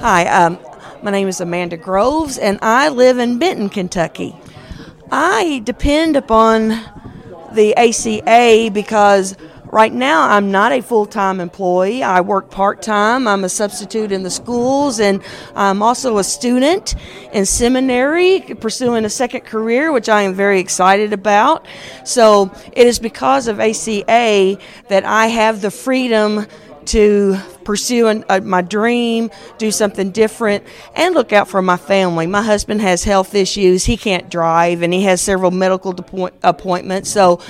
Hi, 0.00 0.26
um, 0.26 0.58
my 1.02 1.10
name 1.10 1.28
is 1.28 1.40
Amanda 1.40 1.76
Groves, 1.76 2.38
and 2.38 2.58
I 2.62 2.88
live 2.88 3.18
in 3.18 3.38
Benton, 3.38 3.68
Kentucky. 3.68 4.34
I 5.10 5.60
depend 5.64 6.16
upon 6.16 6.80
the 7.52 7.76
ACA 7.76 8.70
because 8.72 9.36
right 9.66 9.92
now 9.92 10.30
I'm 10.30 10.50
not 10.50 10.72
a 10.72 10.80
full 10.80 11.04
time 11.04 11.40
employee. 11.40 12.02
I 12.02 12.22
work 12.22 12.50
part 12.50 12.80
time. 12.80 13.28
I'm 13.28 13.44
a 13.44 13.50
substitute 13.50 14.12
in 14.12 14.22
the 14.22 14.30
schools, 14.30 14.98
and 14.98 15.22
I'm 15.54 15.82
also 15.82 16.16
a 16.16 16.24
student 16.24 16.94
in 17.32 17.44
seminary 17.44 18.40
pursuing 18.40 19.04
a 19.04 19.10
second 19.10 19.42
career, 19.42 19.92
which 19.92 20.08
I 20.08 20.22
am 20.22 20.32
very 20.32 20.58
excited 20.58 21.12
about. 21.12 21.66
So 22.04 22.50
it 22.72 22.86
is 22.86 22.98
because 22.98 23.46
of 23.46 23.60
ACA 23.60 24.58
that 24.88 25.04
I 25.04 25.26
have 25.26 25.60
the 25.60 25.70
freedom 25.70 26.46
to 26.86 27.38
pursue 27.64 28.08
an, 28.08 28.24
uh, 28.28 28.40
my 28.40 28.62
dream, 28.62 29.30
do 29.58 29.70
something 29.70 30.10
different, 30.10 30.64
and 30.94 31.14
look 31.14 31.32
out 31.32 31.48
for 31.48 31.62
my 31.62 31.76
family. 31.76 32.26
My 32.26 32.42
husband 32.42 32.80
has 32.80 33.04
health 33.04 33.34
issues; 33.34 33.84
he 33.84 33.96
can't 33.96 34.30
drive, 34.30 34.82
and 34.82 34.92
he 34.92 35.02
has 35.02 35.20
several 35.20 35.50
medical 35.50 35.92
depo- 35.92 36.32
appointments. 36.42 37.10
So 37.10 37.40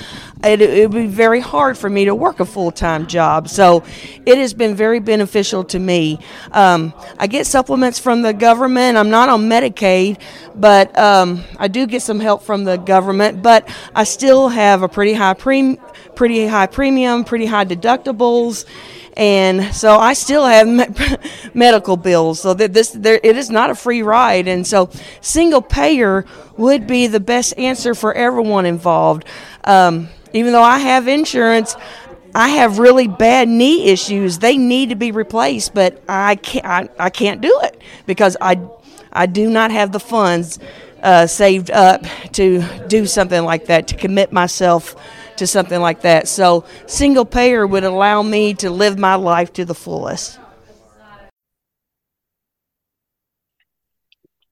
it, 0.43 0.89
would 0.89 0.91
be 0.91 1.07
very 1.07 1.39
hard 1.39 1.77
for 1.77 1.89
me 1.89 2.05
to 2.05 2.15
work 2.15 2.39
a 2.39 2.45
full 2.45 2.71
time 2.71 3.07
job. 3.07 3.47
So 3.49 3.83
it 4.25 4.37
has 4.37 4.53
been 4.53 4.75
very 4.75 4.99
beneficial 4.99 5.63
to 5.65 5.79
me. 5.79 6.19
Um, 6.51 6.93
I 7.17 7.27
get 7.27 7.47
supplements 7.47 7.99
from 7.99 8.21
the 8.21 8.33
government. 8.33 8.97
I'm 8.97 9.09
not 9.09 9.29
on 9.29 9.49
Medicaid, 9.49 10.19
but 10.55 10.97
um, 10.97 11.43
I 11.57 11.67
do 11.67 11.85
get 11.87 12.01
some 12.01 12.19
help 12.19 12.43
from 12.43 12.63
the 12.63 12.77
government. 12.77 13.41
But 13.41 13.67
I 13.95 14.03
still 14.03 14.49
have 14.49 14.81
a 14.81 14.89
pretty 14.89 15.13
high 15.13 15.33
pre- 15.33 15.77
pretty 16.15 16.45
high 16.47 16.67
premium, 16.67 17.23
pretty 17.23 17.45
high 17.45 17.65
deductibles 17.65 18.65
and 19.15 19.73
so 19.73 19.97
I 19.97 20.13
still 20.13 20.45
have 20.45 20.67
me- 20.67 20.85
medical 21.53 21.97
bills. 21.97 22.41
So 22.41 22.53
that 22.53 22.73
this 22.73 22.91
there, 22.91 23.19
it 23.23 23.37
is 23.37 23.49
not 23.49 23.69
a 23.69 23.75
free 23.75 24.01
ride, 24.01 24.47
and 24.47 24.65
so 24.65 24.89
single 25.21 25.61
payer 25.61 26.25
would 26.57 26.87
be 26.87 27.07
the 27.07 27.19
best 27.19 27.57
answer 27.57 27.95
for 27.95 28.13
everyone 28.13 28.65
involved. 28.65 29.25
Um, 29.63 30.09
even 30.33 30.53
though 30.53 30.63
I 30.63 30.79
have 30.79 31.07
insurance. 31.07 31.75
I 32.35 32.49
have 32.49 32.79
really 32.79 33.07
bad 33.07 33.47
knee 33.47 33.85
issues. 33.91 34.39
They 34.39 34.57
need 34.57 34.89
to 34.89 34.95
be 34.95 35.11
replaced, 35.11 35.75
but 35.75 36.01
I 36.09 36.35
can't. 36.35 36.65
I, 36.65 37.05
I 37.05 37.09
can't 37.11 37.41
do 37.41 37.59
it 37.61 37.79
because 38.07 38.35
I, 38.41 38.59
I 39.11 39.27
do 39.27 39.51
not 39.51 39.69
have 39.69 39.91
the 39.91 39.99
funds 39.99 40.57
uh, 41.03 41.27
saved 41.27 41.69
up 41.69 42.03
to 42.31 42.63
do 42.87 43.05
something 43.05 43.43
like 43.43 43.65
that 43.65 43.87
to 43.89 43.95
commit 43.95 44.31
myself 44.31 44.95
to 45.35 45.45
something 45.45 45.81
like 45.81 46.01
that. 46.01 46.27
So, 46.27 46.65
single 46.87 47.25
payer 47.25 47.67
would 47.67 47.83
allow 47.83 48.23
me 48.23 48.53
to 48.55 48.69
live 48.69 48.97
my 48.97 49.15
life 49.15 49.53
to 49.53 49.65
the 49.65 49.75
fullest. 49.75 50.39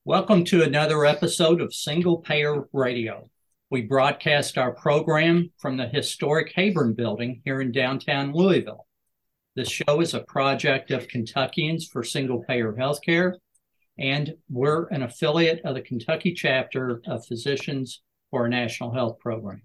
Welcome 0.03 0.43
to 0.45 0.63
another 0.63 1.05
episode 1.05 1.61
of 1.61 1.73
Single 1.73 2.17
Payer 2.17 2.67
Radio. 2.73 3.29
We 3.69 3.83
broadcast 3.83 4.57
our 4.57 4.73
program 4.73 5.51
from 5.59 5.77
the 5.77 5.87
historic 5.87 6.53
Heyburn 6.53 6.95
building 6.95 7.41
here 7.45 7.61
in 7.61 7.71
downtown 7.71 8.33
Louisville. 8.33 8.87
This 9.55 9.69
show 9.69 10.01
is 10.01 10.13
a 10.13 10.21
project 10.21 10.91
of 10.91 11.07
Kentuckians 11.07 11.87
for 11.87 12.03
Single 12.03 12.43
Payer 12.43 12.73
Healthcare, 12.73 13.35
and 13.97 14.33
we're 14.49 14.87
an 14.87 15.03
affiliate 15.03 15.61
of 15.63 15.75
the 15.75 15.81
Kentucky 15.81 16.33
chapter 16.33 17.01
of 17.05 17.25
Physicians 17.25 18.01
for 18.29 18.45
a 18.45 18.49
National 18.49 18.93
Health 18.93 19.19
Program. 19.19 19.61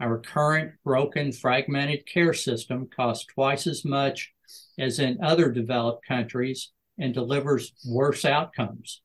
Our 0.00 0.18
current 0.18 0.72
broken, 0.84 1.32
fragmented 1.32 2.06
care 2.06 2.34
system 2.34 2.88
costs 2.94 3.24
twice 3.26 3.66
as 3.66 3.84
much 3.84 4.32
as 4.78 4.98
in 4.98 5.22
other 5.22 5.50
developed 5.50 6.06
countries 6.06 6.72
and 6.98 7.14
delivers 7.14 7.72
worse 7.88 8.24
outcomes. 8.24 9.02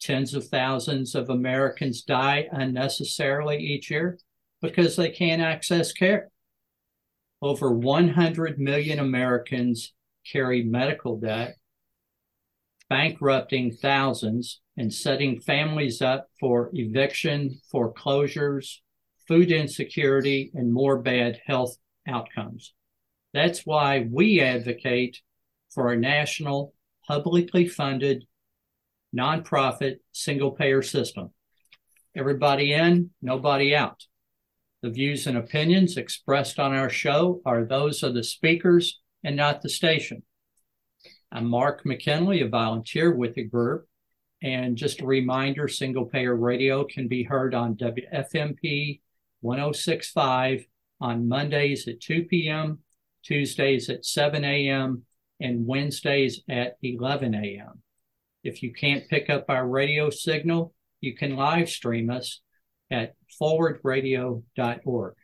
Tens 0.00 0.34
of 0.34 0.48
thousands 0.48 1.14
of 1.14 1.30
Americans 1.30 2.02
die 2.02 2.48
unnecessarily 2.50 3.58
each 3.58 3.90
year 3.90 4.18
because 4.60 4.96
they 4.96 5.10
can't 5.10 5.42
access 5.42 5.92
care. 5.92 6.28
Over 7.40 7.72
100 7.72 8.58
million 8.58 8.98
Americans 8.98 9.92
carry 10.30 10.62
medical 10.62 11.18
debt, 11.18 11.56
bankrupting 12.92 13.72
thousands 13.72 14.60
and 14.76 14.92
setting 14.92 15.40
families 15.40 16.02
up 16.02 16.28
for 16.38 16.68
eviction, 16.74 17.58
foreclosures, 17.70 18.82
food 19.26 19.50
insecurity, 19.50 20.50
and 20.52 20.70
more 20.70 20.98
bad 20.98 21.40
health 21.46 21.74
outcomes. 22.06 22.74
That's 23.32 23.64
why 23.64 24.06
we 24.10 24.42
advocate 24.42 25.22
for 25.74 25.90
a 25.90 25.96
national, 25.96 26.74
publicly 27.08 27.66
funded, 27.66 28.26
nonprofit, 29.16 30.00
single 30.12 30.50
payer 30.50 30.82
system. 30.82 31.30
Everybody 32.14 32.74
in, 32.74 33.08
nobody 33.22 33.74
out. 33.74 34.04
The 34.82 34.90
views 34.90 35.26
and 35.26 35.38
opinions 35.38 35.96
expressed 35.96 36.58
on 36.58 36.74
our 36.74 36.90
show 36.90 37.40
are 37.46 37.64
those 37.64 38.02
of 38.02 38.12
the 38.12 38.22
speakers 38.22 39.00
and 39.24 39.34
not 39.34 39.62
the 39.62 39.70
station. 39.70 40.24
I'm 41.34 41.48
Mark 41.48 41.86
McKinley, 41.86 42.42
a 42.42 42.48
volunteer 42.48 43.10
with 43.10 43.34
the 43.34 43.44
group. 43.44 43.88
And 44.42 44.76
just 44.76 45.00
a 45.00 45.06
reminder 45.06 45.66
single 45.66 46.04
payer 46.04 46.36
radio 46.36 46.84
can 46.84 47.08
be 47.08 47.22
heard 47.22 47.54
on 47.54 47.76
WFMP 47.76 49.00
1065 49.40 50.66
on 51.00 51.28
Mondays 51.28 51.88
at 51.88 52.00
2 52.00 52.24
p.m., 52.24 52.80
Tuesdays 53.24 53.88
at 53.88 54.04
7 54.04 54.44
a.m., 54.44 55.04
and 55.40 55.66
Wednesdays 55.66 56.42
at 56.50 56.76
11 56.82 57.34
a.m. 57.34 57.82
If 58.44 58.62
you 58.62 58.74
can't 58.74 59.08
pick 59.08 59.30
up 59.30 59.46
our 59.48 59.66
radio 59.66 60.10
signal, 60.10 60.74
you 61.00 61.16
can 61.16 61.34
live 61.34 61.70
stream 61.70 62.10
us 62.10 62.42
at 62.90 63.14
forwardradio.org. 63.40 65.14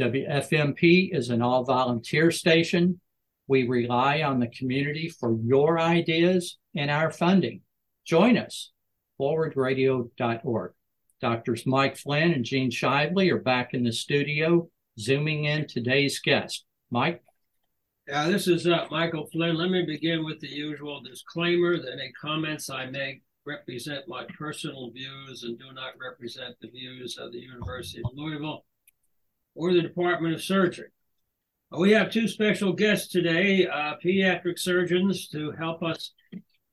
WFMP 0.00 1.12
is 1.12 1.30
an 1.30 1.42
all 1.42 1.64
volunteer 1.64 2.30
station. 2.30 3.00
We 3.48 3.68
rely 3.68 4.22
on 4.22 4.40
the 4.40 4.48
community 4.48 5.08
for 5.08 5.36
your 5.44 5.78
ideas 5.78 6.58
and 6.74 6.90
our 6.90 7.10
funding. 7.10 7.60
Join 8.04 8.36
us, 8.36 8.72
forwardradio.org. 9.20 10.72
Doctors 11.20 11.66
Mike 11.66 11.96
Flynn 11.96 12.32
and 12.32 12.44
Gene 12.44 12.70
Shively 12.70 13.30
are 13.32 13.38
back 13.38 13.72
in 13.72 13.84
the 13.84 13.92
studio, 13.92 14.68
zooming 14.98 15.44
in 15.44 15.66
today's 15.66 16.20
guest. 16.20 16.64
Mike? 16.90 17.22
Yeah, 18.06 18.28
this 18.28 18.46
is 18.46 18.66
uh, 18.66 18.86
Michael 18.90 19.26
Flynn. 19.32 19.56
Let 19.56 19.70
me 19.70 19.84
begin 19.84 20.24
with 20.24 20.40
the 20.40 20.48
usual 20.48 21.00
disclaimer 21.00 21.78
that 21.78 21.92
any 21.92 22.12
comments 22.20 22.70
I 22.70 22.86
make 22.86 23.22
represent 23.46 24.08
my 24.08 24.24
personal 24.38 24.90
views 24.90 25.44
and 25.44 25.58
do 25.58 25.72
not 25.72 25.94
represent 26.00 26.56
the 26.60 26.68
views 26.68 27.16
of 27.16 27.32
the 27.32 27.38
University 27.38 28.02
of 28.04 28.10
Louisville 28.14 28.64
or 29.54 29.72
the 29.72 29.82
Department 29.82 30.34
of 30.34 30.42
Surgery. 30.42 30.88
We 31.72 31.90
have 31.92 32.12
two 32.12 32.28
special 32.28 32.72
guests 32.72 33.08
today, 33.08 33.66
uh, 33.66 33.96
pediatric 34.02 34.56
surgeons, 34.56 35.28
to 35.30 35.50
help 35.50 35.82
us 35.82 36.12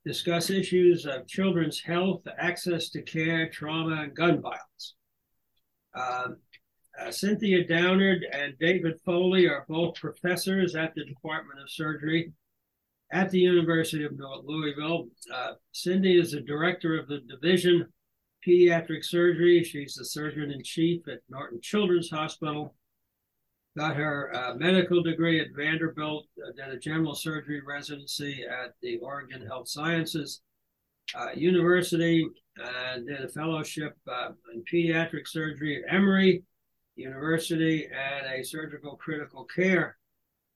discuss 0.06 0.52
issues 0.52 1.08
of 1.08 1.28
children's 1.28 1.80
health, 1.80 2.22
access 2.38 2.90
to 2.92 3.02
care, 3.02 3.50
trauma, 3.50 4.04
and 4.04 4.16
gun 4.16 4.40
violence. 4.40 4.94
Um, 5.96 6.38
uh, 7.00 7.10
Cynthia 7.10 7.68
Downard 7.68 8.24
and 8.32 8.54
David 8.60 9.00
Foley 9.04 9.48
are 9.48 9.66
both 9.68 9.96
professors 9.96 10.76
at 10.76 10.94
the 10.94 11.06
Department 11.06 11.60
of 11.60 11.72
Surgery 11.72 12.32
at 13.12 13.32
the 13.32 13.40
University 13.40 14.04
of 14.04 14.16
North 14.16 14.46
Louisville. 14.46 15.08
Uh, 15.34 15.54
Cindy 15.72 16.20
is 16.20 16.34
the 16.34 16.42
director 16.42 17.00
of 17.00 17.08
the 17.08 17.22
Division 17.22 17.88
Pediatric 18.46 19.04
Surgery. 19.04 19.64
She's 19.64 19.96
the 19.96 20.06
surgeon 20.06 20.52
in 20.52 20.64
chief 20.64 21.08
at 21.08 21.22
Norton 21.30 21.62
Children's 21.62 22.12
Hospital 22.12 22.76
got 23.76 23.96
her 23.96 24.34
uh, 24.36 24.54
medical 24.56 25.02
degree 25.02 25.40
at 25.40 25.56
Vanderbilt, 25.56 26.28
uh, 26.46 26.52
did 26.52 26.74
a 26.74 26.80
general 26.80 27.16
surgery 27.16 27.62
residency 27.66 28.46
at 28.46 28.74
the 28.82 28.98
Oregon 28.98 29.46
Health 29.46 29.68
Sciences 29.68 30.42
uh, 31.16 31.30
University, 31.36 32.28
and 32.58 33.08
did 33.08 33.22
a 33.22 33.28
fellowship 33.28 33.98
uh, 34.08 34.30
in 34.54 34.64
pediatric 34.72 35.28
surgery 35.28 35.84
at 35.84 35.94
Emory 35.94 36.44
University 36.96 37.88
and 37.88 38.28
a 38.28 38.44
surgical 38.44 38.96
critical 38.96 39.44
care 39.46 39.98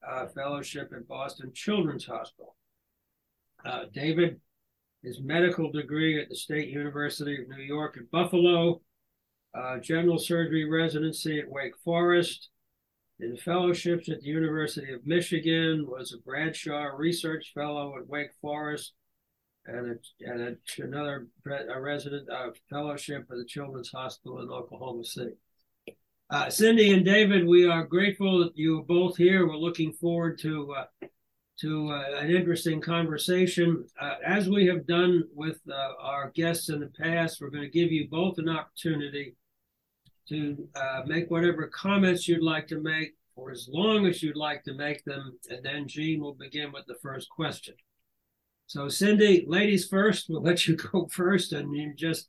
uh, 0.08 0.26
fellowship 0.28 0.92
at 0.94 1.08
Boston 1.08 1.50
Children's 1.52 2.06
Hospital. 2.06 2.54
Uh, 3.64 3.84
David, 3.92 4.40
his 5.02 5.20
medical 5.20 5.72
degree 5.72 6.22
at 6.22 6.28
the 6.28 6.36
State 6.36 6.68
University 6.68 7.42
of 7.42 7.48
New 7.48 7.64
York 7.64 7.96
at 7.96 8.10
Buffalo, 8.12 8.80
general 9.80 10.18
surgery 10.18 10.70
residency 10.70 11.40
at 11.40 11.50
Wake 11.50 11.76
Forest, 11.84 12.50
in 13.20 13.36
fellowships 13.36 14.08
at 14.08 14.20
the 14.20 14.28
University 14.28 14.92
of 14.92 15.06
Michigan, 15.06 15.86
was 15.88 16.12
a 16.12 16.18
Bradshaw 16.18 16.84
Research 16.96 17.52
Fellow 17.54 17.96
at 17.98 18.06
Wake 18.06 18.30
Forest, 18.40 18.92
and, 19.66 19.90
a, 19.90 20.30
and 20.30 20.40
a, 20.40 20.82
another 20.82 21.26
a 21.46 21.80
resident 21.80 22.28
uh, 22.30 22.50
fellowship 22.70 23.26
at 23.30 23.36
the 23.36 23.44
Children's 23.44 23.90
Hospital 23.90 24.40
in 24.40 24.48
Oklahoma 24.48 25.04
City. 25.04 25.34
Uh, 26.30 26.50
Cindy 26.50 26.92
and 26.92 27.04
David, 27.04 27.46
we 27.46 27.66
are 27.66 27.84
grateful 27.84 28.40
that 28.40 28.56
you 28.56 28.80
are 28.80 28.84
both 28.84 29.16
here. 29.16 29.46
We're 29.46 29.56
looking 29.56 29.92
forward 29.92 30.38
to 30.40 30.74
uh, 30.74 31.06
to 31.60 31.90
uh, 31.90 32.18
an 32.18 32.30
interesting 32.30 32.80
conversation. 32.80 33.84
Uh, 34.00 34.14
as 34.24 34.48
we 34.48 34.66
have 34.66 34.86
done 34.86 35.24
with 35.34 35.58
uh, 35.68 35.92
our 36.00 36.30
guests 36.34 36.68
in 36.68 36.80
the 36.80 36.92
past, 37.00 37.40
we're 37.40 37.50
going 37.50 37.64
to 37.64 37.70
give 37.70 37.90
you 37.90 38.08
both 38.08 38.38
an 38.38 38.48
opportunity 38.48 39.34
to 40.28 40.68
uh, 40.74 41.02
make 41.06 41.30
whatever 41.30 41.66
comments 41.68 42.28
you'd 42.28 42.42
like 42.42 42.66
to 42.68 42.80
make 42.80 43.14
for 43.34 43.50
as 43.50 43.68
long 43.70 44.06
as 44.06 44.22
you'd 44.22 44.36
like 44.36 44.64
to 44.64 44.74
make 44.74 45.04
them. 45.04 45.38
And 45.48 45.64
then 45.64 45.88
Gene 45.88 46.20
will 46.20 46.34
begin 46.34 46.72
with 46.72 46.86
the 46.86 46.96
first 47.02 47.28
question. 47.28 47.74
So, 48.66 48.88
Cindy, 48.88 49.44
ladies 49.46 49.86
first, 49.86 50.26
we'll 50.28 50.42
let 50.42 50.66
you 50.66 50.76
go 50.92 51.08
first 51.10 51.52
and 51.52 51.74
you 51.74 51.94
just 51.94 52.28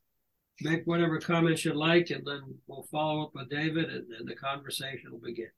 make 0.61 0.83
whatever 0.85 1.19
comments 1.19 1.63
you'd 1.65 1.75
like, 1.75 2.09
and 2.09 2.25
then 2.25 2.41
we'll 2.67 2.87
follow 2.91 3.23
up 3.23 3.31
with 3.33 3.49
David 3.49 3.89
and, 3.89 4.05
and 4.17 4.27
the 4.27 4.35
conversation 4.35 5.11
will 5.11 5.19
begin. 5.19 5.49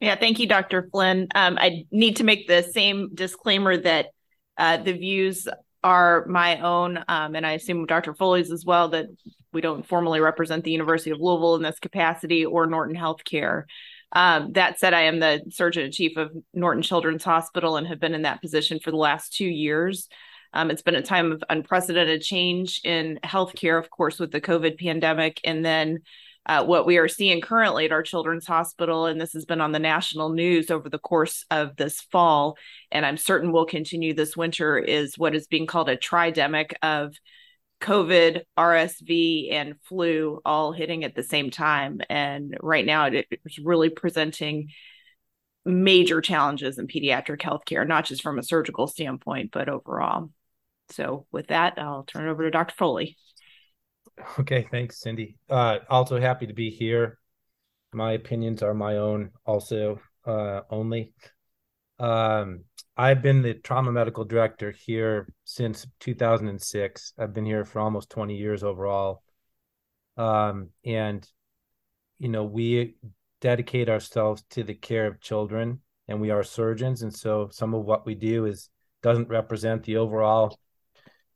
Yeah, 0.00 0.16
thank 0.16 0.38
you, 0.38 0.48
Dr. 0.48 0.88
Flynn. 0.90 1.28
Um, 1.34 1.56
I 1.60 1.84
need 1.92 2.16
to 2.16 2.24
make 2.24 2.48
the 2.48 2.62
same 2.62 3.10
disclaimer 3.14 3.76
that 3.76 4.06
uh, 4.58 4.78
the 4.78 4.92
views 4.92 5.46
are 5.84 6.24
my 6.26 6.60
own, 6.60 7.02
um, 7.08 7.34
and 7.34 7.46
I 7.46 7.52
assume 7.52 7.86
Dr. 7.86 8.14
Foley's 8.14 8.52
as 8.52 8.64
well, 8.64 8.88
that 8.90 9.06
we 9.52 9.60
don't 9.60 9.86
formally 9.86 10.20
represent 10.20 10.64
the 10.64 10.70
University 10.70 11.10
of 11.10 11.20
Louisville 11.20 11.56
in 11.56 11.62
this 11.62 11.78
capacity 11.78 12.44
or 12.44 12.66
Norton 12.66 12.96
Healthcare. 12.96 13.64
Um, 14.12 14.52
that 14.52 14.78
said, 14.78 14.94
I 14.94 15.02
am 15.02 15.20
the 15.20 15.42
Surgeon 15.50 15.84
in 15.84 15.92
Chief 15.92 16.16
of 16.16 16.32
Norton 16.52 16.82
Children's 16.82 17.24
Hospital 17.24 17.76
and 17.76 17.86
have 17.86 18.00
been 18.00 18.14
in 18.14 18.22
that 18.22 18.42
position 18.42 18.78
for 18.78 18.90
the 18.90 18.96
last 18.96 19.32
two 19.32 19.46
years. 19.46 20.08
Um, 20.52 20.70
it's 20.70 20.82
been 20.82 20.94
a 20.94 21.02
time 21.02 21.32
of 21.32 21.42
unprecedented 21.48 22.20
change 22.20 22.82
in 22.84 23.18
healthcare, 23.24 23.78
of 23.78 23.88
course, 23.88 24.18
with 24.18 24.30
the 24.30 24.40
COVID 24.40 24.78
pandemic, 24.78 25.40
and 25.44 25.64
then 25.64 26.00
uh, 26.46 26.64
what 26.64 26.86
we 26.86 26.98
are 26.98 27.08
seeing 27.08 27.40
currently 27.40 27.84
at 27.84 27.92
our 27.92 28.02
children's 28.02 28.46
hospital, 28.46 29.06
and 29.06 29.20
this 29.20 29.32
has 29.32 29.44
been 29.44 29.60
on 29.60 29.72
the 29.72 29.78
national 29.78 30.30
news 30.30 30.70
over 30.70 30.88
the 30.88 30.98
course 30.98 31.44
of 31.50 31.76
this 31.76 32.00
fall, 32.00 32.56
and 32.90 33.06
I'm 33.06 33.16
certain 33.16 33.52
will 33.52 33.66
continue 33.66 34.12
this 34.12 34.36
winter, 34.36 34.78
is 34.78 35.16
what 35.16 35.34
is 35.34 35.46
being 35.46 35.66
called 35.66 35.88
a 35.88 35.96
tridemic 35.96 36.72
of 36.82 37.14
COVID, 37.80 38.42
RSV, 38.58 39.52
and 39.52 39.74
flu 39.84 40.40
all 40.44 40.72
hitting 40.72 41.04
at 41.04 41.14
the 41.14 41.22
same 41.22 41.50
time. 41.50 42.00
And 42.08 42.56
right 42.60 42.86
now, 42.86 43.08
it's 43.12 43.58
really 43.58 43.90
presenting 43.90 44.68
major 45.64 46.20
challenges 46.20 46.78
in 46.78 46.86
pediatric 46.86 47.40
healthcare, 47.40 47.86
not 47.86 48.04
just 48.04 48.22
from 48.22 48.38
a 48.38 48.42
surgical 48.42 48.86
standpoint, 48.86 49.50
but 49.52 49.68
overall. 49.68 50.30
So, 50.90 51.26
with 51.30 51.48
that, 51.48 51.74
I'll 51.78 52.04
turn 52.04 52.26
it 52.26 52.30
over 52.30 52.44
to 52.44 52.50
Dr. 52.50 52.74
Foley. 52.76 53.16
Okay, 54.38 54.66
thanks, 54.70 55.00
Cindy. 55.00 55.36
Uh, 55.48 55.78
also 55.88 56.20
happy 56.20 56.46
to 56.46 56.52
be 56.52 56.70
here. 56.70 57.18
My 57.92 58.12
opinions 58.12 58.62
are 58.62 58.74
my 58.74 58.96
own, 58.96 59.30
also 59.44 60.00
uh, 60.24 60.60
only. 60.70 61.12
Um, 61.98 62.64
I've 62.96 63.22
been 63.22 63.42
the 63.42 63.54
trauma 63.54 63.92
medical 63.92 64.24
director 64.24 64.70
here 64.70 65.32
since 65.44 65.86
2006. 66.00 67.14
I've 67.18 67.32
been 67.32 67.46
here 67.46 67.64
for 67.64 67.80
almost 67.80 68.10
20 68.10 68.36
years 68.36 68.62
overall. 68.62 69.22
Um, 70.16 70.70
and, 70.84 71.26
you 72.18 72.28
know, 72.28 72.44
we 72.44 72.96
dedicate 73.40 73.88
ourselves 73.88 74.44
to 74.50 74.62
the 74.62 74.74
care 74.74 75.06
of 75.06 75.20
children 75.20 75.80
and 76.08 76.20
we 76.20 76.30
are 76.30 76.42
surgeons. 76.42 77.02
And 77.02 77.14
so 77.14 77.48
some 77.50 77.74
of 77.74 77.84
what 77.84 78.04
we 78.04 78.14
do 78.14 78.46
is 78.46 78.68
doesn't 79.02 79.28
represent 79.28 79.82
the 79.84 79.96
overall 79.96 80.58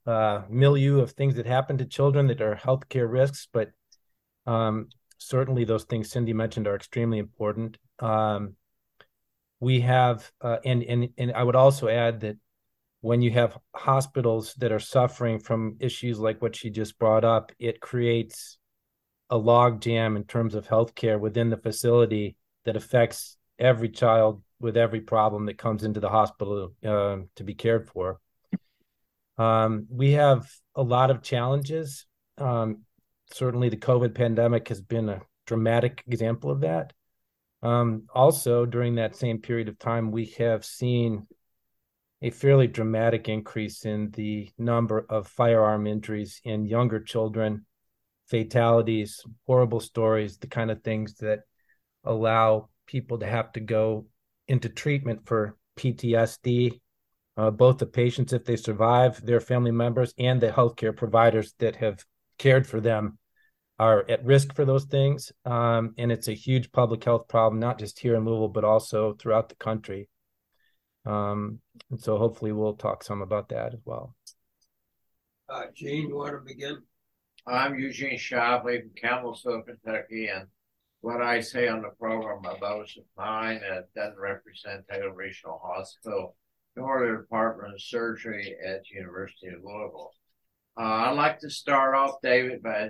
uh, 0.07 0.43
milieu 0.49 1.01
of 1.01 1.11
things 1.11 1.35
that 1.35 1.45
happen 1.45 1.77
to 1.77 1.85
children 1.85 2.27
that 2.27 2.41
are 2.41 2.55
healthcare 2.55 3.11
risks, 3.11 3.47
but 3.51 3.71
um, 4.45 4.87
certainly 5.17 5.65
those 5.65 5.83
things 5.83 6.09
Cindy 6.09 6.33
mentioned 6.33 6.67
are 6.67 6.75
extremely 6.75 7.19
important. 7.19 7.77
Um, 7.99 8.55
we 9.59 9.81
have, 9.81 10.31
uh, 10.41 10.57
and 10.63 10.83
and 10.83 11.09
and 11.17 11.33
I 11.33 11.43
would 11.43 11.55
also 11.55 11.87
add 11.87 12.21
that 12.21 12.37
when 13.01 13.21
you 13.21 13.31
have 13.31 13.57
hospitals 13.75 14.53
that 14.55 14.71
are 14.71 14.79
suffering 14.79 15.39
from 15.39 15.77
issues 15.79 16.19
like 16.19 16.41
what 16.41 16.55
she 16.55 16.69
just 16.69 16.97
brought 16.97 17.25
up, 17.25 17.51
it 17.59 17.79
creates 17.79 18.57
a 19.29 19.37
log 19.37 19.81
jam 19.81 20.15
in 20.15 20.23
terms 20.23 20.55
of 20.55 20.67
healthcare 20.67 21.19
within 21.19 21.49
the 21.49 21.57
facility 21.57 22.37
that 22.65 22.75
affects 22.75 23.37
every 23.59 23.89
child 23.89 24.41
with 24.59 24.77
every 24.77 25.01
problem 25.01 25.45
that 25.45 25.57
comes 25.57 25.83
into 25.83 25.99
the 25.99 26.09
hospital 26.09 26.73
uh, 26.85 27.17
to 27.35 27.43
be 27.43 27.53
cared 27.53 27.89
for. 27.89 28.19
Um, 29.37 29.87
we 29.89 30.13
have 30.13 30.49
a 30.75 30.81
lot 30.81 31.11
of 31.11 31.21
challenges. 31.21 32.05
Um, 32.37 32.83
certainly, 33.31 33.69
the 33.69 33.77
COVID 33.77 34.15
pandemic 34.15 34.67
has 34.69 34.81
been 34.81 35.09
a 35.09 35.21
dramatic 35.45 36.03
example 36.07 36.51
of 36.51 36.61
that. 36.61 36.93
Um, 37.61 38.03
also, 38.13 38.65
during 38.65 38.95
that 38.95 39.15
same 39.15 39.39
period 39.39 39.67
of 39.67 39.79
time, 39.79 40.11
we 40.11 40.25
have 40.37 40.63
seen 40.65 41.27
a 42.21 42.29
fairly 42.29 42.67
dramatic 42.67 43.29
increase 43.29 43.85
in 43.85 44.09
the 44.11 44.49
number 44.57 45.05
of 45.09 45.27
firearm 45.27 45.85
injuries 45.85 46.41
in 46.43 46.65
younger 46.65 46.99
children, 46.99 47.65
fatalities, 48.27 49.23
horrible 49.45 49.79
stories, 49.79 50.37
the 50.37 50.47
kind 50.47 50.71
of 50.71 50.83
things 50.83 51.15
that 51.15 51.41
allow 52.03 52.69
people 52.87 53.19
to 53.19 53.27
have 53.27 53.51
to 53.51 53.59
go 53.59 54.07
into 54.47 54.69
treatment 54.69 55.25
for 55.25 55.55
PTSD 55.77 56.79
uh, 57.37 57.51
both 57.51 57.77
the 57.77 57.85
patients 57.85 58.33
if 58.33 58.43
they 58.43 58.55
survive, 58.55 59.23
their 59.23 59.39
family 59.39 59.71
members, 59.71 60.13
and 60.17 60.41
the 60.41 60.49
healthcare 60.49 60.95
providers 60.95 61.53
that 61.59 61.75
have 61.75 62.03
cared 62.39 62.65
for 62.65 62.81
them 62.81 63.17
are 63.79 64.03
at 64.09 64.25
risk 64.25 64.55
for 64.55 64.65
those 64.65 64.85
things. 64.85 65.31
Um, 65.45 65.93
and 65.99 66.11
it's 66.11 66.27
a 66.27 66.33
huge 66.33 66.71
public 66.71 67.03
health 67.03 67.27
problem, 67.27 67.59
not 67.59 67.77
just 67.77 67.99
here 67.99 68.15
in 68.15 68.25
Louisville, 68.25 68.47
but 68.47 68.63
also 68.63 69.13
throughout 69.13 69.49
the 69.49 69.55
country. 69.55 70.09
Um, 71.05 71.59
and 71.91 71.99
so 71.99 72.17
hopefully 72.17 72.51
we'll 72.51 72.73
talk 72.73 73.03
some 73.03 73.21
about 73.21 73.49
that 73.49 73.73
as 73.73 73.79
well. 73.85 74.15
Uh, 75.47 75.65
Gene, 75.75 76.09
you 76.09 76.17
want 76.17 76.33
to 76.33 76.39
begin? 76.43 76.81
I'm 77.45 77.79
Eugene 77.79 78.17
Shively 78.17 78.81
from 78.81 78.91
Campbellsville, 79.01 79.63
Kentucky, 79.65 80.27
and 80.27 80.47
what 81.01 81.21
I 81.21 81.39
say 81.39 81.67
on 81.67 81.83
the 81.83 81.91
program 81.99 82.39
about 82.39 82.59
those 82.59 82.97
of 82.97 83.03
mine 83.15 83.61
uh, 83.71 83.81
doesn't 83.95 84.19
represent 84.19 84.83
Taylor 84.89 85.13
Regional 85.13 85.61
Hospital 85.63 86.35
nor 86.77 87.17
Department 87.17 87.73
of 87.73 87.81
Surgery 87.81 88.55
at 88.63 88.83
the 88.83 88.99
University 88.99 89.47
of 89.47 89.63
Louisville. 89.63 90.11
Uh, 90.79 90.83
I'd 90.83 91.15
like 91.15 91.39
to 91.39 91.49
start 91.49 91.95
off, 91.95 92.21
David, 92.21 92.61
by 92.61 92.89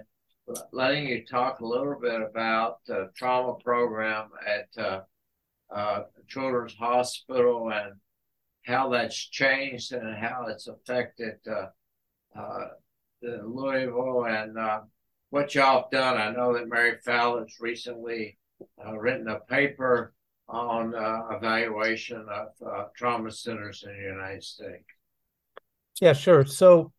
letting 0.74 1.07
you 1.07 1.25
talk 1.25 1.60
a 1.60 1.66
little 1.66 1.98
bit 2.00 2.22
about 2.22 2.80
the 2.86 3.10
trauma 3.16 3.56
program 3.63 4.30
at 4.45 4.84
uh, 4.84 5.01
uh, 5.74 6.04
Children's 6.28 6.75
Hospital 6.75 7.72
and 7.72 7.94
how 8.66 8.89
that's 8.89 9.16
changed 9.16 9.94
and 9.94 10.18
how 10.18 10.48
it's 10.50 10.68
affected 10.68 11.36
uh, 11.50 11.68
uh, 12.38 12.68
the 13.22 13.41
Louisville 13.46 14.25
and 14.25 14.58
uh, 14.58 14.82
what 15.29 15.56
y'all 15.56 15.84
have 15.84 15.91
done. 15.91 16.17
I 16.17 16.32
know 16.32 16.53
that 16.53 16.67
Mary 16.67 16.98
Fallat's 17.06 17.60
recently 17.62 18.38
written 18.98 19.29
a 19.29 19.39
paper 19.39 20.13
on 20.50 20.96
uh, 20.96 21.36
evaluation 21.36 22.25
of 22.30 22.48
uh, 22.66 22.86
trauma 22.96 23.32
centers 23.32 23.84
in 23.86 23.96
the 23.96 24.04
United 24.04 24.44
States? 24.44 24.84
Yeah, 26.00 26.13
sure. 26.13 26.46
So 26.46 26.94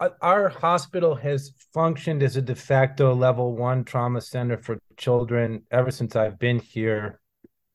uh, 0.00 0.10
our 0.20 0.48
hospital 0.48 1.14
has 1.14 1.52
functioned 1.72 2.22
as 2.22 2.36
a 2.36 2.42
de 2.42 2.54
facto 2.54 3.14
level 3.14 3.56
one 3.56 3.84
trauma 3.84 4.20
center 4.20 4.58
for 4.58 4.78
children 4.96 5.62
ever 5.70 5.90
since 5.90 6.16
I've 6.16 6.38
been 6.38 6.58
here, 6.58 7.20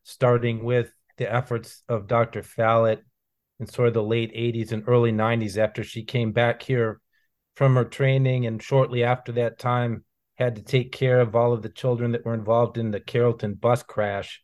starting 0.03 0.63
with 0.63 0.93
the 1.17 1.31
efforts 1.31 1.83
of 1.87 2.07
Dr. 2.07 2.41
Fallat 2.41 2.99
in 3.59 3.67
sort 3.67 3.87
of 3.87 3.93
the 3.93 4.03
late 4.03 4.33
80s 4.33 4.71
and 4.71 4.83
early 4.87 5.11
90s 5.11 5.57
after 5.57 5.83
she 5.83 6.03
came 6.03 6.31
back 6.31 6.61
here 6.61 6.99
from 7.55 7.75
her 7.75 7.85
training. 7.85 8.45
And 8.45 8.61
shortly 8.61 9.03
after 9.03 9.31
that 9.33 9.59
time, 9.59 10.03
had 10.35 10.55
to 10.55 10.61
take 10.61 10.91
care 10.91 11.19
of 11.19 11.35
all 11.35 11.53
of 11.53 11.61
the 11.61 11.69
children 11.69 12.11
that 12.11 12.25
were 12.25 12.33
involved 12.33 12.77
in 12.77 12.91
the 12.91 12.99
Carrollton 12.99 13.53
bus 13.53 13.83
crash. 13.83 14.43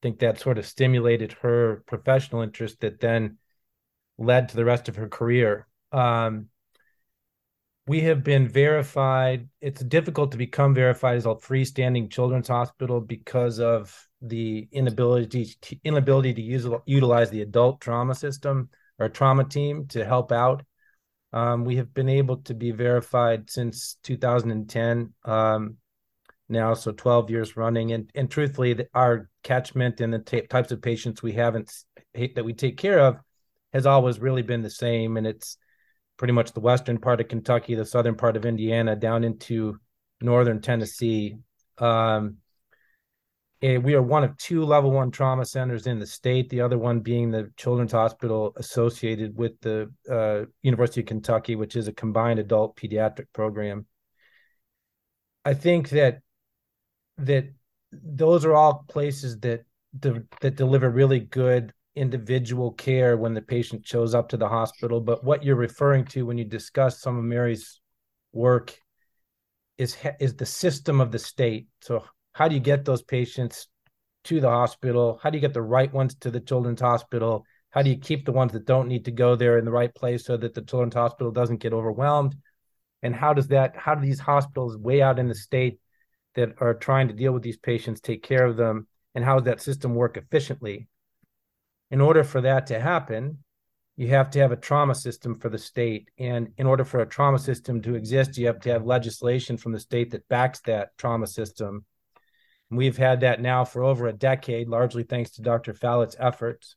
I 0.00 0.06
think 0.06 0.20
that 0.20 0.40
sort 0.40 0.58
of 0.58 0.66
stimulated 0.66 1.32
her 1.42 1.82
professional 1.86 2.42
interest 2.42 2.80
that 2.80 3.00
then 3.00 3.38
led 4.18 4.48
to 4.48 4.56
the 4.56 4.64
rest 4.64 4.88
of 4.88 4.96
her 4.96 5.08
career. 5.08 5.66
Um, 5.92 6.48
we 7.86 8.00
have 8.02 8.24
been 8.24 8.48
verified. 8.48 9.48
It's 9.60 9.82
difficult 9.82 10.32
to 10.32 10.38
become 10.38 10.74
verified 10.74 11.16
as 11.16 11.26
a 11.26 11.30
freestanding 11.30 12.10
children's 12.10 12.48
hospital 12.48 13.00
because 13.00 13.60
of 13.60 14.08
the 14.22 14.68
inability 14.72 15.54
to, 15.60 15.76
inability 15.84 16.32
to 16.34 16.42
use, 16.42 16.66
utilize 16.86 17.30
the 17.30 17.42
adult 17.42 17.80
trauma 17.80 18.14
system 18.14 18.70
or 18.98 19.08
trauma 19.08 19.44
team 19.44 19.86
to 19.88 20.04
help 20.04 20.32
out 20.32 20.64
um, 21.34 21.64
we 21.64 21.76
have 21.76 21.92
been 21.92 22.08
able 22.08 22.36
to 22.38 22.54
be 22.54 22.70
verified 22.70 23.50
since 23.50 23.96
2010 24.04 25.12
um, 25.24 25.76
now, 26.48 26.74
so 26.74 26.92
12 26.92 27.28
years 27.28 27.56
running. 27.56 27.90
And 27.90 28.08
and 28.14 28.30
truthfully, 28.30 28.74
the, 28.74 28.86
our 28.94 29.28
catchment 29.42 30.00
and 30.00 30.14
the 30.14 30.20
t- 30.20 30.46
types 30.46 30.70
of 30.70 30.80
patients 30.80 31.24
we 31.24 31.32
haven't 31.32 31.72
that 32.14 32.44
we 32.44 32.52
take 32.52 32.76
care 32.76 33.00
of 33.00 33.16
has 33.72 33.84
always 33.84 34.20
really 34.20 34.42
been 34.42 34.62
the 34.62 34.70
same, 34.70 35.16
and 35.16 35.26
it's 35.26 35.58
pretty 36.16 36.32
much 36.32 36.52
the 36.52 36.60
western 36.60 36.98
part 36.98 37.20
of 37.20 37.26
Kentucky, 37.26 37.74
the 37.74 37.84
southern 37.84 38.14
part 38.14 38.36
of 38.36 38.46
Indiana, 38.46 38.94
down 38.94 39.24
into 39.24 39.76
northern 40.20 40.60
Tennessee. 40.60 41.38
Um, 41.78 42.36
we 43.64 43.94
are 43.94 44.02
one 44.02 44.24
of 44.24 44.36
two 44.36 44.62
level 44.62 44.90
one 44.90 45.10
trauma 45.10 45.44
centers 45.46 45.86
in 45.86 45.98
the 45.98 46.06
state, 46.06 46.50
the 46.50 46.60
other 46.60 46.76
one 46.76 47.00
being 47.00 47.30
the 47.30 47.50
Children's 47.56 47.92
Hospital 47.92 48.52
associated 48.56 49.34
with 49.34 49.58
the 49.62 49.90
uh, 50.10 50.44
University 50.62 51.00
of 51.00 51.06
Kentucky, 51.06 51.56
which 51.56 51.74
is 51.74 51.88
a 51.88 51.92
combined 51.92 52.38
adult 52.38 52.76
pediatric 52.76 53.26
program. 53.32 53.86
I 55.46 55.54
think 55.54 55.88
that 55.90 56.20
that 57.16 57.46
those 57.90 58.44
are 58.44 58.52
all 58.52 58.84
places 58.86 59.38
that 59.40 59.64
de- 59.98 60.24
that 60.42 60.56
deliver 60.56 60.90
really 60.90 61.20
good 61.20 61.72
individual 61.96 62.72
care 62.72 63.16
when 63.16 63.32
the 63.32 63.40
patient 63.42 63.86
shows 63.86 64.14
up 64.14 64.28
to 64.28 64.36
the 64.36 64.48
hospital. 64.48 65.00
But 65.00 65.24
what 65.24 65.42
you're 65.42 65.56
referring 65.56 66.04
to 66.06 66.26
when 66.26 66.36
you 66.36 66.44
discuss 66.44 67.00
some 67.00 67.16
of 67.16 67.24
Mary's 67.24 67.80
work 68.32 68.76
is 69.78 69.96
is 70.20 70.34
the 70.34 70.44
system 70.44 71.00
of 71.00 71.12
the 71.12 71.18
state. 71.18 71.68
So 71.80 72.04
how 72.34 72.48
do 72.48 72.54
you 72.54 72.60
get 72.60 72.84
those 72.84 73.02
patients 73.02 73.68
to 74.24 74.40
the 74.40 74.50
hospital? 74.50 75.18
How 75.22 75.30
do 75.30 75.38
you 75.38 75.40
get 75.40 75.54
the 75.54 75.62
right 75.62 75.92
ones 75.92 76.14
to 76.16 76.30
the 76.30 76.40
children's 76.40 76.80
hospital? 76.80 77.44
How 77.70 77.82
do 77.82 77.90
you 77.90 77.96
keep 77.96 78.26
the 78.26 78.32
ones 78.32 78.52
that 78.52 78.66
don't 78.66 78.88
need 78.88 79.06
to 79.06 79.10
go 79.10 79.36
there 79.36 79.58
in 79.58 79.64
the 79.64 79.70
right 79.70 79.94
place 79.94 80.24
so 80.24 80.36
that 80.36 80.54
the 80.54 80.62
children's 80.62 80.94
hospital 80.94 81.32
doesn't 81.32 81.60
get 81.60 81.72
overwhelmed? 81.72 82.36
And 83.02 83.14
how 83.14 83.34
does 83.34 83.48
that 83.48 83.76
how 83.76 83.94
do 83.94 84.04
these 84.04 84.20
hospitals 84.20 84.76
way 84.76 85.00
out 85.00 85.18
in 85.18 85.28
the 85.28 85.34
state 85.34 85.78
that 86.34 86.54
are 86.60 86.74
trying 86.74 87.08
to 87.08 87.14
deal 87.14 87.32
with 87.32 87.42
these 87.42 87.56
patients 87.56 88.00
take 88.00 88.22
care 88.22 88.44
of 88.44 88.56
them 88.56 88.88
and 89.14 89.24
how 89.24 89.34
does 89.34 89.44
that 89.44 89.62
system 89.62 89.94
work 89.94 90.16
efficiently? 90.16 90.88
In 91.90 92.00
order 92.00 92.24
for 92.24 92.40
that 92.40 92.66
to 92.68 92.80
happen, 92.80 93.38
you 93.96 94.08
have 94.08 94.30
to 94.30 94.40
have 94.40 94.50
a 94.50 94.56
trauma 94.56 94.94
system 94.94 95.38
for 95.38 95.48
the 95.48 95.58
state. 95.58 96.08
And 96.18 96.48
in 96.58 96.66
order 96.66 96.84
for 96.84 97.00
a 97.00 97.06
trauma 97.06 97.38
system 97.38 97.80
to 97.82 97.94
exist, 97.94 98.36
you 98.36 98.46
have 98.48 98.58
to 98.60 98.70
have 98.70 98.84
legislation 98.84 99.56
from 99.56 99.72
the 99.72 99.78
state 99.78 100.10
that 100.10 100.28
backs 100.28 100.60
that 100.66 100.96
trauma 100.98 101.28
system. 101.28 101.84
We've 102.76 102.96
had 102.96 103.20
that 103.20 103.40
now 103.40 103.64
for 103.64 103.84
over 103.84 104.06
a 104.06 104.12
decade, 104.12 104.68
largely 104.68 105.02
thanks 105.02 105.30
to 105.32 105.42
Dr. 105.42 105.74
Fallat's 105.74 106.16
efforts. 106.18 106.76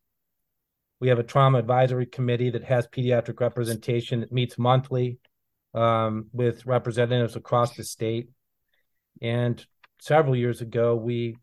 We 0.99 1.09
have 1.09 1.19
a 1.19 1.23
trauma 1.23 1.59
advisory 1.59 2.05
committee 2.05 2.49
that 2.51 2.63
has 2.63 2.87
pediatric 2.87 3.39
representation 3.39 4.21
that 4.21 4.31
meets 4.31 4.57
monthly 4.57 5.19
um, 5.73 6.27
with 6.33 6.65
representatives 6.65 7.35
across 7.35 7.75
the 7.75 7.83
state. 7.83 8.29
And 9.21 9.63
several 9.99 10.35
years 10.35 10.61
ago, 10.61 10.95
we 10.95 11.37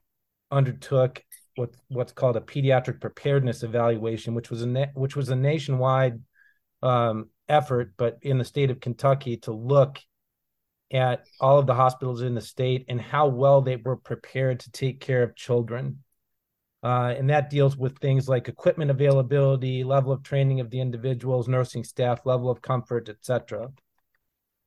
undertook 0.51 1.23
what 1.57 1.71
what's 1.89 2.13
called 2.13 2.37
a 2.37 2.41
pediatric 2.41 3.01
preparedness 3.01 3.63
evaluation, 3.63 4.35
which 4.35 4.51
was 4.51 4.63
a 4.63 4.67
na- 4.67 4.93
which 4.95 5.17
was 5.17 5.29
a 5.29 5.37
nationwide 5.37 6.21
um, 6.83 7.31
effort, 7.49 7.95
but 7.97 8.19
in 8.23 8.39
the 8.39 8.45
state 8.45 8.71
of 8.71 8.81
Kentucky 8.81 9.37
to 9.39 9.53
look 9.53 10.01
at 10.95 11.27
all 11.41 11.59
of 11.59 11.67
the 11.67 11.75
hospitals 11.75 12.23
in 12.23 12.35
the 12.35 12.41
state 12.41 12.85
and 12.89 13.01
how 13.01 13.27
well 13.27 13.61
they 13.61 13.77
were 13.77 13.97
prepared 13.97 14.61
to 14.61 14.71
take 14.71 15.01
care 15.01 15.25
of 15.25 15.35
children. 15.35 15.99
Uh, 16.85 17.15
and 17.19 17.29
that 17.31 17.51
deals 17.51 17.77
with 17.77 17.99
things 17.99 18.29
like 18.29 18.47
equipment 18.47 18.91
availability, 18.91 19.83
level 19.83 20.13
of 20.13 20.23
training 20.23 20.61
of 20.61 20.71
the 20.71 20.81
individuals, 20.81 21.49
nursing 21.49 21.83
staff, 21.83 22.25
level 22.25 22.49
of 22.49 22.63
comfort, 22.63 23.09
etc. 23.09 23.71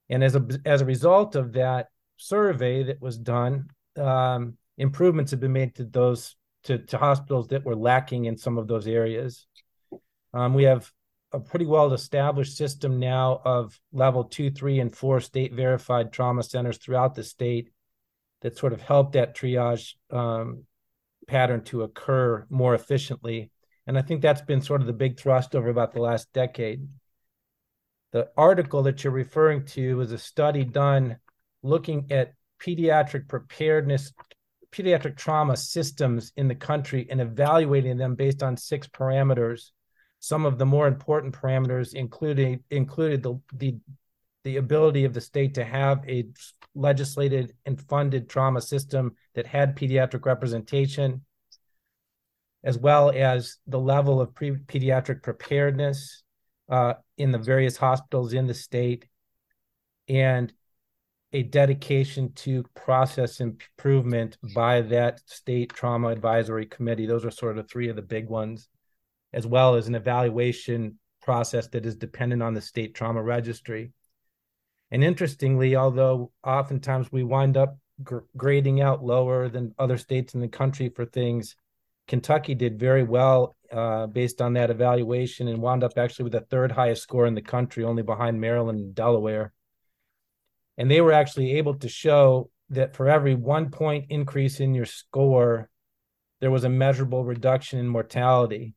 And 0.10 0.24
as 0.24 0.36
a 0.36 0.46
as 0.66 0.82
a 0.82 0.86
result 0.86 1.36
of 1.36 1.54
that 1.54 1.90
survey 2.18 2.84
that 2.84 3.02
was 3.02 3.18
done, 3.18 3.70
um, 3.98 4.58
improvements 4.78 5.32
have 5.32 5.40
been 5.40 5.54
made 5.54 5.76
to 5.76 5.86
those 5.86 6.36
to, 6.64 6.80
to 6.80 6.98
hospitals 6.98 7.48
that 7.50 7.64
were 7.64 7.76
lacking 7.76 8.26
in 8.26 8.36
some 8.36 8.58
of 8.58 8.68
those 8.68 8.88
areas. 8.88 9.46
Um, 10.34 10.54
we 10.54 10.64
have 10.64 10.92
a 11.34 11.40
pretty 11.40 11.66
well 11.66 11.92
established 11.94 12.56
system 12.56 13.00
now 13.00 13.42
of 13.44 13.80
level 13.92 14.24
two, 14.24 14.50
three, 14.52 14.80
and 14.80 14.96
four 14.96 15.20
state 15.20 15.54
verified 15.54 16.12
trauma 16.12 16.44
centers 16.44 16.78
throughout 16.78 17.16
the 17.16 17.24
state 17.24 17.72
that 18.42 18.58
sort 18.58 18.74
of 18.74 18.82
help 18.82 19.14
that 19.14 19.36
triage 19.36 19.96
um, 20.12 20.64
pattern 21.28 21.64
to 21.64 21.84
occur 21.84 22.46
more 22.50 22.76
efficiently. 22.76 23.52
And 23.86 23.98
I 23.98 24.02
think 24.02 24.22
that's 24.22 24.42
been 24.42 24.62
sort 24.62 24.82
of 24.82 24.88
the 24.88 24.94
big 24.94 25.20
thrust 25.20 25.56
over 25.56 25.70
about 25.70 25.94
the 25.94 26.02
last 26.02 26.32
decade. 26.34 26.88
The 28.12 28.30
article 28.38 28.84
that 28.84 29.04
you're 29.04 29.14
referring 29.14 29.66
to 29.68 29.98
was 29.98 30.12
a 30.12 30.18
study 30.18 30.64
done 30.64 31.18
looking 31.64 32.08
at 32.12 32.34
pediatric 32.60 33.28
preparedness 33.28 34.14
pediatric 34.72 35.16
trauma 35.16 35.56
systems 35.56 36.32
in 36.36 36.48
the 36.48 36.56
country 36.56 37.08
and 37.10 37.22
evaluating 37.22 37.98
them 37.98 38.16
based 38.16 38.44
on 38.44 38.58
six 38.58 38.88
parameters. 38.88 39.72
Some 40.20 40.46
of 40.46 40.58
the 40.58 40.66
more 40.66 40.88
important 40.88 41.34
parameters 41.34 41.94
including 41.94 42.64
included 42.70 43.24
the, 43.24 43.40
the 43.54 43.78
the 44.44 44.58
ability 44.58 45.04
of 45.04 45.14
the 45.14 45.20
state 45.20 45.56
to 45.56 45.66
have 45.66 46.08
a 46.08 46.26
legislated 46.74 47.54
and 47.66 47.82
funded 47.90 48.30
trauma 48.30 48.62
system 48.62 49.14
that 49.36 49.46
had 49.46 49.76
pediatric 49.76 50.26
representation, 50.26 51.26
as 52.64 52.78
well 52.78 53.12
as 53.14 53.58
the 53.68 53.80
level 53.80 54.22
of 54.22 54.34
pre- 54.34 54.52
pediatric 54.52 55.22
preparedness 55.22 56.24
uh, 56.70 56.94
in 57.18 57.34
the 57.34 57.38
various 57.38 57.76
hospitals 57.76 58.32
in 58.32 58.48
the 58.48 58.54
state, 58.54 59.06
and 60.08 60.54
a 61.34 61.44
dedication 61.44 62.32
to 62.34 62.64
process 62.74 63.42
improvement 63.42 64.38
by 64.56 64.80
that 64.82 65.20
state 65.26 65.74
trauma 65.74 66.08
advisory 66.08 66.66
committee. 66.66 67.06
Those 67.06 67.26
are 67.26 67.32
sort 67.32 67.58
of 67.58 67.70
three 67.70 67.90
of 67.90 67.98
the 67.98 68.02
big 68.02 68.30
ones, 68.30 68.70
as 69.34 69.46
well 69.46 69.76
as 69.76 69.88
an 69.88 69.96
evaluation 69.96 71.00
process 71.22 71.68
that 71.70 71.86
is 71.86 71.96
dependent 71.96 72.42
on 72.42 72.54
the 72.54 72.62
state 72.62 72.94
trauma 72.94 73.22
registry. 73.22 73.92
And 74.92 75.04
interestingly, 75.04 75.76
although 75.76 76.32
oftentimes 76.44 77.12
we 77.12 77.24
wind 77.24 77.58
up 77.58 77.78
gr- 78.04 78.20
grading 78.36 78.82
out 78.82 79.04
lower 79.04 79.50
than 79.50 79.76
other 79.78 79.98
states 79.98 80.34
in 80.34 80.40
the 80.40 80.48
country 80.48 80.90
for 80.90 81.06
things, 81.06 81.56
Kentucky 82.08 82.56
did 82.56 82.80
very 82.80 83.04
well 83.04 83.58
uh, 83.72 84.08
based 84.08 84.42
on 84.42 84.54
that 84.54 84.70
evaluation 84.70 85.50
and 85.50 85.62
wound 85.62 85.84
up 85.84 85.98
actually 85.98 86.24
with 86.24 86.34
the 86.34 86.42
third 86.42 86.72
highest 86.72 87.04
score 87.04 87.26
in 87.26 87.36
the 87.36 87.42
country, 87.42 87.84
only 87.84 88.04
behind 88.04 88.40
Maryland 88.40 88.80
and 88.80 88.96
Delaware 88.96 89.52
and 90.78 90.90
they 90.90 91.02
were 91.02 91.12
actually 91.12 91.58
able 91.58 91.74
to 91.76 91.90
show 91.90 92.50
that 92.70 92.96
for 92.96 93.08
every 93.08 93.34
one 93.34 93.72
point 93.72 94.06
increase 94.10 94.60
in 94.60 94.76
your 94.76 94.86
score, 94.86 95.70
there 96.40 96.52
was 96.52 96.64
a 96.64 96.70
measurable 96.70 97.26
reduction 97.26 97.80
in 97.80 97.88
mortality, 97.88 98.74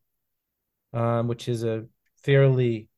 um, 0.93 1.29
which 1.29 1.49
is 1.49 1.65
a 1.65 1.85
fairly 2.23 2.89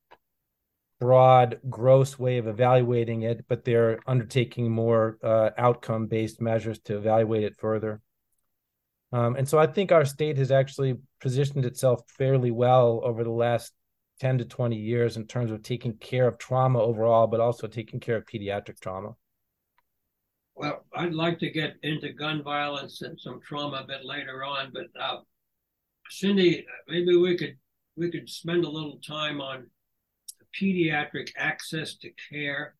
broad, 1.00 1.58
gross 1.68 2.18
way 2.18 2.38
of 2.38 2.46
evaluating 2.46 3.22
it, 3.22 3.44
but 3.48 3.64
they're 3.64 3.98
undertaking 4.06 4.70
more 4.70 5.18
uh, 5.22 5.50
outcome 5.58 6.06
based 6.06 6.40
measures 6.40 6.78
to 6.78 6.96
evaluate 6.96 7.42
it 7.42 7.56
further. 7.58 8.00
Um, 9.12 9.36
and 9.36 9.46
so 9.48 9.58
I 9.58 9.66
think 9.66 9.92
our 9.92 10.04
state 10.04 10.38
has 10.38 10.50
actually 10.50 10.96
positioned 11.20 11.66
itself 11.66 12.02
fairly 12.16 12.50
well 12.50 13.00
over 13.04 13.24
the 13.24 13.30
last 13.30 13.72
10 14.20 14.38
to 14.38 14.44
20 14.44 14.76
years 14.76 15.16
in 15.16 15.26
terms 15.26 15.50
of 15.50 15.62
taking 15.62 15.94
care 15.94 16.28
of 16.28 16.38
trauma 16.38 16.80
overall, 16.80 17.26
but 17.26 17.40
also 17.40 17.66
taking 17.66 17.98
care 17.98 18.16
of 18.16 18.24
pediatric 18.24 18.78
trauma? 18.80 19.16
Well, 20.54 20.84
I'd 20.94 21.14
like 21.14 21.40
to 21.40 21.50
get 21.50 21.74
into 21.82 22.12
gun 22.12 22.42
violence 22.44 23.02
and 23.02 23.18
some 23.18 23.40
trauma 23.40 23.78
a 23.78 23.86
bit 23.86 24.04
later 24.04 24.44
on, 24.44 24.72
but 24.72 24.86
uh, 25.00 25.18
Cindy, 26.10 26.64
maybe 26.86 27.16
we 27.16 27.36
could 27.36 27.56
we 27.96 28.10
could 28.10 28.28
spend 28.28 28.64
a 28.64 28.70
little 28.70 28.98
time 29.06 29.40
on 29.40 29.66
pediatric 30.58 31.30
access 31.36 31.94
to 31.96 32.10
care. 32.30 32.74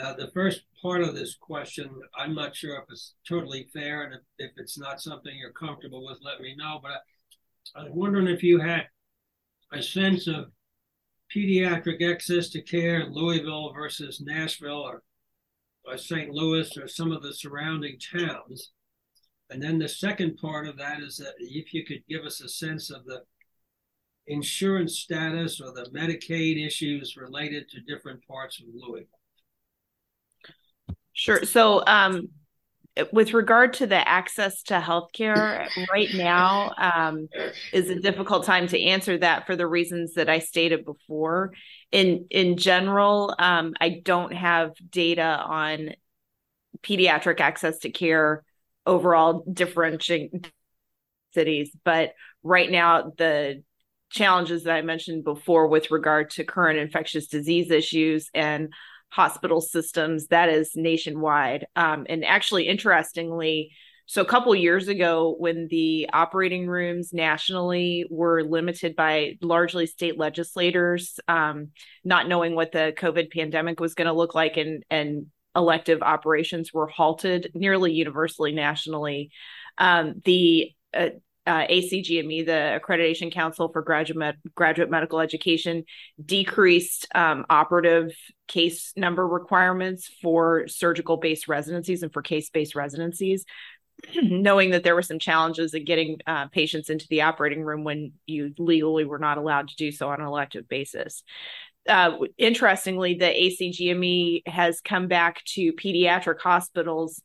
Uh, 0.00 0.14
the 0.14 0.30
first 0.32 0.62
part 0.80 1.02
of 1.02 1.14
this 1.14 1.36
question, 1.36 1.90
I'm 2.16 2.34
not 2.34 2.56
sure 2.56 2.76
if 2.76 2.84
it's 2.90 3.14
totally 3.28 3.68
fair, 3.72 4.04
and 4.04 4.14
if, 4.14 4.20
if 4.38 4.50
it's 4.56 4.78
not 4.78 5.02
something 5.02 5.32
you're 5.36 5.52
comfortable 5.52 6.06
with, 6.06 6.18
let 6.22 6.40
me 6.40 6.54
know. 6.56 6.80
But 6.82 6.92
I, 7.76 7.80
I 7.80 7.84
was 7.84 7.92
wondering 7.92 8.28
if 8.28 8.42
you 8.42 8.58
had 8.58 8.86
a 9.72 9.82
sense 9.82 10.26
of 10.26 10.46
pediatric 11.34 12.02
access 12.10 12.48
to 12.50 12.62
care 12.62 13.00
in 13.00 13.12
Louisville 13.12 13.72
versus 13.72 14.20
Nashville 14.20 14.80
or, 14.80 15.02
or 15.84 15.96
St. 15.96 16.30
Louis 16.30 16.76
or 16.76 16.88
some 16.88 17.12
of 17.12 17.22
the 17.22 17.34
surrounding 17.34 17.98
towns. 17.98 18.72
And 19.50 19.62
then 19.62 19.78
the 19.78 19.88
second 19.88 20.38
part 20.38 20.66
of 20.66 20.78
that 20.78 21.00
is 21.00 21.16
that 21.18 21.34
if 21.38 21.74
you 21.74 21.84
could 21.84 22.02
give 22.08 22.24
us 22.24 22.40
a 22.40 22.48
sense 22.48 22.90
of 22.90 23.04
the 23.04 23.22
insurance 24.26 24.98
status 24.98 25.60
or 25.60 25.72
the 25.72 25.90
Medicaid 25.90 26.64
issues 26.64 27.16
related 27.16 27.68
to 27.70 27.80
different 27.80 28.26
parts 28.26 28.60
of 28.60 28.66
Louisville. 28.72 29.06
Sure. 31.12 31.44
So, 31.44 31.84
um, 31.86 32.28
with 33.10 33.32
regard 33.32 33.72
to 33.74 33.86
the 33.86 34.06
access 34.06 34.62
to 34.64 34.74
healthcare 34.74 35.66
right 35.90 36.10
now 36.14 36.72
um, 36.76 37.26
is 37.72 37.88
a 37.88 37.98
difficult 37.98 38.44
time 38.44 38.66
to 38.68 38.82
answer 38.82 39.16
that 39.16 39.46
for 39.46 39.56
the 39.56 39.66
reasons 39.66 40.14
that 40.14 40.28
I 40.28 40.40
stated 40.40 40.84
before. 40.84 41.52
In 41.90 42.26
in 42.30 42.58
general, 42.58 43.34
um, 43.38 43.72
I 43.80 44.00
don't 44.04 44.34
have 44.34 44.72
data 44.90 45.22
on 45.22 45.90
pediatric 46.82 47.40
access 47.40 47.78
to 47.78 47.90
care 47.90 48.44
overall 48.84 49.44
differentiating 49.50 50.44
cities, 51.32 51.74
but 51.84 52.12
right 52.42 52.70
now 52.70 53.12
the 53.16 53.62
challenges 54.12 54.64
that 54.64 54.74
I 54.74 54.82
mentioned 54.82 55.24
before 55.24 55.66
with 55.66 55.90
regard 55.90 56.30
to 56.30 56.44
current 56.44 56.78
infectious 56.78 57.26
disease 57.26 57.70
issues 57.70 58.30
and 58.34 58.72
hospital 59.08 59.60
systems 59.60 60.28
that 60.28 60.48
is 60.48 60.72
nationwide. 60.74 61.66
Um, 61.76 62.06
and 62.08 62.24
actually 62.24 62.68
interestingly 62.68 63.72
So 64.06 64.20
a 64.20 64.26
couple 64.26 64.54
years 64.54 64.88
ago, 64.88 65.34
when 65.38 65.68
the 65.70 66.10
operating 66.12 66.66
rooms 66.66 67.12
nationally 67.12 68.04
were 68.10 68.42
limited 68.42 68.96
by 68.96 69.38
largely 69.40 69.86
state 69.86 70.18
legislators, 70.18 71.18
um, 71.28 71.68
not 72.04 72.28
knowing 72.28 72.54
what 72.54 72.72
the 72.72 72.92
COVID 72.96 73.32
pandemic 73.32 73.80
was 73.80 73.94
going 73.94 74.08
to 74.08 74.12
look 74.12 74.34
like, 74.34 74.56
and 74.56 74.84
and 74.90 75.26
elective 75.54 76.02
operations 76.02 76.72
were 76.72 76.88
halted 76.88 77.52
nearly 77.54 77.92
universally 77.92 78.52
nationally, 78.52 79.30
um, 79.78 80.20
the 80.24 80.72
uh, 80.92 81.10
uh, 81.46 81.66
ACGME, 81.66 82.46
the 82.46 82.80
Accreditation 82.80 83.32
Council 83.32 83.68
for 83.72 83.82
Graduate 83.82 84.36
Graduate 84.54 84.90
Medical 84.90 85.20
Education, 85.20 85.84
decreased 86.24 87.06
um, 87.14 87.44
operative 87.50 88.12
case 88.46 88.92
number 88.96 89.26
requirements 89.26 90.08
for 90.22 90.68
surgical 90.68 91.16
based 91.16 91.48
residencies 91.48 92.02
and 92.02 92.12
for 92.12 92.22
case 92.22 92.50
based 92.50 92.74
residencies, 92.74 93.44
knowing 94.22 94.70
that 94.70 94.84
there 94.84 94.94
were 94.94 95.02
some 95.02 95.18
challenges 95.18 95.74
in 95.74 95.84
getting 95.84 96.18
uh, 96.26 96.46
patients 96.48 96.90
into 96.90 97.06
the 97.08 97.22
operating 97.22 97.62
room 97.62 97.82
when 97.82 98.12
you 98.26 98.54
legally 98.58 99.04
were 99.04 99.18
not 99.18 99.38
allowed 99.38 99.68
to 99.68 99.76
do 99.76 99.90
so 99.90 100.08
on 100.08 100.20
an 100.20 100.26
elective 100.26 100.68
basis. 100.68 101.24
Uh, 101.88 102.18
interestingly, 102.38 103.14
the 103.14 103.24
ACGME 103.24 104.46
has 104.46 104.80
come 104.80 105.08
back 105.08 105.42
to 105.44 105.72
pediatric 105.72 106.38
hospitals 106.38 107.20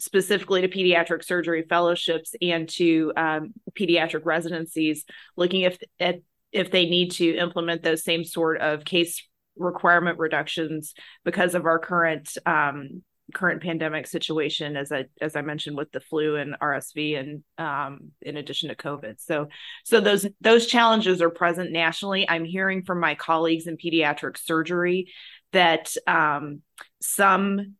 specifically 0.00 0.62
to 0.62 0.68
pediatric 0.68 1.24
surgery 1.24 1.64
fellowships 1.68 2.34
and 2.40 2.68
to 2.70 3.12
um, 3.16 3.52
pediatric 3.78 4.22
residencies, 4.24 5.04
looking 5.36 5.62
if 5.62 5.78
at 5.98 6.16
if 6.52 6.70
they 6.70 6.86
need 6.86 7.12
to 7.12 7.36
implement 7.36 7.82
those 7.82 8.02
same 8.02 8.24
sort 8.24 8.60
of 8.60 8.84
case 8.84 9.26
requirement 9.56 10.18
reductions 10.18 10.94
because 11.24 11.54
of 11.54 11.66
our 11.66 11.78
current 11.78 12.36
um, 12.46 13.02
current 13.34 13.62
pandemic 13.62 14.06
situation, 14.06 14.76
as 14.76 14.90
I 14.90 15.04
as 15.20 15.36
I 15.36 15.42
mentioned 15.42 15.76
with 15.76 15.92
the 15.92 16.00
flu 16.00 16.36
and 16.36 16.56
RSV, 16.60 17.18
and 17.18 17.44
um, 17.58 18.10
in 18.22 18.36
addition 18.36 18.70
to 18.70 18.74
COVID. 18.74 19.20
So 19.20 19.48
so 19.84 20.00
those 20.00 20.26
those 20.40 20.66
challenges 20.66 21.22
are 21.22 21.30
present 21.30 21.72
nationally. 21.72 22.28
I'm 22.28 22.44
hearing 22.44 22.82
from 22.82 23.00
my 23.00 23.14
colleagues 23.14 23.66
in 23.66 23.76
pediatric 23.76 24.38
surgery 24.38 25.12
that 25.52 25.94
um, 26.06 26.62
some 27.00 27.74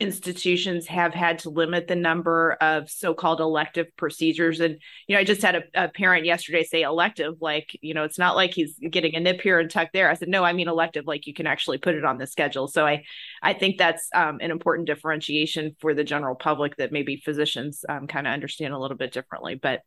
institutions 0.00 0.86
have 0.86 1.12
had 1.12 1.38
to 1.40 1.50
limit 1.50 1.86
the 1.86 1.94
number 1.94 2.52
of 2.62 2.88
so-called 2.90 3.38
elective 3.38 3.86
procedures. 3.96 4.60
And 4.60 4.78
you 5.06 5.14
know 5.14 5.20
i 5.20 5.24
just 5.24 5.42
had 5.42 5.56
a, 5.56 5.62
a, 5.74 5.88
parent 5.88 6.24
yesterday 6.24 6.64
say 6.64 6.82
elective 6.82 7.34
like 7.40 7.76
you 7.82 7.92
know 7.92 8.04
it's 8.04 8.18
not 8.18 8.34
like 8.34 8.54
he's 8.54 8.76
getting 8.90 9.14
a 9.14 9.20
nip 9.20 9.40
here 9.42 9.60
and 9.60 9.70
tuck 9.70 9.88
there. 9.92 10.10
I 10.10 10.14
said 10.14 10.28
no 10.28 10.42
i 10.42 10.52
mean 10.52 10.68
elective 10.68 11.06
like 11.06 11.26
you 11.26 11.34
can 11.34 11.46
actually 11.46 11.78
put 11.78 11.94
it 11.94 12.04
on 12.04 12.18
the 12.18 12.26
schedule. 12.26 12.66
So 12.66 12.86
i 12.86 13.04
i 13.42 13.52
think 13.52 13.76
that's 13.76 14.08
um, 14.14 14.38
an 14.40 14.50
important 14.50 14.86
differentiation 14.86 15.76
for 15.80 15.94
the 15.94 16.04
general 16.04 16.34
public 16.34 16.76
that 16.76 16.92
maybe 16.92 17.16
physicians 17.16 17.84
um, 17.88 18.06
kind 18.06 18.26
of 18.26 18.32
understand 18.32 18.72
a 18.72 18.78
little 18.78 18.96
bit 18.96 19.12
differently. 19.12 19.54
But 19.54 19.82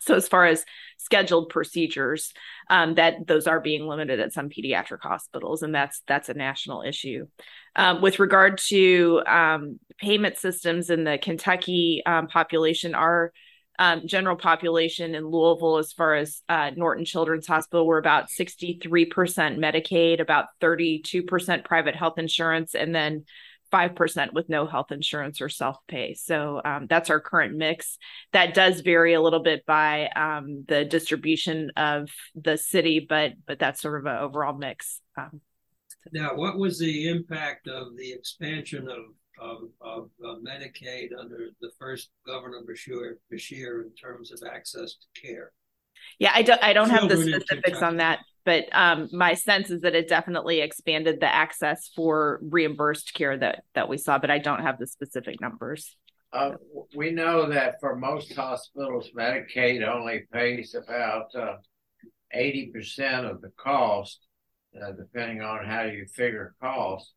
so 0.00 0.14
as 0.14 0.28
far 0.28 0.46
as 0.46 0.64
scheduled 0.98 1.50
procedures 1.50 2.32
um, 2.70 2.94
that 2.94 3.26
those 3.26 3.46
are 3.46 3.60
being 3.60 3.86
limited 3.86 4.20
at 4.20 4.32
some 4.32 4.48
pediatric 4.48 5.00
hospitals 5.02 5.62
and 5.62 5.74
that's 5.74 6.02
that's 6.06 6.28
a 6.28 6.34
national 6.34 6.82
issue. 6.82 7.26
Um, 7.74 8.00
with 8.00 8.18
regard 8.18 8.58
to 8.68 9.22
um, 9.26 9.78
payment 9.98 10.38
systems 10.38 10.90
in 10.90 11.04
the 11.04 11.18
kentucky 11.18 12.02
um, 12.06 12.26
population 12.28 12.94
our 12.94 13.32
um, 13.78 14.06
general 14.06 14.36
population 14.36 15.14
in 15.14 15.26
louisville 15.26 15.78
as 15.78 15.92
far 15.92 16.14
as 16.14 16.42
uh, 16.48 16.70
norton 16.76 17.04
children's 17.04 17.46
hospital 17.46 17.86
we're 17.86 17.98
about 17.98 18.28
63% 18.28 19.10
medicaid 19.58 20.20
about 20.20 20.46
32% 20.60 21.64
private 21.64 21.94
health 21.94 22.18
insurance 22.18 22.74
and 22.74 22.94
then 22.94 23.24
5% 23.76 24.32
with 24.32 24.48
no 24.48 24.66
health 24.66 24.92
insurance 24.92 25.40
or 25.40 25.48
self 25.48 25.76
pay. 25.86 26.14
So 26.14 26.60
um, 26.64 26.86
that's 26.88 27.10
our 27.10 27.20
current 27.20 27.56
mix. 27.56 27.98
That 28.32 28.54
does 28.54 28.80
vary 28.80 29.14
a 29.14 29.20
little 29.20 29.42
bit 29.42 29.66
by 29.66 30.08
um, 30.08 30.64
the 30.66 30.84
distribution 30.84 31.70
of 31.76 32.08
the 32.34 32.56
city, 32.56 33.04
but 33.06 33.32
but 33.46 33.58
that's 33.58 33.80
sort 33.80 34.00
of 34.00 34.06
an 34.06 34.18
overall 34.18 34.56
mix. 34.56 35.00
Um, 35.18 35.40
now, 36.12 36.34
what 36.34 36.56
was 36.56 36.78
the 36.78 37.08
impact 37.08 37.68
of 37.68 37.96
the 37.96 38.12
expansion 38.12 38.88
of 38.88 39.04
of, 39.38 39.68
of 39.82 40.10
uh, 40.24 40.36
Medicaid 40.36 41.08
under 41.18 41.50
the 41.60 41.70
first 41.78 42.08
Governor 42.26 42.62
Bashir, 42.66 43.16
Beshear 43.30 43.82
in 43.82 43.92
terms 43.94 44.32
of 44.32 44.40
access 44.50 44.94
to 44.94 45.20
care? 45.20 45.52
Yeah, 46.18 46.32
I 46.34 46.42
don't 46.42 46.62
I 46.62 46.72
don't 46.72 46.90
have 46.90 47.08
the 47.08 47.16
specifics 47.16 47.82
on 47.82 47.98
that 47.98 48.20
but 48.46 48.68
um, 48.70 49.08
my 49.12 49.34
sense 49.34 49.70
is 49.70 49.80
that 49.80 49.96
it 49.96 50.08
definitely 50.08 50.60
expanded 50.60 51.18
the 51.20 51.26
access 51.26 51.90
for 51.94 52.38
reimbursed 52.40 53.12
care 53.12 53.36
that 53.36 53.64
that 53.74 53.88
we 53.88 53.98
saw, 53.98 54.18
but 54.18 54.30
I 54.30 54.38
don't 54.38 54.62
have 54.62 54.78
the 54.78 54.86
specific 54.86 55.40
numbers. 55.40 55.96
Uh, 56.32 56.52
we 56.94 57.10
know 57.10 57.50
that 57.50 57.80
for 57.80 57.96
most 57.96 58.32
hospitals, 58.34 59.10
Medicaid 59.16 59.86
only 59.86 60.26
pays 60.32 60.76
about 60.76 61.34
uh, 61.34 61.56
eighty 62.32 62.70
percent 62.72 63.26
of 63.26 63.40
the 63.40 63.50
cost, 63.56 64.20
uh, 64.80 64.92
depending 64.92 65.42
on 65.42 65.66
how 65.66 65.82
you 65.82 66.06
figure 66.06 66.54
cost. 66.62 67.12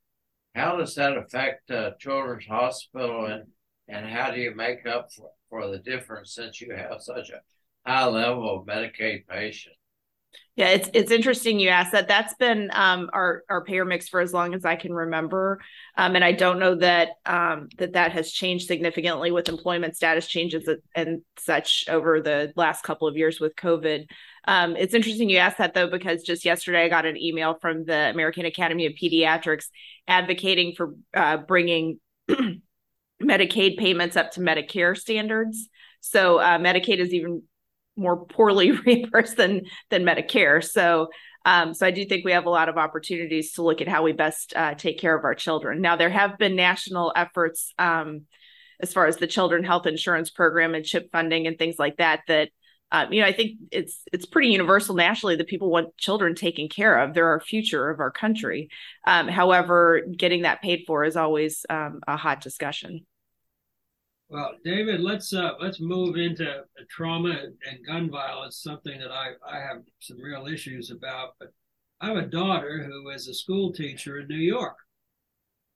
How 0.56 0.78
does 0.78 0.96
that 0.96 1.16
affect 1.16 1.70
uh, 1.70 1.92
Children's 2.00 2.48
Hospital, 2.48 3.28
and 3.28 3.44
and 3.88 4.10
how 4.10 4.32
do 4.32 4.40
you 4.42 4.56
make 4.56 4.88
up 4.88 5.10
for, 5.16 5.30
for 5.48 5.68
the 5.70 5.78
difference 5.78 6.34
since 6.34 6.60
you 6.60 6.74
have 6.74 7.02
such 7.02 7.30
a 7.30 7.42
high 7.90 8.06
level 8.06 8.60
of 8.60 8.66
Medicaid 8.66 9.28
patients? 9.28 9.76
Yeah, 10.60 10.72
it's 10.72 10.90
it's 10.94 11.12
interesting 11.12 11.58
you 11.58 11.70
asked 11.70 11.94
that. 11.94 12.10
That's 12.10 12.34
been 12.34 12.70
um, 12.74 13.10
our 13.14 13.44
our 13.50 13.64
payer 13.64 13.86
mix 13.86 14.10
for 14.10 14.20
as 14.20 14.34
long 14.34 14.54
as 14.54 14.66
I 14.66 14.76
can 14.76 14.92
remember, 14.92 15.62
um, 15.96 16.16
and 16.16 16.24
I 16.24 16.34
don't 16.34 16.60
know 16.60 16.76
that 16.76 17.12
um, 17.26 17.70
that 17.78 17.94
that 17.94 18.12
has 18.12 18.34
changed 18.34 18.68
significantly 18.68 19.32
with 19.32 19.48
employment 19.48 19.96
status 19.96 20.28
changes 20.28 20.68
and 20.94 21.22
such 21.38 21.86
over 21.88 22.20
the 22.20 22.52
last 22.58 22.84
couple 22.84 23.08
of 23.08 23.16
years 23.16 23.40
with 23.40 23.56
COVID. 23.56 24.08
Um, 24.50 24.76
it's 24.76 24.94
interesting 24.94 25.30
you 25.30 25.38
asked 25.38 25.60
that 25.60 25.74
though 25.74 25.90
because 25.90 26.24
just 26.24 26.44
yesterday 26.44 26.84
I 26.84 26.90
got 26.90 27.06
an 27.06 27.16
email 27.16 27.58
from 27.62 27.86
the 27.86 28.10
American 28.10 28.46
Academy 28.46 28.86
of 28.86 28.94
Pediatrics 29.02 29.68
advocating 30.10 30.74
for 30.76 30.94
uh, 31.14 31.38
bringing 31.38 32.02
Medicaid 33.24 33.78
payments 33.78 34.18
up 34.18 34.32
to 34.32 34.42
Medicare 34.42 34.98
standards. 34.98 35.70
So 36.02 36.40
uh, 36.40 36.58
Medicaid 36.58 36.98
is 36.98 37.14
even 37.14 37.44
more 38.00 38.26
poorly 38.26 38.72
reimbursed 38.86 39.38
than 39.38 39.64
than 39.90 40.04
Medicare. 40.04 40.64
So 40.64 41.10
um, 41.46 41.74
so 41.74 41.86
I 41.86 41.92
do 41.92 42.06
think 42.06 42.26
we 42.26 42.34
have 42.34 42.46
a 42.46 42.52
lot 42.52 42.70
of 42.70 42.78
opportunities 42.78 43.54
to 43.54 43.64
look 43.64 43.82
at 43.82 43.88
how 43.88 44.04
we 44.04 44.12
best 44.12 44.54
uh, 44.56 44.76
take 44.76 45.00
care 45.00 45.18
of 45.18 45.24
our 45.24 45.36
children. 45.36 45.82
Now 45.82 45.96
there 45.96 46.10
have 46.10 46.38
been 46.38 46.56
national 46.56 47.14
efforts 47.16 47.74
um, 47.80 48.24
as 48.82 48.94
far 48.94 49.08
as 49.08 49.18
the 49.18 49.28
Children 49.28 49.64
Health 49.64 49.88
Insurance 49.88 50.30
Program 50.30 50.76
and 50.76 50.86
CHIP 50.86 51.12
funding 51.12 51.48
and 51.48 51.58
things 51.58 51.80
like 51.80 51.98
that. 51.98 52.22
That 52.28 52.50
um, 52.92 53.14
you 53.14 53.22
know 53.22 53.28
I 53.28 53.34
think 53.34 53.58
it's 53.72 54.02
it's 54.12 54.26
pretty 54.26 54.50
universal 54.50 54.96
nationally 54.96 55.38
that 55.38 55.48
people 55.48 55.72
want 55.72 55.96
children 55.98 56.36
taken 56.36 56.68
care 56.68 57.00
of. 57.00 57.14
They're 57.14 57.28
our 57.28 57.40
future 57.40 57.90
of 57.90 58.00
our 58.00 58.12
country. 58.12 58.70
Um, 59.08 59.28
however, 59.28 60.02
getting 60.16 60.42
that 60.42 60.62
paid 60.62 60.84
for 60.86 61.06
is 61.06 61.16
always 61.16 61.66
um, 61.70 62.02
a 62.08 62.18
hot 62.18 62.42
discussion. 62.42 63.06
Well, 64.30 64.52
David, 64.64 65.02
let's 65.02 65.34
uh, 65.34 65.54
let's 65.60 65.82
move 65.82 66.16
into 66.16 66.64
trauma 66.88 67.32
and 67.32 67.86
gun 67.86 68.12
violence, 68.12 68.62
something 68.62 69.00
that 69.00 69.12
I, 69.12 69.32
I 69.48 69.60
have 69.60 69.82
some 70.00 70.22
real 70.22 70.46
issues 70.46 70.92
about. 70.92 71.34
But 71.40 71.52
I 72.00 72.10
have 72.10 72.18
a 72.18 72.28
daughter 72.28 72.84
who 72.84 73.10
is 73.10 73.28
a 73.28 73.34
school 73.34 73.74
teacher 73.74 74.20
in 74.20 74.28
New 74.28 74.36
York, 74.36 74.78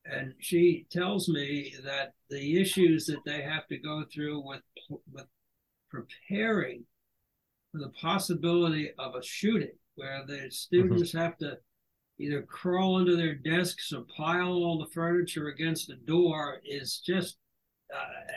and 0.05 0.35
she 0.37 0.85
tells 0.91 1.27
me 1.27 1.73
that 1.83 2.13
the 2.29 2.61
issues 2.61 3.07
that 3.07 3.25
they 3.25 3.41
have 3.41 3.65
to 3.69 3.77
go 3.77 4.05
through 4.13 4.45
with 4.45 4.61
with 5.11 5.25
preparing 5.89 6.85
for 7.71 7.79
the 7.79 7.89
possibility 7.99 8.91
of 8.99 9.15
a 9.15 9.23
shooting, 9.23 9.75
where 9.95 10.23
the 10.27 10.51
students 10.51 11.09
mm-hmm. 11.09 11.17
have 11.17 11.37
to 11.39 11.57
either 12.19 12.43
crawl 12.43 12.97
under 12.97 13.15
their 13.15 13.33
desks 13.33 13.91
or 13.91 14.05
pile 14.15 14.51
all 14.51 14.77
the 14.77 14.91
furniture 14.93 15.47
against 15.47 15.87
the 15.87 15.95
door, 15.95 16.61
is 16.63 17.01
just 17.03 17.37
uh, 17.93 18.33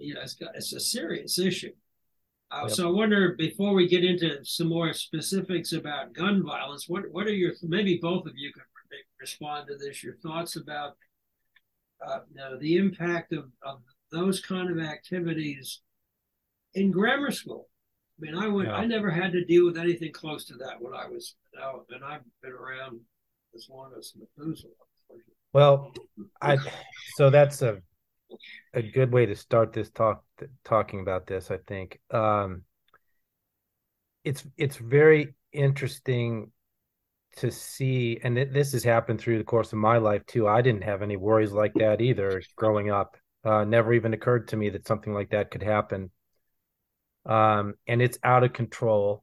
you 0.00 0.14
know, 0.14 0.20
it's, 0.22 0.36
it's 0.54 0.72
a 0.72 0.80
serious 0.80 1.38
issue. 1.38 1.72
Uh, 2.50 2.62
yep. 2.66 2.70
So 2.70 2.88
I 2.88 2.92
wonder, 2.92 3.34
before 3.36 3.74
we 3.74 3.88
get 3.88 4.04
into 4.04 4.44
some 4.44 4.68
more 4.68 4.92
specifics 4.92 5.72
about 5.72 6.12
gun 6.12 6.44
violence, 6.44 6.88
what 6.88 7.10
what 7.10 7.26
are 7.26 7.32
your 7.32 7.52
maybe 7.62 7.98
both 8.00 8.26
of 8.26 8.32
you 8.36 8.52
can 8.52 8.62
respond 9.20 9.66
to 9.68 9.76
this? 9.76 10.04
Your 10.04 10.16
thoughts 10.16 10.56
about 10.56 10.96
uh, 12.06 12.20
you 12.30 12.36
know, 12.36 12.58
the 12.58 12.76
impact 12.76 13.32
of, 13.32 13.46
of 13.62 13.80
those 14.10 14.40
kind 14.40 14.70
of 14.70 14.84
activities 14.84 15.80
in 16.74 16.90
grammar 16.90 17.30
school. 17.30 17.68
I 18.18 18.26
mean, 18.26 18.36
I 18.36 18.48
went. 18.48 18.68
Yeah. 18.68 18.76
I 18.76 18.86
never 18.86 19.10
had 19.10 19.32
to 19.32 19.44
deal 19.44 19.64
with 19.64 19.76
anything 19.76 20.12
close 20.12 20.44
to 20.46 20.54
that 20.54 20.80
when 20.80 20.94
I 20.94 21.08
was 21.08 21.34
out, 21.60 21.86
and 21.90 22.04
I've 22.04 22.22
been 22.42 22.52
around 22.52 23.00
as 23.54 23.68
long 23.68 23.92
as 23.98 24.12
Methuselah. 24.16 24.70
Well, 25.52 25.92
I 26.40 26.58
so 27.16 27.30
that's 27.30 27.62
a 27.62 27.80
a 28.72 28.82
good 28.82 29.12
way 29.12 29.26
to 29.26 29.34
start 29.34 29.72
this 29.72 29.90
talk 29.90 30.24
talking 30.64 31.00
about 31.00 31.26
this 31.26 31.50
i 31.50 31.58
think 31.66 32.00
um 32.10 32.62
it's 34.24 34.44
it's 34.56 34.76
very 34.76 35.34
interesting 35.52 36.50
to 37.36 37.50
see 37.50 38.18
and 38.22 38.36
this 38.36 38.72
has 38.72 38.84
happened 38.84 39.20
through 39.20 39.38
the 39.38 39.44
course 39.44 39.72
of 39.72 39.78
my 39.78 39.98
life 39.98 40.24
too 40.26 40.46
i 40.48 40.62
didn't 40.62 40.84
have 40.84 41.02
any 41.02 41.16
worries 41.16 41.52
like 41.52 41.74
that 41.74 42.00
either 42.00 42.42
growing 42.56 42.90
up 42.90 43.16
Uh, 43.44 43.64
never 43.64 43.92
even 43.92 44.14
occurred 44.14 44.48
to 44.48 44.56
me 44.56 44.70
that 44.70 44.86
something 44.86 45.12
like 45.12 45.30
that 45.30 45.50
could 45.50 45.62
happen. 45.62 46.10
Um, 47.26 47.74
and 47.86 48.00
it's 48.02 48.18
out 48.22 48.44
of 48.44 48.52
control. 48.52 49.22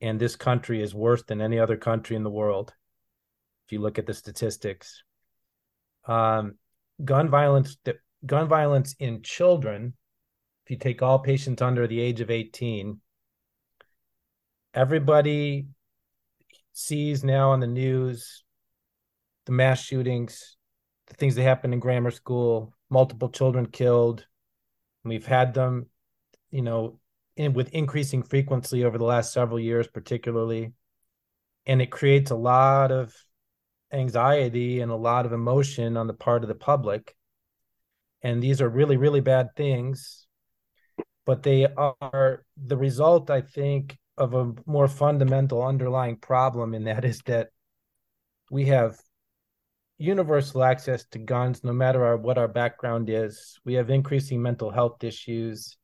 And 0.00 0.20
this 0.20 0.36
country 0.36 0.82
is 0.82 0.94
worse 0.94 1.22
than 1.24 1.40
any 1.40 1.58
other 1.58 1.76
country 1.76 2.16
in 2.16 2.22
the 2.22 2.30
world. 2.30 2.72
If 3.66 3.72
you 3.72 3.80
look 3.80 3.98
at 3.98 4.06
the 4.06 4.14
statistics, 4.14 5.02
um, 6.06 6.58
gun 7.04 7.28
violence, 7.28 7.76
gun 8.24 8.48
violence 8.48 8.94
in 8.98 9.22
children. 9.22 9.94
If 10.64 10.70
you 10.70 10.76
take 10.78 11.02
all 11.02 11.18
patients 11.18 11.62
under 11.62 11.86
the 11.86 12.00
age 12.00 12.20
of 12.20 12.30
18, 12.30 13.00
everybody 14.74 15.66
sees 16.72 17.24
now 17.24 17.50
on 17.50 17.60
the 17.60 17.66
news 17.66 18.44
the 19.46 19.52
mass 19.52 19.80
shootings, 19.80 20.56
the 21.06 21.14
things 21.14 21.36
that 21.36 21.42
happen 21.42 21.72
in 21.72 21.78
grammar 21.78 22.10
school, 22.10 22.74
multiple 22.90 23.28
children 23.28 23.66
killed. 23.66 24.26
We've 25.04 25.24
had 25.24 25.54
them, 25.54 25.86
you 26.50 26.62
know, 26.62 26.98
in, 27.36 27.54
with 27.54 27.70
increasing 27.70 28.22
frequency 28.22 28.84
over 28.84 28.98
the 28.98 29.04
last 29.04 29.32
several 29.32 29.60
years, 29.60 29.86
particularly. 29.86 30.72
And 31.64 31.80
it 31.80 31.90
creates 31.90 32.30
a 32.30 32.36
lot 32.36 32.90
of 32.90 33.14
anxiety 33.92 34.80
and 34.80 34.90
a 34.90 34.96
lot 34.96 35.26
of 35.26 35.32
emotion 35.32 35.96
on 35.96 36.08
the 36.08 36.14
part 36.14 36.42
of 36.42 36.48
the 36.48 36.54
public. 36.54 37.14
And 38.26 38.42
these 38.42 38.60
are 38.60 38.68
really, 38.68 38.96
really 38.96 39.20
bad 39.20 39.54
things, 39.54 40.26
but 41.26 41.44
they 41.44 41.64
are 41.64 42.44
the 42.56 42.76
result, 42.76 43.30
I 43.30 43.40
think, 43.40 43.96
of 44.18 44.34
a 44.34 44.52
more 44.66 44.88
fundamental 44.88 45.62
underlying 45.62 46.16
problem, 46.16 46.74
and 46.74 46.88
that 46.88 47.04
is 47.04 47.20
that 47.26 47.50
we 48.50 48.64
have 48.64 48.98
universal 49.98 50.64
access 50.64 51.04
to 51.12 51.20
guns 51.20 51.62
no 51.62 51.72
matter 51.72 52.04
our, 52.04 52.16
what 52.16 52.36
our 52.36 52.48
background 52.48 53.08
is. 53.08 53.60
We 53.64 53.74
have 53.74 53.90
increasing 53.90 54.42
mental 54.42 54.72
health 54.72 55.04
issues, 55.04 55.76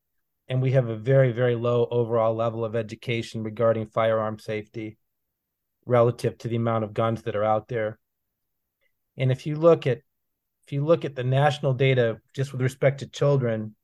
and 0.49 0.61
we 0.61 0.73
have 0.73 0.89
a 0.89 0.97
very, 0.97 1.31
very 1.31 1.55
low 1.55 1.87
overall 1.93 2.35
level 2.35 2.65
of 2.65 2.75
education 2.75 3.45
regarding 3.45 3.87
firearm 3.87 4.41
safety 4.41 4.99
relative 5.87 6.39
to 6.39 6.49
the 6.49 6.57
amount 6.57 6.83
of 6.83 6.93
guns 6.93 7.23
that 7.23 7.37
are 7.37 7.45
out 7.45 7.69
there. 7.69 8.01
And 9.17 9.31
if 9.31 9.47
you 9.47 9.55
look 9.55 9.87
at 9.87 10.01
if 10.65 10.73
you 10.73 10.85
look 10.85 11.05
at 11.05 11.15
the 11.15 11.25
national 11.25 11.75
data 11.75 12.21
just 12.35 12.53
with 12.53 12.63
respect 12.63 13.01
to 13.01 13.07
children, 13.07 13.75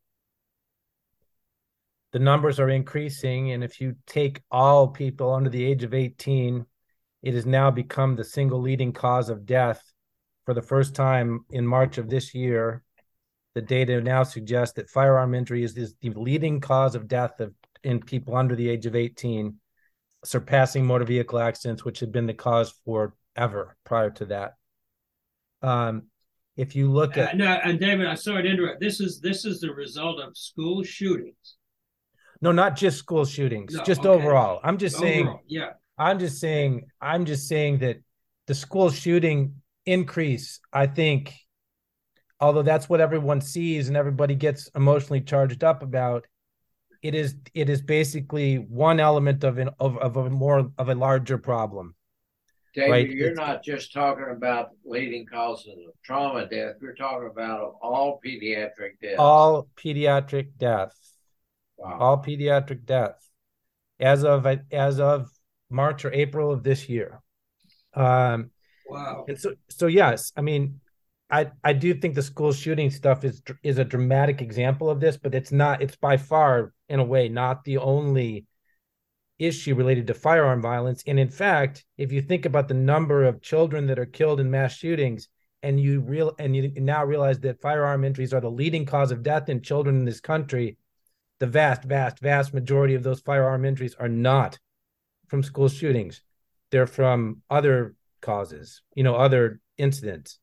the 2.12 2.18
numbers 2.18 2.58
are 2.58 2.70
increasing. 2.70 3.52
And 3.52 3.62
if 3.62 3.80
you 3.80 3.96
take 4.06 4.42
all 4.50 4.88
people 4.88 5.32
under 5.32 5.50
the 5.50 5.64
age 5.64 5.82
of 5.82 5.94
18, 5.94 6.64
it 7.22 7.34
has 7.34 7.46
now 7.46 7.70
become 7.70 8.16
the 8.16 8.24
single 8.24 8.60
leading 8.60 8.92
cause 8.92 9.28
of 9.28 9.44
death 9.44 9.82
for 10.48 10.54
the 10.54 10.62
first 10.62 10.94
time 10.94 11.44
in 11.50 11.66
March 11.66 11.98
of 11.98 12.08
this 12.08 12.34
year, 12.34 12.82
the 13.54 13.60
data 13.60 14.00
now 14.00 14.22
suggests 14.22 14.76
that 14.76 14.88
firearm 14.88 15.34
injury 15.34 15.62
is, 15.62 15.76
is 15.76 15.94
the 16.00 16.08
leading 16.14 16.58
cause 16.58 16.94
of 16.94 17.06
death 17.06 17.38
of, 17.40 17.52
in 17.84 18.00
people 18.00 18.34
under 18.34 18.56
the 18.56 18.70
age 18.70 18.86
of 18.86 18.96
18, 18.96 19.56
surpassing 20.24 20.86
motor 20.86 21.04
vehicle 21.04 21.38
accidents, 21.38 21.84
which 21.84 22.00
had 22.00 22.12
been 22.12 22.24
the 22.24 22.32
cause 22.32 22.72
forever 22.86 23.76
prior 23.84 24.08
to 24.08 24.24
that. 24.24 24.54
Um, 25.60 26.04
if 26.58 26.74
you 26.74 26.90
look 26.90 27.16
at 27.16 27.34
uh, 27.34 27.36
no, 27.36 27.46
and 27.46 27.78
David, 27.78 28.06
I'm 28.06 28.16
sorry 28.16 28.42
to 28.42 28.48
interrupt. 28.50 28.80
This 28.80 29.00
is 29.00 29.20
this 29.20 29.44
is 29.44 29.60
the 29.60 29.72
result 29.72 30.20
of 30.20 30.36
school 30.36 30.82
shootings. 30.82 31.56
No, 32.42 32.50
not 32.50 32.76
just 32.76 32.98
school 32.98 33.24
shootings, 33.24 33.74
no, 33.74 33.84
just 33.84 34.00
okay. 34.00 34.08
overall. 34.08 34.60
I'm 34.64 34.76
just 34.76 34.96
overall, 34.96 35.10
saying. 35.10 35.38
Yeah. 35.46 35.70
I'm 35.96 36.18
just 36.18 36.40
saying. 36.40 36.86
I'm 37.00 37.26
just 37.26 37.46
saying 37.46 37.78
that 37.78 37.98
the 38.48 38.54
school 38.54 38.90
shooting 38.90 39.62
increase, 39.86 40.58
I 40.72 40.88
think, 40.88 41.32
although 42.40 42.62
that's 42.62 42.88
what 42.88 43.00
everyone 43.00 43.40
sees 43.40 43.86
and 43.86 43.96
everybody 43.96 44.34
gets 44.34 44.68
emotionally 44.74 45.20
charged 45.20 45.62
up 45.62 45.84
about, 45.84 46.26
it 47.02 47.14
is 47.14 47.36
it 47.54 47.70
is 47.70 47.82
basically 47.82 48.56
one 48.56 48.98
element 48.98 49.44
of 49.44 49.58
an 49.58 49.70
of, 49.78 49.96
of 49.98 50.16
a 50.16 50.28
more 50.28 50.72
of 50.76 50.88
a 50.88 50.94
larger 50.96 51.38
problem. 51.38 51.94
David, 52.74 52.90
right? 52.90 53.10
you're 53.10 53.30
it's, 53.30 53.38
not 53.38 53.62
just 53.62 53.92
talking 53.92 54.32
about 54.34 54.70
leading 54.84 55.26
causes 55.26 55.68
of 55.68 55.94
trauma 56.04 56.46
death. 56.46 56.74
You're 56.80 56.94
talking 56.94 57.28
about 57.30 57.76
all 57.82 58.20
pediatric 58.24 59.00
deaths. 59.02 59.18
All 59.18 59.68
pediatric 59.76 60.50
death. 60.58 60.94
Wow. 61.76 61.98
All 62.00 62.18
pediatric 62.18 62.84
death. 62.84 63.16
As 64.00 64.24
of 64.24 64.46
as 64.70 65.00
of 65.00 65.30
March 65.70 66.04
or 66.04 66.12
April 66.12 66.52
of 66.52 66.62
this 66.62 66.88
year. 66.88 67.20
Um, 67.94 68.50
Wow. 68.88 69.26
And 69.28 69.38
so, 69.38 69.54
so 69.68 69.86
yes, 69.86 70.32
I 70.36 70.40
mean, 70.40 70.80
I 71.30 71.50
I 71.62 71.74
do 71.74 71.92
think 71.94 72.14
the 72.14 72.22
school 72.22 72.52
shooting 72.52 72.90
stuff 72.90 73.22
is 73.22 73.42
is 73.62 73.78
a 73.78 73.84
dramatic 73.84 74.40
example 74.40 74.88
of 74.88 74.98
this, 74.98 75.16
but 75.18 75.34
it's 75.34 75.52
not. 75.52 75.82
It's 75.82 75.96
by 75.96 76.16
far, 76.16 76.72
in 76.88 77.00
a 77.00 77.04
way, 77.04 77.28
not 77.28 77.64
the 77.64 77.78
only 77.78 78.46
issue 79.38 79.74
related 79.74 80.06
to 80.08 80.14
firearm 80.14 80.60
violence. 80.60 81.02
And 81.06 81.18
in 81.18 81.30
fact, 81.30 81.84
if 81.96 82.12
you 82.12 82.22
think 82.22 82.44
about 82.44 82.68
the 82.68 82.74
number 82.74 83.24
of 83.24 83.40
children 83.40 83.86
that 83.86 83.98
are 83.98 84.06
killed 84.06 84.40
in 84.40 84.50
mass 84.50 84.74
shootings, 84.74 85.28
and 85.62 85.80
you 85.80 86.00
real 86.00 86.34
and 86.38 86.54
you 86.54 86.72
now 86.76 87.04
realize 87.04 87.40
that 87.40 87.60
firearm 87.60 88.04
injuries 88.04 88.32
are 88.32 88.40
the 88.40 88.50
leading 88.50 88.86
cause 88.86 89.10
of 89.10 89.22
death 89.22 89.48
in 89.48 89.60
children 89.60 89.96
in 89.96 90.04
this 90.04 90.20
country, 90.20 90.76
the 91.40 91.46
vast, 91.46 91.82
vast, 91.84 92.20
vast 92.20 92.54
majority 92.54 92.94
of 92.94 93.02
those 93.02 93.20
firearm 93.20 93.64
injuries 93.64 93.96
are 93.98 94.08
not 94.08 94.58
from 95.28 95.42
school 95.42 95.68
shootings. 95.68 96.22
They're 96.70 96.86
from 96.86 97.42
other 97.50 97.94
causes, 98.20 98.82
you 98.94 99.02
know, 99.02 99.16
other 99.16 99.60
incidents. 99.78 100.38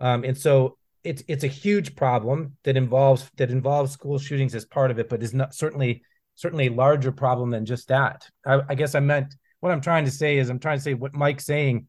Um, 0.00 0.24
and 0.24 0.36
so 0.36 0.78
it's 1.04 1.22
it's 1.26 1.44
a 1.44 1.48
huge 1.48 1.96
problem 1.96 2.56
that 2.64 2.76
involves 2.76 3.30
that 3.36 3.50
involves 3.50 3.92
school 3.92 4.18
shootings 4.18 4.54
as 4.54 4.64
part 4.64 4.90
of 4.90 4.98
it, 4.98 5.08
but 5.08 5.22
is 5.22 5.34
not 5.34 5.54
certainly 5.54 6.02
certainly 6.34 6.66
a 6.66 6.72
larger 6.72 7.12
problem 7.12 7.50
than 7.50 7.64
just 7.64 7.88
that. 7.88 8.28
I, 8.46 8.60
I 8.68 8.74
guess 8.74 8.94
I 8.94 9.00
meant 9.00 9.34
what 9.60 9.72
I'm 9.72 9.80
trying 9.80 10.04
to 10.04 10.10
say 10.10 10.38
is 10.38 10.48
I'm 10.48 10.58
trying 10.58 10.78
to 10.78 10.82
say 10.82 10.94
what 10.94 11.14
Mike's 11.14 11.46
saying. 11.46 11.86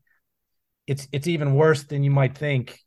It's 0.85 1.07
it's 1.11 1.27
even 1.27 1.55
worse 1.55 1.83
than 1.83 2.03
you 2.03 2.11
might 2.11 2.37
think, 2.37 2.79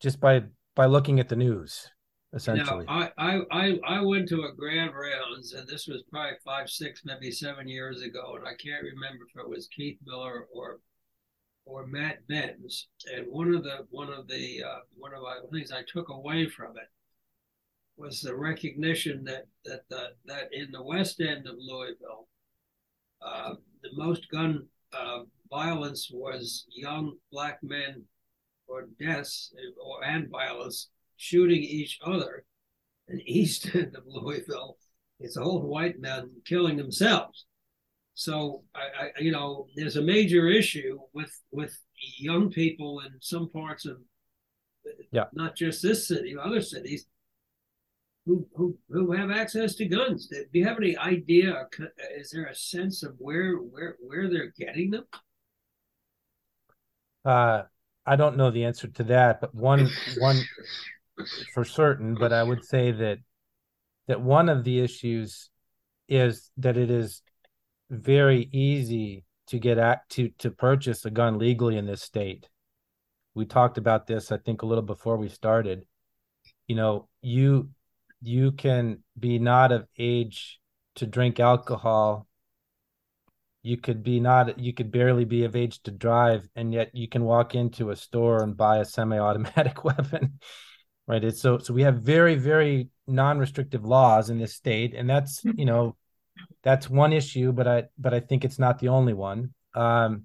just 0.00 0.20
by 0.20 0.44
by 0.76 0.86
looking 0.86 1.20
at 1.20 1.28
the 1.28 1.36
news 1.36 1.88
essentially. 2.32 2.84
Now, 2.86 3.08
I, 3.18 3.40
I, 3.50 3.78
I 3.86 4.00
went 4.02 4.28
to 4.28 4.44
a 4.44 4.54
grand 4.54 4.92
rounds, 4.94 5.52
and 5.52 5.66
this 5.66 5.86
was 5.86 6.04
probably 6.10 6.36
five, 6.44 6.70
six, 6.70 7.02
maybe 7.04 7.30
seven 7.30 7.68
years 7.68 8.02
ago, 8.02 8.36
and 8.36 8.46
I 8.46 8.54
can't 8.54 8.84
remember 8.84 9.24
if 9.28 9.40
it 9.40 9.48
was 9.48 9.68
Keith 9.74 9.98
Miller 10.06 10.46
or 10.54 10.80
or 11.66 11.86
Matt 11.86 12.26
Benns. 12.26 12.88
And 13.14 13.26
one 13.28 13.54
of 13.54 13.62
the 13.62 13.86
one 13.90 14.12
of 14.12 14.28
the 14.28 14.62
uh, 14.62 14.80
one 14.96 15.12
of 15.12 15.22
the 15.22 15.56
things 15.56 15.72
I 15.72 15.82
took 15.92 16.08
away 16.08 16.48
from 16.48 16.76
it 16.76 16.88
was 18.00 18.22
the 18.22 18.34
recognition 18.34 19.22
that 19.24 19.44
that 19.64 19.82
the, 19.90 20.12
that 20.24 20.48
in 20.52 20.72
the 20.72 20.82
west 20.82 21.20
end 21.20 21.46
of 21.46 21.54
Louisville, 21.58 22.26
uh, 23.20 23.54
the 23.82 23.90
most 23.92 24.30
gun 24.30 24.66
uh, 24.92 25.20
violence 25.50 26.10
was 26.12 26.66
young 26.74 27.16
black 27.30 27.58
men 27.62 28.02
or 28.66 28.88
deaths 28.98 29.52
or 29.84 30.02
and 30.04 30.30
violence 30.30 30.88
shooting 31.16 31.62
each 31.62 31.98
other. 32.04 32.44
And 33.08 33.20
east 33.26 33.74
end 33.74 33.94
of 33.94 34.04
Louisville, 34.06 34.78
it's 35.18 35.36
old 35.36 35.64
white 35.64 36.00
men 36.00 36.30
killing 36.46 36.76
themselves. 36.76 37.44
So 38.14 38.62
I, 38.74 38.80
I, 38.80 39.20
you 39.20 39.30
know, 39.30 39.66
there's 39.76 39.96
a 39.96 40.02
major 40.02 40.48
issue 40.48 40.98
with 41.12 41.32
with 41.52 41.76
young 42.18 42.50
people 42.50 43.00
in 43.00 43.12
some 43.20 43.50
parts 43.50 43.84
of, 43.84 43.98
yeah, 45.12 45.24
not 45.34 45.54
just 45.54 45.82
this 45.82 46.08
city, 46.08 46.34
other 46.42 46.62
cities, 46.62 47.06
who 48.30 48.46
who 48.54 48.78
who 48.88 49.12
have 49.12 49.30
access 49.30 49.74
to 49.74 49.86
guns. 49.86 50.28
Do 50.28 50.46
you 50.52 50.64
have 50.64 50.76
any 50.76 50.96
idea? 50.96 51.66
Is 52.16 52.30
there 52.30 52.46
a 52.46 52.54
sense 52.54 53.02
of 53.02 53.14
where 53.18 53.54
where 53.54 53.96
where 54.00 54.28
they're 54.28 54.52
getting 54.56 54.90
them? 54.90 55.04
Uh, 57.24 57.62
I 58.06 58.16
don't 58.16 58.36
know 58.36 58.50
the 58.50 58.64
answer 58.64 58.86
to 58.86 59.04
that, 59.04 59.40
but 59.40 59.54
one 59.54 59.88
one 60.18 60.40
for 61.52 61.64
certain. 61.64 62.14
But 62.14 62.32
I 62.32 62.42
would 62.42 62.64
say 62.64 62.92
that 62.92 63.18
that 64.06 64.20
one 64.20 64.48
of 64.48 64.62
the 64.62 64.78
issues 64.80 65.50
is 66.08 66.50
that 66.56 66.76
it 66.76 66.90
is 66.90 67.22
very 67.90 68.48
easy 68.52 69.24
to 69.48 69.58
get 69.58 69.78
at 69.78 70.08
to 70.10 70.28
to 70.38 70.52
purchase 70.52 71.04
a 71.04 71.10
gun 71.10 71.38
legally 71.38 71.76
in 71.76 71.86
this 71.86 72.02
state. 72.02 72.48
We 73.34 73.44
talked 73.44 73.78
about 73.78 74.06
this, 74.06 74.30
I 74.30 74.38
think, 74.38 74.62
a 74.62 74.66
little 74.66 74.82
before 74.82 75.16
we 75.16 75.28
started. 75.28 75.84
You 76.68 76.76
know, 76.76 77.08
you 77.22 77.70
you 78.22 78.52
can 78.52 79.02
be 79.18 79.38
not 79.38 79.72
of 79.72 79.86
age 79.98 80.60
to 80.96 81.06
drink 81.06 81.40
alcohol. 81.40 82.26
You 83.62 83.76
could 83.76 84.02
be 84.02 84.20
not 84.20 84.58
you 84.58 84.72
could 84.72 84.90
barely 84.90 85.24
be 85.24 85.44
of 85.44 85.56
age 85.56 85.82
to 85.82 85.90
drive, 85.90 86.48
and 86.54 86.72
yet 86.72 86.90
you 86.94 87.08
can 87.08 87.24
walk 87.24 87.54
into 87.54 87.90
a 87.90 87.96
store 87.96 88.42
and 88.42 88.56
buy 88.56 88.78
a 88.78 88.84
semi-automatic 88.84 89.84
weapon. 89.84 90.38
Right. 91.06 91.24
It's 91.24 91.40
so 91.40 91.58
so 91.58 91.74
we 91.74 91.82
have 91.82 92.02
very, 92.02 92.36
very 92.36 92.88
non-restrictive 93.06 93.84
laws 93.84 94.30
in 94.30 94.38
this 94.38 94.54
state, 94.54 94.94
and 94.94 95.08
that's 95.08 95.44
you 95.44 95.64
know 95.64 95.96
that's 96.62 96.88
one 96.88 97.12
issue, 97.12 97.52
but 97.52 97.66
I 97.66 97.84
but 97.98 98.14
I 98.14 98.20
think 98.20 98.44
it's 98.44 98.58
not 98.58 98.78
the 98.78 98.88
only 98.88 99.12
one. 99.12 99.54
Um, 99.74 100.24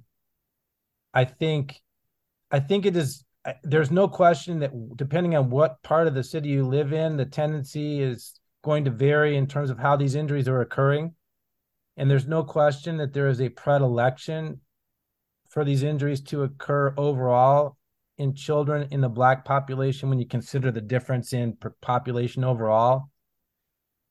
I 1.13 1.25
think 1.25 1.81
I 2.51 2.59
think 2.59 2.85
it 2.85 2.95
is 2.95 3.23
there's 3.63 3.91
no 3.91 4.07
question 4.07 4.59
that 4.59 4.71
depending 4.95 5.35
on 5.35 5.49
what 5.49 5.81
part 5.83 6.07
of 6.07 6.15
the 6.15 6.23
city 6.23 6.49
you 6.49 6.65
live 6.65 6.93
in, 6.93 7.17
the 7.17 7.25
tendency 7.25 8.01
is 8.01 8.39
going 8.63 8.85
to 8.85 8.91
vary 8.91 9.37
in 9.37 9.47
terms 9.47 9.69
of 9.69 9.77
how 9.77 9.95
these 9.95 10.15
injuries 10.15 10.47
are 10.47 10.61
occurring. 10.61 11.13
And 11.97 12.09
there's 12.09 12.27
no 12.27 12.43
question 12.43 12.97
that 12.97 13.13
there 13.13 13.27
is 13.27 13.39
a 13.39 13.49
predilection 13.49 14.61
for 15.49 15.63
these 15.63 15.83
injuries 15.83 16.21
to 16.21 16.43
occur 16.43 16.93
overall 16.97 17.77
in 18.17 18.33
children 18.33 18.87
in 18.91 19.01
the 19.01 19.09
black 19.09 19.45
population 19.45 20.09
when 20.09 20.19
you 20.19 20.25
consider 20.25 20.71
the 20.71 20.81
difference 20.81 21.31
in 21.33 21.57
population 21.81 22.43
overall. 22.43 23.09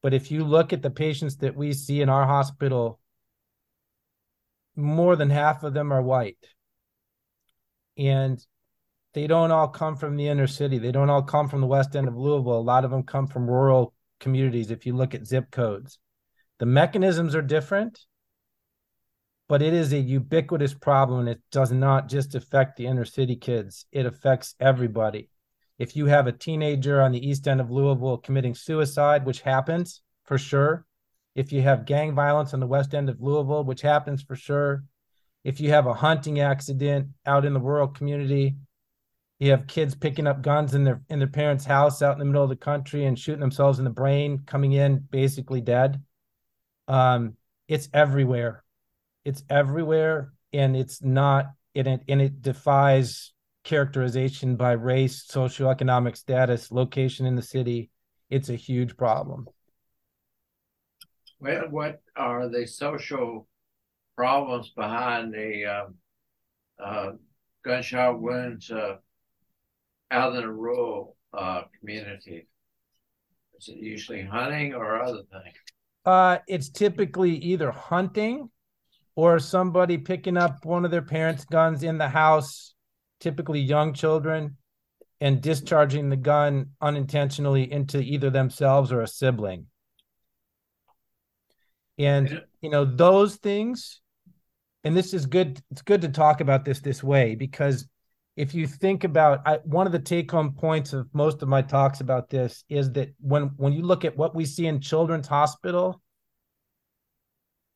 But 0.02 0.14
if 0.14 0.30
you 0.30 0.44
look 0.44 0.72
at 0.72 0.82
the 0.82 0.90
patients 0.90 1.36
that 1.38 1.56
we 1.56 1.72
see 1.72 2.00
in 2.00 2.08
our 2.08 2.26
hospital, 2.26 3.00
more 4.76 5.16
than 5.16 5.30
half 5.30 5.64
of 5.64 5.74
them 5.74 5.92
are 5.92 6.02
white. 6.02 6.38
And 7.96 8.44
they 9.14 9.28
don't 9.28 9.52
all 9.52 9.68
come 9.68 9.96
from 9.96 10.16
the 10.16 10.26
inner 10.26 10.48
city. 10.48 10.78
They 10.78 10.92
don't 10.92 11.08
all 11.08 11.22
come 11.22 11.48
from 11.48 11.60
the 11.60 11.66
west 11.66 11.94
end 11.94 12.08
of 12.08 12.16
Louisville. 12.16 12.58
A 12.58 12.60
lot 12.60 12.84
of 12.84 12.90
them 12.90 13.04
come 13.04 13.28
from 13.28 13.48
rural 13.48 13.94
communities 14.20 14.70
if 14.70 14.86
you 14.86 14.94
look 14.94 15.14
at 15.14 15.26
zip 15.26 15.50
codes. 15.50 15.98
The 16.58 16.66
mechanisms 16.66 17.34
are 17.34 17.42
different, 17.42 18.00
but 19.48 19.62
it 19.62 19.72
is 19.72 19.92
a 19.92 19.98
ubiquitous 19.98 20.74
problem 20.74 21.20
and 21.20 21.28
it 21.28 21.40
does 21.52 21.70
not 21.70 22.08
just 22.08 22.34
affect 22.34 22.76
the 22.76 22.86
inner 22.86 23.04
city 23.04 23.36
kids, 23.36 23.86
it 23.92 24.04
affects 24.04 24.54
everybody. 24.58 25.30
If 25.78 25.96
you 25.96 26.06
have 26.06 26.26
a 26.26 26.32
teenager 26.32 27.00
on 27.00 27.12
the 27.12 27.28
east 27.28 27.46
end 27.48 27.60
of 27.60 27.70
Louisville 27.70 28.18
committing 28.18 28.54
suicide, 28.54 29.26
which 29.26 29.42
happens 29.42 30.02
for 30.24 30.38
sure, 30.38 30.86
if 31.34 31.52
you 31.52 31.62
have 31.62 31.84
gang 31.84 32.14
violence 32.14 32.54
on 32.54 32.60
the 32.60 32.66
west 32.66 32.94
end 32.94 33.08
of 33.08 33.20
Louisville, 33.20 33.64
which 33.64 33.82
happens 33.82 34.22
for 34.22 34.36
sure, 34.36 34.84
if 35.42 35.60
you 35.60 35.70
have 35.70 35.86
a 35.86 35.94
hunting 35.94 36.40
accident 36.40 37.08
out 37.26 37.44
in 37.44 37.52
the 37.52 37.60
rural 37.60 37.88
community, 37.88 38.56
you 39.38 39.50
have 39.50 39.66
kids 39.66 39.94
picking 39.94 40.26
up 40.26 40.42
guns 40.42 40.74
in 40.74 40.84
their 40.84 41.02
in 41.08 41.18
their 41.18 41.28
parents' 41.28 41.64
house 41.64 42.02
out 42.02 42.12
in 42.12 42.18
the 42.18 42.24
middle 42.24 42.42
of 42.42 42.48
the 42.48 42.56
country 42.56 43.04
and 43.04 43.18
shooting 43.18 43.40
themselves 43.40 43.78
in 43.78 43.84
the 43.84 43.90
brain, 43.90 44.42
coming 44.46 44.72
in 44.72 44.98
basically 45.10 45.60
dead. 45.60 46.02
Um, 46.86 47.36
it's 47.66 47.88
everywhere. 47.92 48.62
It's 49.24 49.42
everywhere, 49.50 50.32
and 50.52 50.76
it's 50.76 51.02
not 51.02 51.46
and 51.74 51.88
it 51.88 52.00
and 52.08 52.22
it 52.22 52.42
defies 52.42 53.32
characterization 53.64 54.56
by 54.56 54.72
race, 54.72 55.26
socioeconomic 55.26 56.16
status, 56.16 56.70
location 56.70 57.26
in 57.26 57.34
the 57.34 57.42
city. 57.42 57.90
It's 58.30 58.50
a 58.50 58.56
huge 58.56 58.96
problem. 58.96 59.46
What, 61.38 61.70
what 61.70 62.02
are 62.16 62.48
the 62.48 62.66
social 62.66 63.48
problems 64.16 64.70
behind 64.76 65.34
the 65.34 65.64
um, 65.66 65.94
uh, 66.82 67.10
gunshot 67.64 68.20
wounds 68.20 68.70
uh, 68.70 68.96
out 70.10 70.34
in 70.34 70.42
a 70.42 70.52
rural 70.52 71.16
uh, 71.32 71.62
community? 71.80 72.46
Is 73.58 73.68
it 73.68 73.76
usually 73.76 74.22
hunting 74.22 74.74
or 74.74 75.02
other 75.02 75.22
things? 75.30 75.54
Uh, 76.04 76.38
it's 76.46 76.68
typically 76.68 77.36
either 77.36 77.70
hunting 77.70 78.50
or 79.16 79.38
somebody 79.38 79.96
picking 79.96 80.36
up 80.36 80.64
one 80.64 80.84
of 80.84 80.90
their 80.90 81.02
parents' 81.02 81.44
guns 81.44 81.82
in 81.82 81.98
the 81.98 82.08
house, 82.08 82.74
typically 83.20 83.60
young 83.60 83.94
children, 83.94 84.56
and 85.20 85.40
discharging 85.40 86.10
the 86.10 86.16
gun 86.16 86.70
unintentionally 86.80 87.70
into 87.72 88.00
either 88.00 88.30
themselves 88.30 88.92
or 88.92 89.00
a 89.00 89.06
sibling. 89.06 89.66
And 91.96 92.42
you 92.60 92.70
know 92.70 92.84
those 92.84 93.36
things, 93.36 94.00
and 94.82 94.96
this 94.96 95.14
is 95.14 95.26
good. 95.26 95.62
It's 95.70 95.82
good 95.82 96.02
to 96.02 96.08
talk 96.08 96.40
about 96.40 96.64
this 96.64 96.80
this 96.80 97.04
way 97.04 97.36
because 97.36 97.86
if 98.36 98.54
you 98.54 98.66
think 98.66 99.04
about 99.04 99.42
I, 99.46 99.58
one 99.64 99.86
of 99.86 99.92
the 99.92 99.98
take-home 99.98 100.54
points 100.54 100.92
of 100.92 101.08
most 101.12 101.42
of 101.42 101.48
my 101.48 101.62
talks 101.62 102.00
about 102.00 102.30
this 102.30 102.64
is 102.68 102.92
that 102.92 103.14
when 103.20 103.52
when 103.56 103.72
you 103.72 103.82
look 103.82 104.04
at 104.04 104.16
what 104.16 104.34
we 104.34 104.44
see 104.44 104.66
in 104.66 104.80
children's 104.80 105.28
hospital 105.28 106.00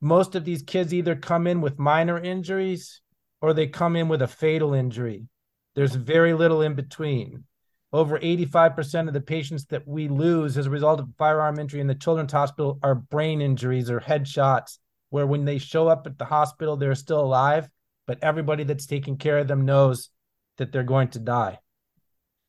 most 0.01 0.35
of 0.35 0.45
these 0.45 0.63
kids 0.63 0.95
either 0.95 1.17
come 1.17 1.47
in 1.47 1.61
with 1.61 1.79
minor 1.79 2.19
injuries 2.19 3.01
or 3.41 3.53
they 3.53 3.67
come 3.67 3.97
in 3.97 4.09
with 4.09 4.23
a 4.23 4.29
fatal 4.29 4.75
injury. 4.75 5.27
There's 5.75 5.95
very 5.95 6.35
little 6.35 6.63
in 6.63 6.75
between. 6.75 7.45
Over 7.93 8.19
85% 8.19 9.09
of 9.09 9.15
the 9.15 9.21
patients 9.21 9.65
that 9.67 9.87
we 9.87 10.09
lose 10.09 10.59
as 10.59 10.67
a 10.67 10.71
result 10.71 11.01
of 11.01 11.09
firearm 11.17 11.59
injury 11.59 11.81
in 11.81 11.87
the 11.87 11.95
children's 11.95 12.33
hospital 12.33 12.79
are 12.83 12.95
brain 12.95 13.41
injuries 13.41 13.91
or 13.91 14.01
headshots, 14.01 14.79
where 15.11 15.27
when 15.27 15.45
they 15.45 15.59
show 15.59 15.89
up 15.89 16.07
at 16.07 16.19
the 16.19 16.25
hospital, 16.25 16.77
they're 16.77 16.95
still 16.95 17.21
alive, 17.21 17.69
but 18.07 18.19
everybody 18.23 18.65
that's 18.65 18.87
taking 18.87 19.17
care 19.17 19.39
of 19.39 19.49
them 19.49 19.65
knows 19.65 20.11
that 20.59 20.73
they're 20.73 20.83
going 20.83 21.09
to 21.09 21.19
die. 21.19 21.59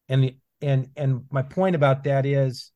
And 0.08 0.24
the 0.24 0.38
and 0.62 0.89
and 0.98 1.26
my 1.32 1.41
point 1.41 1.76
about 1.76 2.04
that 2.04 2.26
is 2.26 2.72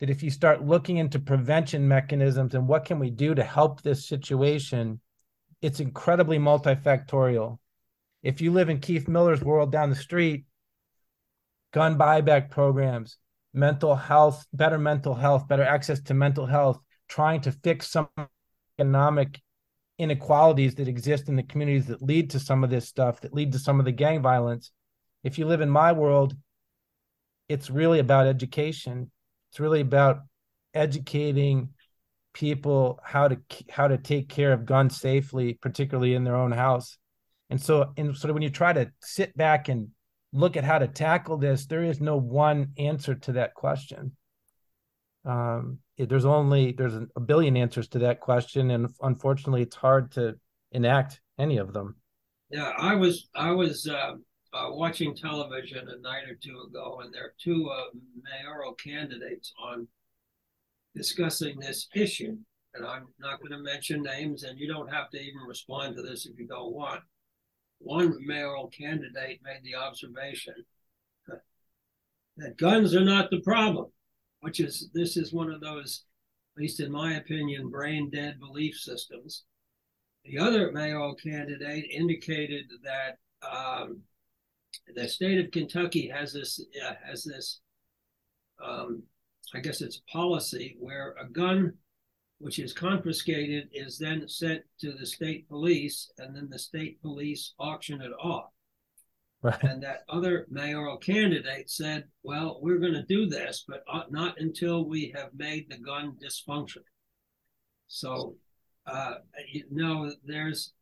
that 0.00 0.10
if 0.10 0.22
you 0.22 0.30
start 0.30 0.64
looking 0.64 0.96
into 0.96 1.18
prevention 1.18 1.86
mechanisms 1.86 2.54
and 2.54 2.66
what 2.66 2.86
can 2.86 2.98
we 2.98 3.10
do 3.10 3.34
to 3.34 3.42
help 3.42 3.82
this 3.82 4.08
situation, 4.08 5.00
it's 5.60 5.80
incredibly 5.80 6.38
multifactorial. 6.38 7.58
If 8.22 8.40
you 8.40 8.52
live 8.52 8.70
in 8.70 8.80
Keith 8.80 9.08
Miller's 9.08 9.42
world 9.42 9.70
down 9.70 9.90
the 9.90 9.96
street, 9.96 10.46
gun 11.72 11.98
buyback 11.98 12.50
programs, 12.50 13.18
mental 13.52 13.94
health, 13.94 14.46
better 14.52 14.78
mental 14.78 15.14
health, 15.14 15.48
better 15.48 15.64
access 15.64 16.00
to 16.02 16.14
mental 16.14 16.46
health, 16.46 16.78
trying 17.08 17.42
to 17.42 17.52
fix 17.52 17.88
some 17.88 18.08
economic 18.78 19.40
inequalities 20.00 20.74
that 20.76 20.88
exist 20.88 21.28
in 21.28 21.36
the 21.36 21.42
communities 21.42 21.86
that 21.86 22.02
lead 22.02 22.30
to 22.30 22.40
some 22.40 22.64
of 22.64 22.70
this 22.70 22.88
stuff, 22.88 23.20
that 23.20 23.34
lead 23.34 23.52
to 23.52 23.58
some 23.58 23.78
of 23.78 23.84
the 23.84 23.92
gang 23.92 24.22
violence. 24.22 24.72
If 25.22 25.38
you 25.38 25.46
live 25.46 25.60
in 25.60 25.70
my 25.70 25.92
world, 25.92 26.34
it's 27.48 27.70
really 27.70 27.98
about 27.98 28.26
education 28.26 29.10
it's 29.50 29.60
really 29.60 29.80
about 29.80 30.20
educating 30.74 31.70
people 32.32 33.00
how 33.02 33.26
to 33.26 33.38
how 33.68 33.88
to 33.88 33.98
take 33.98 34.28
care 34.28 34.52
of 34.52 34.64
guns 34.64 34.96
safely, 34.96 35.54
particularly 35.54 36.14
in 36.14 36.24
their 36.24 36.36
own 36.36 36.52
house. 36.52 36.96
And 37.50 37.60
so, 37.60 37.92
and 37.96 38.16
so 38.16 38.32
when 38.32 38.42
you 38.42 38.50
try 38.50 38.72
to 38.72 38.92
sit 39.00 39.36
back 39.36 39.68
and 39.68 39.88
look 40.32 40.56
at 40.56 40.62
how 40.62 40.78
to 40.78 40.86
tackle 40.86 41.36
this, 41.36 41.66
there 41.66 41.82
is 41.82 42.00
no 42.00 42.16
one 42.16 42.72
answer 42.78 43.16
to 43.16 43.32
that 43.32 43.54
question. 43.54 44.12
Um, 45.24 45.78
there's 46.06 46.24
only 46.24 46.72
there's 46.72 46.94
a 46.94 47.20
billion 47.20 47.56
answers 47.56 47.88
to 47.88 47.98
that 48.00 48.20
question, 48.20 48.70
and 48.70 48.92
unfortunately, 49.02 49.62
it's 49.62 49.76
hard 49.76 50.12
to 50.12 50.36
enact 50.72 51.20
any 51.38 51.58
of 51.58 51.72
them. 51.72 51.96
Yeah, 52.50 52.72
I 52.78 52.94
was 52.94 53.28
I 53.34 53.50
was 53.52 53.86
uh, 53.86 54.14
uh, 54.52 54.68
watching 54.70 55.14
television 55.14 55.88
a 55.88 56.00
night 56.00 56.24
or 56.28 56.34
two 56.34 56.58
ago, 56.68 57.00
and 57.02 57.12
there 57.12 57.24
are 57.24 57.34
two 57.42 57.68
uh, 57.68 57.96
mayoral 58.22 58.74
candidates 58.74 59.52
on 59.62 59.86
discussing 60.94 61.58
this 61.58 61.88
issue. 61.94 62.36
And 62.74 62.86
I'm 62.86 63.08
not 63.18 63.40
going 63.40 63.50
to 63.50 63.58
mention 63.58 64.02
names, 64.02 64.44
and 64.44 64.58
you 64.58 64.68
don't 64.68 64.92
have 64.92 65.10
to 65.10 65.18
even 65.18 65.42
respond 65.46 65.96
to 65.96 66.02
this 66.02 66.26
if 66.26 66.38
you 66.38 66.46
don't 66.46 66.72
want. 66.72 67.00
One 67.78 68.14
mayoral 68.24 68.68
candidate 68.68 69.40
made 69.42 69.60
the 69.64 69.74
observation 69.74 70.54
that 72.36 72.56
guns 72.56 72.94
are 72.94 73.04
not 73.04 73.30
the 73.30 73.40
problem, 73.40 73.86
which 74.40 74.60
is 74.60 74.90
this 74.94 75.16
is 75.16 75.32
one 75.32 75.50
of 75.50 75.60
those, 75.60 76.04
at 76.56 76.62
least 76.62 76.80
in 76.80 76.90
my 76.90 77.14
opinion, 77.14 77.70
brain 77.70 78.10
dead 78.10 78.38
belief 78.38 78.76
systems. 78.76 79.44
The 80.24 80.38
other 80.38 80.70
mayoral 80.72 81.14
candidate 81.14 81.86
indicated 81.90 82.66
that 82.84 83.18
um, 83.48 84.00
the 84.94 85.08
state 85.08 85.42
of 85.42 85.50
Kentucky 85.50 86.08
has 86.08 86.32
this 86.32 86.60
uh, 86.84 86.94
has 87.04 87.24
this 87.24 87.60
um, 88.62 89.02
I 89.54 89.60
guess 89.60 89.80
it's 89.80 90.02
policy 90.12 90.76
where 90.78 91.14
a 91.20 91.28
gun 91.28 91.74
which 92.38 92.58
is 92.58 92.72
confiscated 92.72 93.68
is 93.72 93.98
then 93.98 94.26
sent 94.26 94.62
to 94.80 94.92
the 94.92 95.04
state 95.04 95.46
police 95.48 96.10
and 96.18 96.34
then 96.34 96.48
the 96.50 96.58
state 96.58 97.00
police 97.02 97.52
auction 97.58 98.00
it 98.00 98.12
off. 98.12 98.50
Right. 99.42 99.62
And 99.62 99.82
that 99.82 100.04
other 100.08 100.46
mayoral 100.50 100.98
candidate 100.98 101.70
said, 101.70 102.04
well, 102.22 102.58
we're 102.60 102.78
going 102.78 102.92
to 102.92 103.04
do 103.04 103.26
this, 103.26 103.64
but 103.66 103.82
not 104.10 104.38
until 104.38 104.86
we 104.86 105.12
have 105.16 105.30
made 105.34 105.70
the 105.70 105.78
gun 105.78 106.16
dysfunctional. 106.22 106.84
So, 107.88 108.34
uh, 108.86 109.14
you 109.50 109.64
know, 109.70 110.12
there's, 110.24 110.74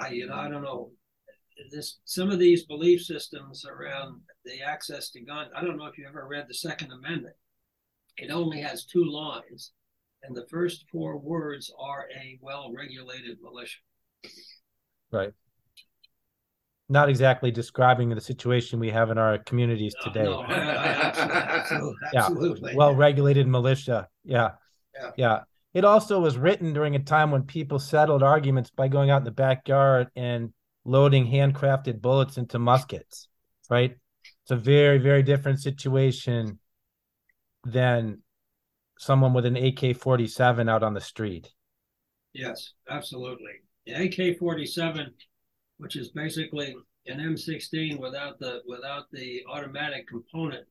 I, 0.00 0.08
you 0.08 0.26
know, 0.26 0.34
I 0.34 0.48
don't 0.48 0.64
know 0.64 0.90
this 1.70 2.00
some 2.04 2.30
of 2.30 2.38
these 2.38 2.64
belief 2.64 3.02
systems 3.02 3.64
around 3.64 4.20
the 4.44 4.62
access 4.62 5.10
to 5.10 5.20
guns. 5.20 5.50
I 5.56 5.62
don't 5.64 5.78
know 5.78 5.86
if 5.86 5.96
you 5.96 6.06
ever 6.08 6.26
read 6.28 6.46
the 6.48 6.54
Second 6.54 6.92
Amendment. 6.92 7.36
It 8.16 8.30
only 8.30 8.60
has 8.60 8.84
two 8.84 9.04
lines, 9.04 9.72
and 10.22 10.36
the 10.36 10.46
first 10.50 10.84
four 10.90 11.18
words 11.18 11.72
are 11.78 12.08
a 12.14 12.38
well-regulated 12.42 13.38
militia. 13.42 13.78
Right. 15.12 15.32
Not 16.88 17.08
exactly 17.08 17.50
describing 17.50 18.10
the 18.10 18.20
situation 18.20 18.78
we 18.78 18.90
have 18.90 19.10
in 19.10 19.18
our 19.18 19.38
communities 19.38 19.94
today. 20.04 20.24
No, 20.24 20.42
no, 20.42 20.54
absolutely, 20.54 22.08
absolutely. 22.14 22.70
Yeah. 22.70 22.76
Well-regulated 22.76 23.48
militia. 23.48 24.08
Yeah. 24.24 24.50
yeah. 24.94 25.10
Yeah. 25.16 25.40
It 25.74 25.84
also 25.84 26.20
was 26.20 26.38
written 26.38 26.72
during 26.72 26.94
a 26.94 27.00
time 27.00 27.30
when 27.30 27.42
people 27.42 27.78
settled 27.78 28.22
arguments 28.22 28.70
by 28.70 28.88
going 28.88 29.10
out 29.10 29.18
in 29.18 29.24
the 29.24 29.30
backyard 29.30 30.08
and 30.14 30.52
loading 30.84 31.26
handcrafted 31.26 32.00
bullets 32.00 32.38
into 32.38 32.58
muskets, 32.58 33.28
right? 33.68 33.96
It's 34.44 34.52
a 34.52 34.56
very, 34.56 34.98
very 34.98 35.24
different 35.24 35.60
situation 35.60 36.60
than 37.64 38.22
someone 38.98 39.34
with 39.34 39.44
an 39.44 39.56
AK 39.56 39.96
47 39.96 40.68
out 40.68 40.84
on 40.84 40.94
the 40.94 41.00
street. 41.00 41.52
Yes, 42.32 42.72
absolutely. 42.88 43.52
The 43.86 44.04
AK 44.04 44.38
47, 44.38 45.12
which 45.78 45.96
is 45.96 46.08
basically 46.08 46.74
an 47.06 47.18
M16 47.18 47.98
without 48.00 48.38
the 48.38 48.62
without 48.66 49.10
the 49.12 49.44
automatic 49.48 50.08
component. 50.08 50.66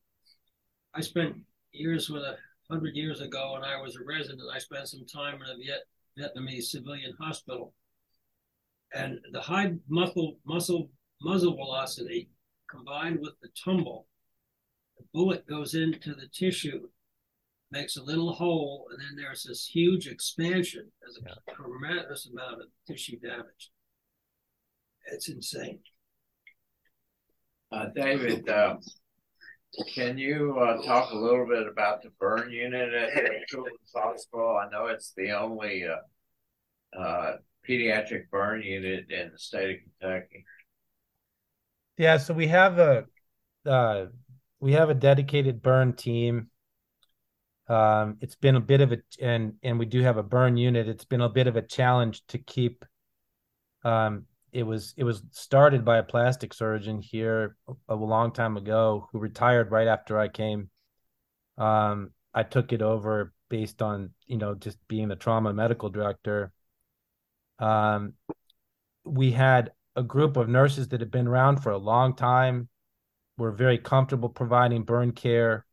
I 0.94 1.00
spent 1.00 1.36
years 1.72 2.08
with 2.08 2.22
a 2.22 2.36
hundred 2.70 2.96
years 2.96 3.20
ago 3.20 3.52
when 3.52 3.64
I 3.64 3.80
was 3.80 3.96
a 3.96 4.04
resident. 4.04 4.42
I 4.52 4.58
spent 4.58 4.88
some 4.88 5.06
time 5.06 5.36
in 5.36 5.48
a 5.48 5.56
Viet, 5.56 5.82
Vietnamese 6.18 6.64
civilian 6.64 7.14
hospital, 7.20 7.74
and 8.94 9.18
the 9.32 9.40
high 9.40 9.74
muscle 9.88 10.38
muscle 10.44 10.90
muzzle 11.20 11.54
velocity 11.54 12.28
combined 12.68 13.20
with 13.20 13.34
the 13.40 13.48
tumble, 13.64 14.06
the 14.98 15.04
bullet 15.12 15.46
goes 15.46 15.74
into 15.74 16.14
the 16.14 16.28
tissue, 16.32 16.88
makes 17.70 17.96
a 17.96 18.02
little 18.02 18.32
hole, 18.32 18.88
and 18.90 19.00
then 19.00 19.16
there's 19.16 19.44
this 19.44 19.66
huge 19.66 20.06
expansion. 20.06 20.90
There's 21.00 21.18
a 21.18 21.28
yeah. 21.28 21.54
tremendous 21.54 22.28
amount 22.30 22.62
of 22.62 22.68
tissue 22.86 23.18
damage. 23.18 23.70
It's 25.06 25.28
insane. 25.28 25.80
Uh, 27.72 27.86
David, 27.94 28.48
uh, 28.48 28.76
can 29.94 30.16
you 30.18 30.58
uh, 30.58 30.82
talk 30.82 31.10
a 31.10 31.16
little 31.16 31.46
bit 31.46 31.66
about 31.66 32.02
the 32.02 32.10
burn 32.18 32.50
unit 32.50 32.92
at 32.92 33.46
Children's 33.48 33.92
Hospital? 33.94 34.56
I 34.56 34.70
know 34.70 34.86
it's 34.86 35.12
the 35.16 35.32
only 35.32 35.84
uh, 35.84 36.98
uh, 36.98 37.36
pediatric 37.68 38.30
burn 38.30 38.62
unit 38.62 39.10
in 39.10 39.30
the 39.32 39.38
state 39.38 39.70
of 39.70 39.76
Kentucky. 40.00 40.44
Yeah, 41.98 42.18
so 42.18 42.34
we 42.34 42.46
have 42.48 42.78
a 42.78 43.04
uh, 43.64 44.06
we 44.60 44.72
have 44.72 44.90
a 44.90 44.94
dedicated 44.94 45.62
burn 45.62 45.94
team. 45.94 46.50
Um, 47.68 48.18
it's 48.20 48.36
been 48.36 48.56
a 48.56 48.60
bit 48.60 48.80
of 48.80 48.92
a 48.92 48.98
and 49.20 49.54
and 49.62 49.78
we 49.78 49.86
do 49.86 50.02
have 50.02 50.16
a 50.16 50.22
burn 50.22 50.56
unit. 50.56 50.88
It's 50.88 51.04
been 51.04 51.20
a 51.20 51.28
bit 51.28 51.46
of 51.46 51.56
a 51.56 51.62
challenge 51.62 52.24
to 52.28 52.38
keep 52.38 52.84
um, 53.82 54.26
it 54.56 54.62
was 54.62 54.94
it 54.96 55.04
was 55.04 55.22
started 55.32 55.84
by 55.84 55.98
a 55.98 56.02
plastic 56.02 56.54
surgeon 56.54 57.02
here 57.02 57.56
a, 57.68 57.74
a 57.90 57.94
long 57.94 58.32
time 58.32 58.56
ago 58.56 59.06
who 59.12 59.18
retired 59.18 59.70
right 59.70 59.86
after 59.86 60.18
I 60.18 60.28
came. 60.28 60.70
Um, 61.58 62.12
I 62.32 62.42
took 62.42 62.72
it 62.72 62.80
over 62.80 63.34
based 63.50 63.82
on 63.82 64.14
you 64.26 64.38
know 64.38 64.54
just 64.54 64.78
being 64.88 65.08
the 65.08 65.16
trauma 65.16 65.52
medical 65.52 65.90
director. 65.90 66.52
Um, 67.58 68.14
we 69.04 69.30
had 69.30 69.72
a 69.94 70.02
group 70.02 70.38
of 70.38 70.48
nurses 70.48 70.88
that 70.88 71.00
had 71.00 71.10
been 71.10 71.28
around 71.28 71.58
for 71.58 71.72
a 71.72 71.78
long 71.78 72.16
time. 72.16 72.70
Were 73.36 73.52
very 73.52 73.76
comfortable 73.76 74.30
providing 74.30 74.84
burn 74.84 75.12
care. 75.12 75.66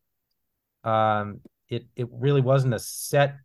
Um, 0.84 1.40
it 1.70 1.86
it 1.96 2.10
really 2.12 2.42
wasn't 2.42 2.74
a 2.74 2.80
set 2.80 3.38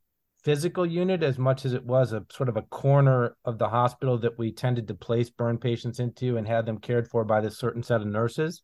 physical 0.45 0.87
unit 0.87 1.23
as 1.23 1.39
much 1.39 1.65
as 1.65 1.73
it 1.73 1.85
was 1.85 2.13
a 2.13 2.25
sort 2.31 2.49
of 2.49 2.57
a 2.57 2.63
corner 2.63 3.37
of 3.45 3.59
the 3.59 3.69
hospital 3.69 4.19
that 4.19 4.39
we 4.39 4.53
tended 4.53 4.89
to 4.89 4.95
place 4.95 5.31
burn 5.31 5.59
patients 5.59 5.99
into 5.99 6.37
and 6.37 6.47
had 6.47 6.65
them 6.65 6.79
cared 6.79 7.09
for 7.09 7.25
by 7.25 7.41
this 7.41 7.59
certain 7.59 7.83
set 7.83 8.01
of 8.01 8.07
nurses. 8.07 8.63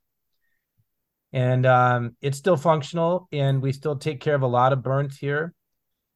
And 1.32 1.66
um, 1.66 2.16
it's 2.20 2.38
still 2.38 2.56
functional, 2.56 3.28
and 3.32 3.60
we 3.60 3.72
still 3.72 3.96
take 3.96 4.20
care 4.20 4.36
of 4.36 4.42
a 4.42 4.46
lot 4.46 4.72
of 4.72 4.84
burns 4.84 5.18
here. 5.18 5.52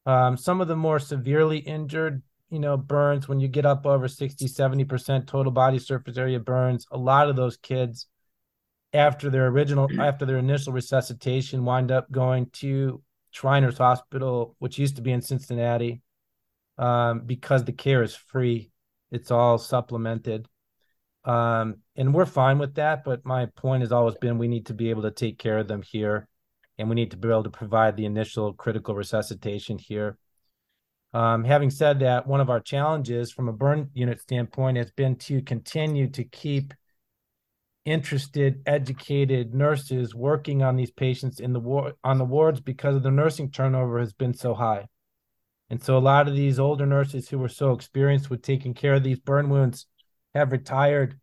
Um, 0.07 0.37
some 0.37 0.61
of 0.61 0.69
the 0.69 0.77
more 0.77 1.01
severely 1.01 1.59
injured, 1.59 2.23
you 2.51 2.61
know, 2.61 2.77
burns, 2.77 3.27
when 3.27 3.41
you 3.41 3.49
get 3.49 3.67
up 3.67 3.85
over 3.85 4.07
60, 4.07 4.47
70% 4.47 5.27
total 5.27 5.51
body 5.51 5.81
surface 5.81 6.17
area 6.17 6.39
burns, 6.39 6.87
a 6.93 6.97
lot 6.97 7.29
of 7.29 7.35
those 7.35 7.57
kids, 7.57 8.07
after 8.93 9.29
their 9.29 9.49
original, 9.49 9.89
after 10.01 10.25
their 10.25 10.39
initial 10.39 10.73
resuscitation, 10.73 11.65
wind 11.65 11.91
up 11.91 12.11
going 12.11 12.49
to 12.51 13.03
Shriners 13.39 13.79
Hospital, 13.79 14.57
which 14.59 14.79
used 14.79 14.97
to 14.97 15.03
be 15.03 15.13
in 15.13 15.23
Cincinnati, 15.23 16.01
um, 16.77 17.21
because 17.21 17.65
the 17.65 17.73
care 17.73 18.03
is 18.03 18.15
free. 18.15 18.71
It's 19.11 19.31
all 19.31 19.59
supplemented. 19.59 20.49
Um, 21.25 21.77
and 21.97 22.15
we're 22.15 22.27
fine 22.27 22.59
with 22.59 22.75
that. 22.75 23.05
But 23.05 23.25
my 23.25 23.47
point 23.47 23.83
has 23.83 23.93
always 23.93 24.17
been 24.17 24.39
we 24.39 24.49
need 24.49 24.67
to 24.67 24.75
be 24.75 24.91
able 24.91 25.03
to 25.03 25.11
take 25.11 25.39
care 25.39 25.59
of 25.59 25.69
them 25.69 25.83
here 25.83 26.29
and 26.79 26.89
we 26.89 26.95
need 26.95 27.11
to 27.11 27.17
be 27.17 27.29
able 27.29 27.43
to 27.43 27.51
provide 27.51 27.97
the 27.97 28.07
initial 28.07 28.53
critical 28.53 28.95
resuscitation 28.95 29.79
here. 29.79 30.17
Um, 31.13 31.43
having 31.43 31.71
said 31.71 32.01
that, 32.01 32.27
one 32.27 32.41
of 32.41 32.51
our 32.51 32.61
challenges 32.61 33.33
from 33.33 33.49
a 33.49 33.53
burn 33.53 33.91
unit 33.95 34.21
standpoint 34.21 34.77
has 34.77 34.91
been 34.93 35.17
to 35.17 35.43
continue 35.43 36.09
to 36.11 36.25
keep 36.25 36.75
interested, 37.91 38.63
educated 38.67 39.55
nurses 39.55 40.15
working 40.15 40.63
on 40.63 40.77
these 40.77 40.91
patients 40.91 41.41
in 41.41 41.53
the 41.53 41.61
ward 41.61 41.95
on 42.05 42.19
the 42.19 42.25
wards 42.25 42.61
because 42.61 42.95
of 42.97 43.03
the 43.03 43.11
nursing 43.11 43.51
turnover 43.51 43.99
has 43.99 44.13
been 44.13 44.35
so 44.35 44.55
high. 44.55 44.87
And 45.71 45.83
so 45.83 45.97
a 45.97 46.01
lot 46.01 46.29
of 46.29 46.35
these 46.35 46.59
older 46.59 46.87
nurses 46.87 47.29
who 47.29 47.39
were 47.39 47.49
so 47.49 47.73
experienced 47.73 48.31
with 48.31 48.43
taking 48.43 48.75
care 48.75 48.95
of 48.95 49.03
these 49.03 49.19
burn 49.19 49.51
wounds 49.51 49.87
have 50.35 50.53
retired. 50.53 51.19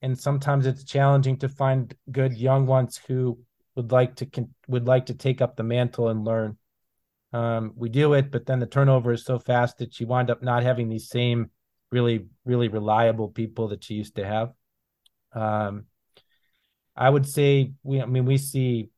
And 0.00 0.18
sometimes 0.18 0.66
it's 0.66 0.84
challenging 0.84 1.38
to 1.38 1.48
find 1.48 1.94
good 2.10 2.34
young 2.34 2.66
ones 2.66 3.00
who 3.08 3.38
would 3.74 3.90
like 3.90 4.16
to 4.16 4.48
would 4.68 4.86
like 4.86 5.06
to 5.06 5.14
take 5.14 5.40
up 5.40 5.56
the 5.56 5.62
mantle 5.62 6.08
and 6.08 6.24
learn. 6.24 6.56
Um, 7.32 7.72
we 7.74 7.88
do 7.88 8.14
it, 8.14 8.30
but 8.30 8.46
then 8.46 8.60
the 8.60 8.66
turnover 8.66 9.12
is 9.12 9.24
so 9.24 9.38
fast 9.38 9.78
that 9.78 9.98
you 9.98 10.06
wind 10.06 10.30
up 10.30 10.42
not 10.42 10.62
having 10.62 10.88
these 10.88 11.08
same 11.08 11.50
really 11.90 12.26
really 12.44 12.68
reliable 12.68 13.28
people 13.28 13.68
that 13.68 13.88
you 13.90 13.96
used 13.96 14.16
to 14.16 14.24
have. 14.24 14.52
Um, 15.32 15.86
I 16.96 17.10
would 17.10 17.26
say 17.26 17.72
we 17.82 18.00
I 18.00 18.06
mean 18.06 18.24
we 18.24 18.38
see 18.38 18.90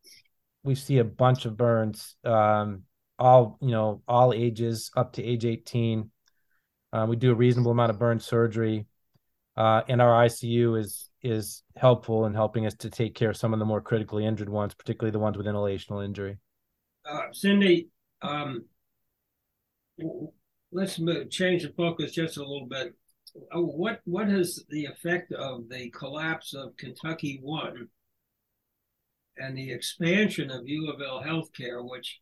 we 0.63 0.75
see 0.75 0.99
a 0.99 1.05
bunch 1.05 1.47
of 1.47 1.57
burns 1.57 2.17
um 2.25 2.83
all 3.19 3.59
you 3.61 3.71
know 3.71 4.03
all 4.07 4.33
ages 4.33 4.91
up 4.97 5.15
to 5.15 5.25
age 5.25 5.45
18 5.45 6.11
uh, 6.93 7.07
we 7.09 7.17
do 7.17 7.31
a 7.31 7.35
reasonable 7.35 7.73
amount 7.73 7.91
of 7.91 7.99
burn 7.99 8.19
surgery. 8.19 8.87
Uh, 9.57 9.83
and 9.89 10.03
our 10.03 10.27
ICU 10.27 10.79
is 10.79 11.09
is 11.23 11.63
helpful 11.77 12.27
in 12.27 12.35
helping 12.35 12.67
us 12.67 12.75
to 12.75 12.89
take 12.89 13.15
care 13.15 13.31
of 13.31 13.37
some 13.37 13.53
of 13.53 13.59
the 13.59 13.65
more 13.65 13.81
critically 13.81 14.25
injured 14.25 14.49
ones 14.49 14.75
particularly 14.75 15.11
the 15.11 15.19
ones 15.19 15.37
with 15.37 15.47
inhalational 15.47 16.05
injury. 16.05 16.37
Uh, 17.11 17.23
Cindy 17.33 17.89
um, 18.23 18.65
let's 20.71 20.99
move, 20.99 21.31
change 21.31 21.63
the 21.63 21.73
focus 21.77 22.13
just 22.13 22.37
a 22.37 22.41
little 22.41 22.67
bit 22.67 22.95
what 23.53 24.01
what 24.05 24.29
has 24.29 24.65
the 24.71 24.87
effect 24.87 25.33
of 25.33 25.69
the 25.69 25.91
collapse 25.91 26.55
of 26.55 26.77
Kentucky 26.77 27.39
One 27.43 27.89
and 29.39 29.57
the 29.57 29.71
expansion 29.71 30.51
of 30.51 30.69
U 30.69 30.91
of 30.91 31.01
L 31.03 31.23
healthcare, 31.23 31.89
which, 31.89 32.21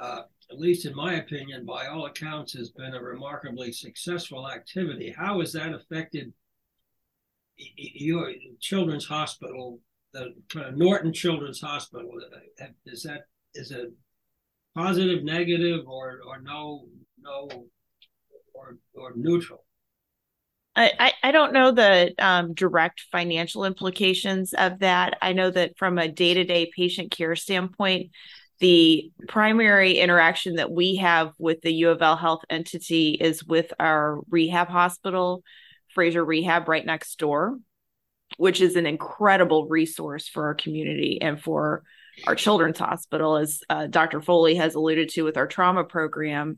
uh, 0.00 0.22
at 0.50 0.58
least 0.58 0.86
in 0.86 0.94
my 0.94 1.14
opinion, 1.14 1.66
by 1.66 1.86
all 1.86 2.06
accounts, 2.06 2.54
has 2.54 2.70
been 2.70 2.94
a 2.94 3.02
remarkably 3.02 3.72
successful 3.72 4.48
activity. 4.50 5.14
How 5.16 5.40
has 5.40 5.52
that 5.52 5.74
affected 5.74 6.32
your 7.56 8.32
children's 8.60 9.06
hospital, 9.06 9.80
the 10.12 10.34
kind 10.48 10.66
of 10.66 10.76
Norton 10.76 11.12
Children's 11.12 11.60
Hospital? 11.60 12.10
Is 12.86 13.02
that 13.02 13.26
is 13.54 13.70
it 13.70 13.92
positive, 14.74 15.22
negative, 15.22 15.86
or 15.86 16.20
or 16.26 16.40
no 16.40 16.86
no 17.20 17.48
or 18.54 18.78
or 18.94 19.12
neutral? 19.14 19.64
I, 20.76 21.12
I 21.22 21.30
don't 21.30 21.52
know 21.52 21.70
the 21.70 22.14
um, 22.18 22.52
direct 22.52 23.04
financial 23.12 23.64
implications 23.64 24.54
of 24.54 24.80
that. 24.80 25.18
I 25.22 25.32
know 25.32 25.50
that 25.50 25.78
from 25.78 25.98
a 25.98 26.08
day 26.08 26.34
to 26.34 26.44
day 26.44 26.70
patient 26.74 27.12
care 27.12 27.36
standpoint, 27.36 28.10
the 28.58 29.12
primary 29.28 29.98
interaction 29.98 30.56
that 30.56 30.70
we 30.70 30.96
have 30.96 31.32
with 31.38 31.60
the 31.60 31.72
U 31.74 31.90
of 31.90 32.02
L 32.02 32.16
health 32.16 32.42
entity 32.50 33.10
is 33.12 33.44
with 33.44 33.72
our 33.78 34.20
rehab 34.30 34.68
hospital, 34.68 35.42
Frazier 35.94 36.24
Rehab, 36.24 36.68
right 36.68 36.84
next 36.84 37.18
door, 37.18 37.58
which 38.36 38.60
is 38.60 38.74
an 38.76 38.86
incredible 38.86 39.68
resource 39.68 40.28
for 40.28 40.46
our 40.46 40.54
community 40.54 41.20
and 41.20 41.40
for 41.40 41.84
our 42.26 42.34
children's 42.34 42.78
hospital, 42.78 43.36
as 43.36 43.60
uh, 43.68 43.86
Dr. 43.86 44.20
Foley 44.20 44.54
has 44.56 44.74
alluded 44.74 45.08
to 45.10 45.22
with 45.22 45.36
our 45.36 45.46
trauma 45.46 45.84
program 45.84 46.56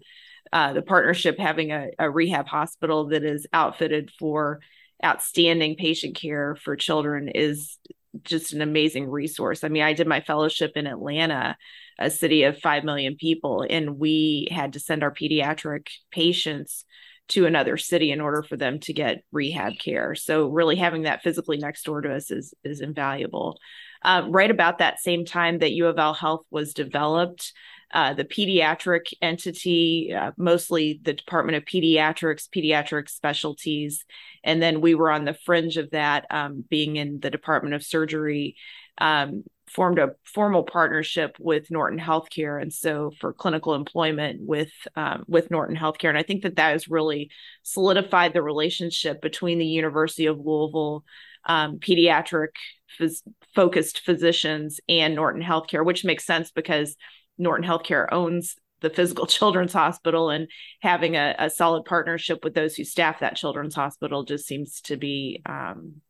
uh, 0.57 0.73
the 0.73 0.81
partnership 0.81 1.39
having 1.39 1.71
a, 1.71 1.89
a 1.99 2.11
rehab 2.11 2.47
hospital 2.47 3.09
that 3.09 3.23
is 3.23 3.47
outfitted 3.53 4.11
for 4.19 4.61
outstanding 5.05 5.77
patient 5.77 6.17
care 6.17 6.57
for 6.57 6.77
children 6.77 7.29
is 7.29 7.79
just 8.23 8.55
an 8.55 8.63
amazing 8.63 9.07
resource. 9.07 9.65
I 9.65 9.69
mean, 9.69 9.83
I 9.83 9.93
did 9.93 10.07
my 10.07 10.23
fellowship 10.23 10.73
in 10.75 10.87
Atlanta, 10.87 11.59
a 11.99 12.09
city 12.09 12.45
of 12.45 12.59
5 12.59 12.85
million 12.85 13.17
people, 13.17 13.67
and 13.69 13.99
we 13.99 14.49
had 14.51 14.73
to 14.73 14.81
send 14.81 15.03
our 15.03 15.13
pediatric 15.13 15.89
patients 16.11 16.87
to 17.29 17.45
another 17.45 17.77
city 17.77 18.11
in 18.11 18.23
order 18.23 18.43
for 18.43 18.57
them 18.57 18.81
to 18.81 18.95
get 18.95 19.25
rehab 19.33 19.79
care. 19.79 20.15
So 20.15 20.49
really 20.49 20.77
having 20.77 21.03
that 21.03 21.21
physically 21.23 21.59
next 21.59 21.83
door 21.83 22.01
to 22.01 22.15
us 22.15 22.31
is 22.31 22.55
is 22.65 22.81
invaluable. 22.81 23.59
Uh, 24.03 24.23
right 24.31 24.51
about 24.51 24.79
that 24.79 25.01
same 25.01 25.27
time 25.27 25.59
that 25.59 25.73
U 25.73 25.87
of 25.87 25.99
L 25.99 26.15
Health 26.15 26.47
was 26.51 26.73
developed, 26.73 27.53
uh, 27.93 28.15
the 28.15 28.25
pediatric 28.25 29.13
entity, 29.23 30.13
uh, 30.13 30.33
mostly 30.37 31.01
the 31.03 31.13
Department 31.13 31.57
of 31.57 31.65
Pediatrics, 31.65 32.49
pediatric 32.49 33.09
specialties, 33.09 34.05
and 34.43 34.61
then 34.61 34.81
we 34.81 34.95
were 34.95 35.11
on 35.11 35.25
the 35.25 35.35
fringe 35.45 35.77
of 35.77 35.91
that, 35.91 36.27
um, 36.31 36.65
being 36.69 36.97
in 36.97 37.21
the 37.21 37.31
Department 37.31 37.75
of 37.75 37.85
Surgery. 37.85 38.57
Um, 38.99 39.45
formed 39.69 39.99
a 39.99 40.13
formal 40.25 40.63
partnership 40.63 41.37
with 41.41 41.71
Norton 41.71 41.99
Healthcare, 41.99 42.63
and 42.63 42.73
so 42.73 43.11
for 43.21 43.33
clinical 43.33 43.75
employment 43.75 44.41
with 44.41 44.71
um, 44.95 45.25
with 45.27 45.51
Norton 45.51 45.77
Healthcare, 45.77 46.09
and 46.09 46.19
I 46.19 46.23
think 46.23 46.43
that 46.43 46.57
that 46.57 46.73
has 46.73 46.89
really 46.89 47.31
solidified 47.63 48.33
the 48.33 48.43
relationship 48.43 49.21
between 49.21 49.59
the 49.59 49.67
University 49.67 50.27
of 50.27 50.39
Louisville 50.39 51.05
um, 51.47 51.79
pediatric 51.79 52.51
phys- 52.99 53.23
focused 53.55 54.01
physicians 54.01 54.81
and 54.89 55.15
Norton 55.15 55.43
Healthcare, 55.43 55.85
which 55.85 56.05
makes 56.05 56.25
sense 56.25 56.51
because 56.51 56.97
Norton 57.39 57.67
Healthcare 57.67 58.07
owns 58.11 58.57
the 58.81 58.91
physical 58.91 59.27
children's 59.27 59.73
hospital 59.73 60.31
and 60.31 60.49
having 60.81 61.17
a, 61.17 61.35
a 61.39 61.51
solid 61.51 61.85
partnership 61.85 62.45
with 62.45 62.55
those 62.55 62.77
who 62.77 62.85
staff 62.85 63.21
that 63.21 63.37
children's 63.37 63.75
hospital 63.75 64.25
just 64.25 64.47
seems 64.47 64.81
to 64.83 64.97
be 64.97 65.43
um, 65.47 66.01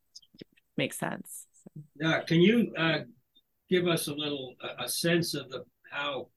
makes 0.77 0.97
sense. 0.97 1.45
Uh, 2.03 2.21
can 2.21 2.41
you 2.41 2.73
uh, 2.77 2.99
give 3.69 3.87
us 3.87 4.07
a 4.07 4.13
little 4.13 4.55
a 4.79 4.87
sense 4.87 5.33
of 5.33 5.49
the 5.49 5.63
how 5.91 6.27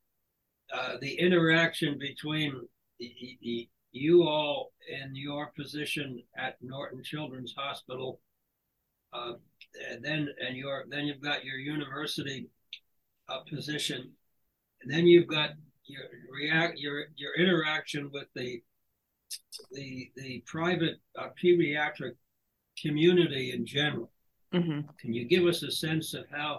uh, 0.72 0.96
the 1.00 1.12
interaction 1.14 1.98
between 1.98 2.60
the, 2.98 3.38
the, 3.42 3.68
you 3.92 4.22
all 4.22 4.72
in 4.88 5.14
your 5.14 5.52
position 5.56 6.22
at 6.36 6.56
Norton 6.60 7.02
Children's 7.02 7.54
Hospital, 7.56 8.20
uh, 9.12 9.32
and 9.90 10.04
then 10.04 10.28
and 10.46 10.56
your 10.56 10.84
then 10.88 11.06
you've 11.06 11.20
got 11.20 11.44
your 11.44 11.56
university 11.56 12.48
uh, 13.28 13.40
position, 13.48 14.12
and 14.82 14.92
then 14.92 15.06
you've 15.06 15.28
got 15.28 15.50
your 15.84 16.02
react 16.30 16.78
your 16.78 17.04
your 17.16 17.34
interaction 17.34 18.10
with 18.12 18.26
the 18.34 18.62
the 19.72 20.10
the 20.16 20.42
private 20.46 20.96
uh, 21.18 21.28
pediatric 21.42 22.12
community 22.80 23.52
in 23.52 23.66
general. 23.66 24.10
Mm-hmm. 24.54 24.88
Can 24.98 25.12
you 25.12 25.26
give 25.26 25.46
us 25.46 25.62
a 25.62 25.70
sense 25.70 26.14
of 26.14 26.24
how 26.30 26.58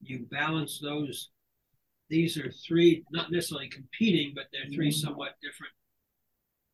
you 0.00 0.26
balance 0.30 0.78
those. 0.80 1.30
These 2.08 2.38
are 2.38 2.50
three, 2.50 3.04
not 3.10 3.30
necessarily 3.30 3.68
competing, 3.68 4.32
but 4.34 4.44
they're 4.52 4.70
3 4.72 4.88
mm-hmm. 4.88 4.98
somewhat 4.98 5.34
different 5.42 5.72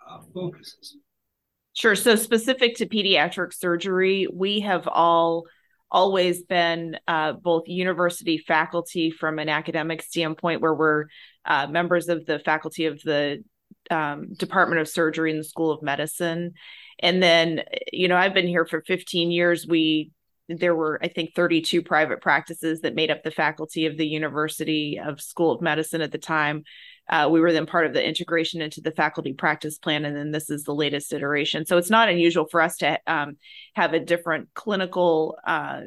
uh, 0.08 0.20
focuses. 0.32 0.96
Sure. 1.72 1.96
So 1.96 2.14
specific 2.14 2.76
to 2.76 2.86
pediatric 2.86 3.52
surgery, 3.52 4.28
we 4.32 4.60
have 4.60 4.86
all 4.86 5.44
always 5.94 6.42
been 6.42 6.98
uh, 7.06 7.32
both 7.32 7.68
university 7.68 8.36
faculty 8.36 9.12
from 9.12 9.38
an 9.38 9.48
academic 9.48 10.02
standpoint, 10.02 10.60
where 10.60 10.74
we're 10.74 11.06
uh, 11.46 11.68
members 11.68 12.08
of 12.08 12.26
the 12.26 12.40
faculty 12.40 12.86
of 12.86 13.00
the 13.02 13.44
um, 13.90 14.34
Department 14.34 14.80
of 14.80 14.88
Surgery 14.88 15.30
in 15.30 15.38
the 15.38 15.44
School 15.44 15.70
of 15.70 15.82
Medicine. 15.82 16.54
And 16.98 17.22
then, 17.22 17.62
you 17.92 18.08
know, 18.08 18.16
I've 18.16 18.34
been 18.34 18.48
here 18.48 18.66
for 18.66 18.82
15 18.82 19.30
years. 19.30 19.66
We 19.66 20.10
there 20.48 20.74
were 20.74 20.98
i 21.02 21.08
think 21.08 21.34
32 21.34 21.80
private 21.80 22.20
practices 22.20 22.82
that 22.82 22.94
made 22.94 23.10
up 23.10 23.22
the 23.22 23.30
faculty 23.30 23.86
of 23.86 23.96
the 23.96 24.06
university 24.06 25.00
of 25.02 25.18
school 25.18 25.52
of 25.52 25.62
medicine 25.62 26.02
at 26.02 26.12
the 26.12 26.18
time 26.18 26.64
uh, 27.08 27.28
we 27.30 27.40
were 27.40 27.52
then 27.52 27.66
part 27.66 27.86
of 27.86 27.92
the 27.92 28.06
integration 28.06 28.60
into 28.60 28.80
the 28.80 28.90
faculty 28.90 29.32
practice 29.32 29.78
plan 29.78 30.04
and 30.04 30.16
then 30.16 30.30
this 30.30 30.50
is 30.50 30.64
the 30.64 30.74
latest 30.74 31.12
iteration. 31.12 31.66
So 31.66 31.76
it's 31.76 31.90
not 31.90 32.08
unusual 32.08 32.46
for 32.46 32.60
us 32.60 32.78
to 32.78 32.98
um, 33.06 33.36
have 33.74 33.92
a 33.92 34.00
different 34.00 34.48
clinical 34.54 35.38
uh, 35.46 35.82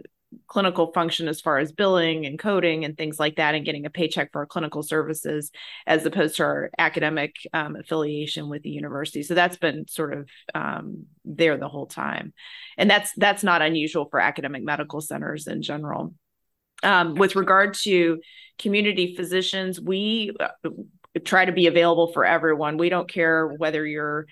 clinical 0.48 0.92
function 0.92 1.28
as 1.28 1.42
far 1.42 1.58
as 1.58 1.72
billing 1.72 2.26
and 2.26 2.38
coding 2.38 2.84
and 2.84 2.98
things 2.98 3.20
like 3.20 3.38
that 3.38 3.56
and 3.56 3.66
getting 3.66 3.86
a 3.86 3.90
paycheck 3.90 4.32
for 4.32 4.40
our 4.40 4.46
clinical 4.46 4.84
services 4.84 5.52
as 5.86 6.06
opposed 6.06 6.36
to 6.36 6.44
our 6.44 6.70
academic 6.78 7.36
um, 7.54 7.76
affiliation 7.76 8.50
with 8.50 8.62
the 8.62 8.70
university. 8.70 9.24
So 9.24 9.36
that's 9.36 9.58
been 9.58 9.88
sort 9.88 10.14
of 10.14 10.30
um, 10.54 11.06
there 11.24 11.58
the 11.58 11.70
whole 11.70 11.88
time. 11.88 12.34
And 12.78 12.90
that's 12.90 13.14
that's 13.14 13.44
not 13.44 13.62
unusual 13.62 14.08
for 14.10 14.20
academic 14.20 14.64
medical 14.64 15.02
centers 15.02 15.48
in 15.48 15.62
general. 15.62 16.14
Um, 16.84 17.16
with 17.16 17.36
regard 17.36 17.74
to 17.86 18.22
community 18.60 19.16
physicians 19.16 19.80
we 19.80 20.32
uh, 20.40 20.70
try 21.20 21.46
to 21.46 21.52
be 21.52 21.68
available 21.68 22.12
for 22.12 22.26
everyone 22.26 22.78
we 22.78 22.90
don't 22.90 23.10
care 23.10 23.48
whether 23.48 23.86
you're 23.86 24.26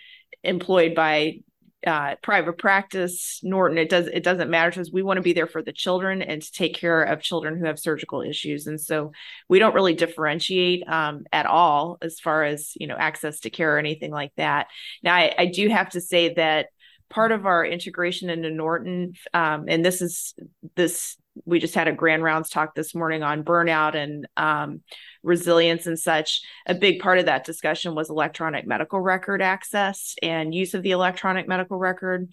employed 0.43 0.95
by 0.95 1.39
uh, 1.85 2.15
private 2.23 2.57
practice, 2.57 3.39
Norton, 3.43 3.77
it 3.77 3.89
does 3.89 4.07
it 4.07 4.23
doesn't 4.23 4.49
matter 4.49 4.71
to 4.71 4.81
us. 4.81 4.91
We 4.91 5.03
want 5.03 5.17
to 5.17 5.21
be 5.21 5.33
there 5.33 5.47
for 5.47 5.61
the 5.61 5.71
children 5.71 6.21
and 6.21 6.41
to 6.41 6.51
take 6.51 6.73
care 6.73 7.03
of 7.03 7.21
children 7.21 7.57
who 7.57 7.65
have 7.65 7.77
surgical 7.77 8.21
issues, 8.21 8.65
and 8.65 8.81
so 8.81 9.11
we 9.49 9.59
don't 9.59 9.75
really 9.75 9.93
differentiate 9.93 10.87
um, 10.87 11.25
at 11.31 11.45
all 11.45 11.97
as 12.01 12.19
far 12.19 12.43
as 12.43 12.73
you 12.79 12.87
know 12.87 12.95
access 12.97 13.41
to 13.41 13.51
care 13.51 13.75
or 13.75 13.79
anything 13.79 14.11
like 14.11 14.31
that. 14.37 14.67
Now, 15.03 15.13
I, 15.13 15.35
I 15.37 15.45
do 15.45 15.69
have 15.69 15.89
to 15.91 16.01
say 16.01 16.33
that 16.33 16.67
part 17.09 17.31
of 17.31 17.45
our 17.45 17.63
integration 17.63 18.31
into 18.31 18.49
Norton, 18.49 19.13
um, 19.33 19.65
and 19.67 19.85
this 19.85 20.01
is 20.01 20.33
this 20.75 21.17
we 21.43 21.59
just 21.59 21.75
had 21.75 21.87
a 21.87 21.93
grand 21.93 22.23
rounds 22.23 22.49
talk 22.49 22.75
this 22.75 22.95
morning 22.95 23.23
on 23.23 23.43
burnout 23.43 23.95
and 23.95 24.27
um, 24.37 24.81
resilience 25.23 25.85
and 25.85 25.99
such. 25.99 26.41
A 26.65 26.73
big 26.73 26.99
part 26.99 27.19
of 27.19 27.25
that 27.25 27.45
discussion 27.45 27.95
was 27.95 28.09
electronic 28.09 28.65
medical 28.65 28.99
record 28.99 29.41
access 29.41 30.15
and 30.23 30.55
use 30.55 30.73
of 30.73 30.83
the 30.83 30.91
electronic 30.91 31.47
medical 31.47 31.77
record. 31.77 32.31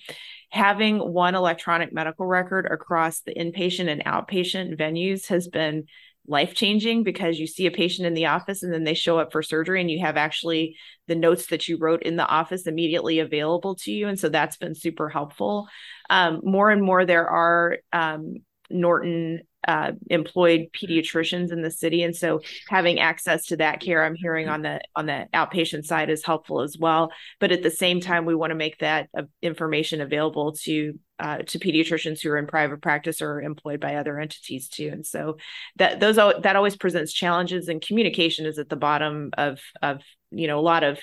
Having 0.51 0.99
one 0.99 1.35
electronic 1.35 1.93
medical 1.93 2.27
record 2.27 2.69
across 2.71 3.21
the 3.21 3.35
inpatient 3.35 3.89
and 3.89 4.05
outpatient 4.05 4.79
venues 4.79 5.27
has 5.27 5.49
been 5.49 5.87
life 6.27 6.55
changing 6.55 7.03
because 7.03 7.41
you 7.41 7.49
see 7.49 7.67
a 7.67 7.71
patient 7.73 8.07
in 8.07 8.15
the 8.15 8.27
office 8.27 8.63
and 8.63 8.73
then 8.73 8.85
they 8.85 8.95
show 8.95 9.19
up 9.19 9.33
for 9.33 9.43
surgery 9.43 9.81
and 9.81 9.91
you 9.91 9.99
have 9.99 10.17
actually 10.17 10.77
the 11.09 11.17
notes 11.17 11.47
that 11.47 11.67
you 11.67 11.77
wrote 11.79 12.05
in 12.05 12.15
the 12.15 12.27
office 12.27 12.69
immediately 12.69 13.19
available 13.19 13.75
to 13.75 13.91
you 13.91 14.07
and 14.07 14.21
so 14.21 14.29
that's 14.29 14.57
been 14.57 14.75
super 14.75 15.09
helpful 15.09 15.67
um, 16.11 16.41
more 16.45 16.71
and 16.71 16.81
more 16.81 17.05
there 17.05 17.29
are 17.29 17.79
um, 17.93 18.37
norton 18.73 19.43
uh, 19.67 19.93
employed 20.11 20.69
pediatricians 20.75 21.53
in 21.53 21.63
the 21.63 21.71
city. 21.71 22.03
And 22.03 22.17
so 22.17 22.41
having 22.69 22.99
access 22.99 23.47
to 23.47 23.57
that 23.59 23.81
care 23.81 24.05
i'm 24.05 24.17
hearing 24.17 24.49
on 24.49 24.63
the 24.63 24.81
on 24.97 25.07
the 25.07 25.29
outpatient 25.33 25.85
side 25.85 26.11
is 26.11 26.25
helpful 26.25 26.63
as 26.63 26.77
well. 26.79 27.13
But 27.39 27.53
at 27.53 27.63
the 27.63 27.71
same 27.71 28.01
time 28.01 28.25
we 28.25 28.35
want 28.35 28.51
to 28.51 28.57
make 28.57 28.79
that 28.79 29.09
uh, 29.17 29.23
information 29.41 30.01
available 30.01 30.53
to 30.65 30.99
uh, 31.21 31.39
to 31.39 31.61
pediatricians 31.61 32.21
who 32.21 32.31
are 32.31 32.39
in 32.39 32.49
private 32.49 32.83
practice 32.83 33.23
or 33.23 33.41
employed 33.41 33.79
by 33.79 33.95
other 33.95 34.19
entities 34.19 34.69
too. 34.69 34.91
And 34.93 35.07
so 35.07 35.37
that 35.77 36.01
those 36.01 36.17
that 36.17 36.57
always 36.57 36.77
presents 36.77 37.13
challenges 37.13 37.69
and 37.69 37.81
communication 37.81 38.47
is 38.47 38.59
at 38.59 38.69
the 38.69 38.77
bottom 38.77 39.31
of 39.39 39.61
of 39.81 40.03
you 40.33 40.49
know 40.49 40.59
a 40.59 40.61
lot 40.61 40.83
of 40.83 40.99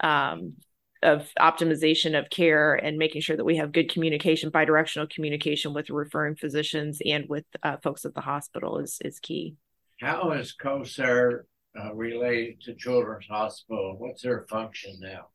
um, 0.00 0.54
of 1.02 1.28
optimization 1.38 2.18
of 2.18 2.30
care 2.30 2.74
and 2.74 2.96
making 2.96 3.20
sure 3.22 3.36
that 3.36 3.44
we 3.44 3.56
have 3.56 3.72
good 3.72 3.90
communication, 3.90 4.50
bidirectional 4.50 5.10
communication 5.10 5.74
with 5.74 5.90
referring 5.90 6.36
physicians 6.36 7.00
and 7.04 7.28
with 7.28 7.44
uh, 7.62 7.76
folks 7.82 8.04
at 8.04 8.14
the 8.14 8.20
hospital 8.20 8.78
is 8.78 8.98
is 9.04 9.18
key. 9.20 9.56
How 10.00 10.32
is 10.32 10.54
Kosair 10.60 11.42
uh, 11.78 11.94
related 11.94 12.60
to 12.62 12.74
Children's 12.74 13.26
Hospital? 13.26 13.96
What's 13.98 14.22
their 14.22 14.46
function 14.48 14.98
now? 15.00 15.28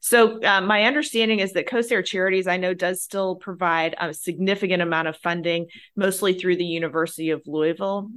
So 0.00 0.40
uh, 0.42 0.60
my 0.60 0.84
understanding 0.84 1.40
is 1.40 1.52
that 1.54 1.68
Kosair 1.68 2.04
Charities, 2.04 2.46
I 2.46 2.58
know, 2.58 2.74
does 2.74 3.02
still 3.02 3.36
provide 3.36 3.94
a 3.98 4.14
significant 4.14 4.82
amount 4.82 5.08
of 5.08 5.16
funding, 5.16 5.66
mostly 5.96 6.34
through 6.34 6.56
the 6.56 6.64
University 6.64 7.30
of 7.30 7.42
Louisville, 7.46 8.10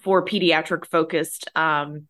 for 0.00 0.24
pediatric 0.24 0.86
focused 0.86 1.48
um, 1.56 2.06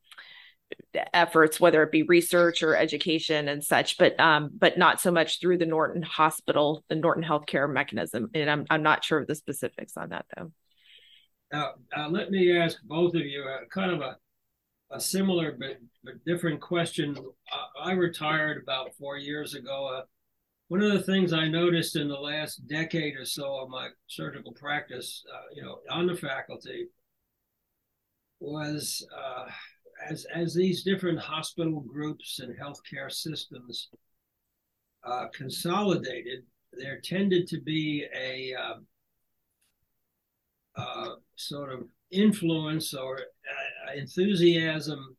efforts, 1.13 1.61
whether 1.61 1.83
it 1.83 1.93
be 1.93 2.03
research 2.03 2.63
or 2.63 2.77
education 2.77 3.49
and 3.49 3.63
such, 3.63 3.99
but 3.99 4.19
um, 4.19 4.51
but 4.57 4.79
not 4.79 5.01
so 5.01 5.11
much 5.11 5.41
through 5.41 5.59
the 5.59 5.67
Norton 5.67 6.03
Hospital, 6.03 6.85
the 6.89 6.97
Norton 6.97 7.25
Healthcare 7.25 7.71
mechanism. 7.71 8.31
And 8.35 8.51
I'm 8.51 8.67
I'm 8.71 8.83
not 8.83 9.05
sure 9.05 9.19
of 9.19 9.27
the 9.27 9.35
specifics 9.35 9.97
on 9.97 10.11
that 10.11 10.27
though. 10.37 10.53
Now, 11.53 11.75
uh, 11.97 12.09
let 12.09 12.31
me 12.31 12.57
ask 12.57 12.79
both 12.83 13.15
of 13.15 13.23
you 13.23 13.45
a, 13.45 13.67
kind 13.73 13.93
of 13.93 14.01
a 14.01 14.17
a 14.91 15.01
similar 15.01 15.57
but, 15.59 15.79
but 16.05 16.25
different 16.25 16.61
question. 16.61 17.17
Uh, 17.19 17.83
I 17.83 17.93
retired 17.93 18.63
about 18.63 18.95
four 18.99 19.17
years 19.17 19.55
ago. 19.55 19.99
Uh, 19.99 20.03
one 20.69 20.83
of 20.83 20.93
the 20.93 21.03
things 21.03 21.33
I 21.33 21.49
noticed 21.49 21.97
in 21.97 22.09
the 22.09 22.15
last 22.15 22.67
decade 22.69 23.17
or 23.17 23.25
so 23.25 23.63
of 23.63 23.69
my 23.69 23.89
surgical 24.09 24.53
practice, 24.53 25.25
uh, 25.33 25.47
you 25.55 25.63
know, 25.63 25.79
on 25.91 26.07
the 26.07 26.17
faculty, 26.17 26.87
was 28.41 29.07
uh, 29.17 29.47
as 30.05 30.27
as 30.35 30.55
these 30.55 30.83
different 30.83 31.19
hospital 31.19 31.81
groups 31.81 32.41
and 32.41 32.57
healthcare 32.59 33.11
systems 33.11 33.89
uh, 35.05 35.27
consolidated, 35.35 36.45
there 36.73 37.01
tended 37.01 37.47
to 37.49 37.61
be 37.61 38.07
a 38.15 38.55
uh, 38.55 38.75
uh, 40.77 41.15
sort 41.37 41.73
of 41.73 41.85
influence 42.11 42.93
or 42.95 43.19
uh, 43.19 43.93
enthusiasm 43.97 45.17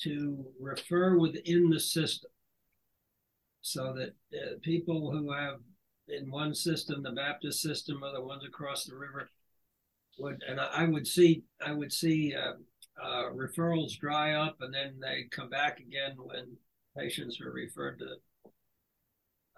to 0.00 0.44
refer 0.60 1.18
within 1.18 1.68
the 1.70 1.80
system. 1.80 2.30
so 3.60 3.94
that 3.94 4.14
uh, 4.36 4.54
people 4.62 5.10
who 5.10 5.32
have 5.32 5.58
in 6.08 6.30
one 6.30 6.54
system, 6.54 7.02
the 7.02 7.12
Baptist 7.12 7.62
system, 7.62 8.02
or 8.02 8.12
the 8.12 8.20
ones 8.20 8.44
across 8.46 8.84
the 8.84 8.94
river, 8.94 9.30
would 10.18 10.42
and 10.46 10.60
I, 10.60 10.84
would 10.84 11.06
see 11.06 11.42
I 11.64 11.72
would 11.72 11.92
see 11.92 12.34
uh, 13.00 13.30
referrals 13.34 13.98
dry 13.98 14.34
up 14.34 14.56
and 14.60 14.72
then 14.72 14.98
they 15.00 15.24
come 15.30 15.48
back 15.48 15.80
again 15.80 16.16
when 16.16 16.56
patients 16.96 17.40
are 17.40 17.50
referred 17.50 17.98
to 17.98 18.06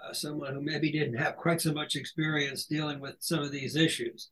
uh, 0.03 0.13
someone 0.13 0.55
who 0.55 0.61
maybe 0.61 0.91
didn't 0.91 1.17
have 1.17 1.37
quite 1.37 1.61
so 1.61 1.73
much 1.73 1.97
experience 1.97 2.67
dealing 2.67 3.01
with 3.01 3.17
some 3.21 3.41
of 3.41 3.53
these 3.53 3.77
issues. 3.77 4.31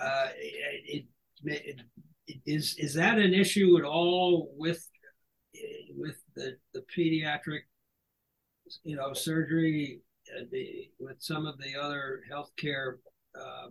Uh, 0.00 0.28
it, 0.36 1.06
it, 1.44 1.80
it, 2.26 2.40
is 2.44 2.74
is 2.78 2.94
that 2.94 3.18
an 3.18 3.32
issue 3.32 3.78
at 3.78 3.84
all 3.84 4.50
with 4.56 4.86
with 5.96 6.16
the, 6.34 6.56
the 6.74 6.84
pediatric 6.94 7.60
you 8.84 8.96
know 8.96 9.12
surgery 9.12 10.00
the, 10.50 10.90
with 10.98 11.16
some 11.20 11.46
of 11.46 11.56
the 11.58 11.80
other 11.80 12.20
healthcare 12.30 12.94
uh, 13.38 13.68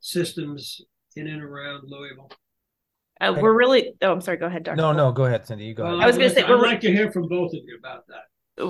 systems 0.00 0.80
in 1.16 1.26
and 1.26 1.42
around 1.42 1.84
Louisville? 1.86 2.30
Uh, 3.20 3.34
we're 3.40 3.54
really. 3.56 3.92
Oh, 4.02 4.12
I'm 4.12 4.20
sorry. 4.20 4.36
Go 4.38 4.46
ahead, 4.46 4.62
Doctor. 4.64 4.80
No, 4.80 4.92
no, 4.92 5.12
go 5.12 5.24
ahead, 5.26 5.46
Cindy. 5.46 5.64
You 5.66 5.74
go. 5.74 5.84
Well, 5.84 5.94
ahead. 5.94 6.04
I 6.04 6.06
was 6.06 6.16
gonna 6.16 6.30
say, 6.30 6.42
I'd 6.42 6.48
we're- 6.50 6.62
like 6.62 6.80
to 6.80 6.90
hear 6.92 7.10
from 7.12 7.28
both 7.28 7.52
of 7.52 7.60
you 7.66 7.76
about 7.78 8.06
that. 8.08 8.24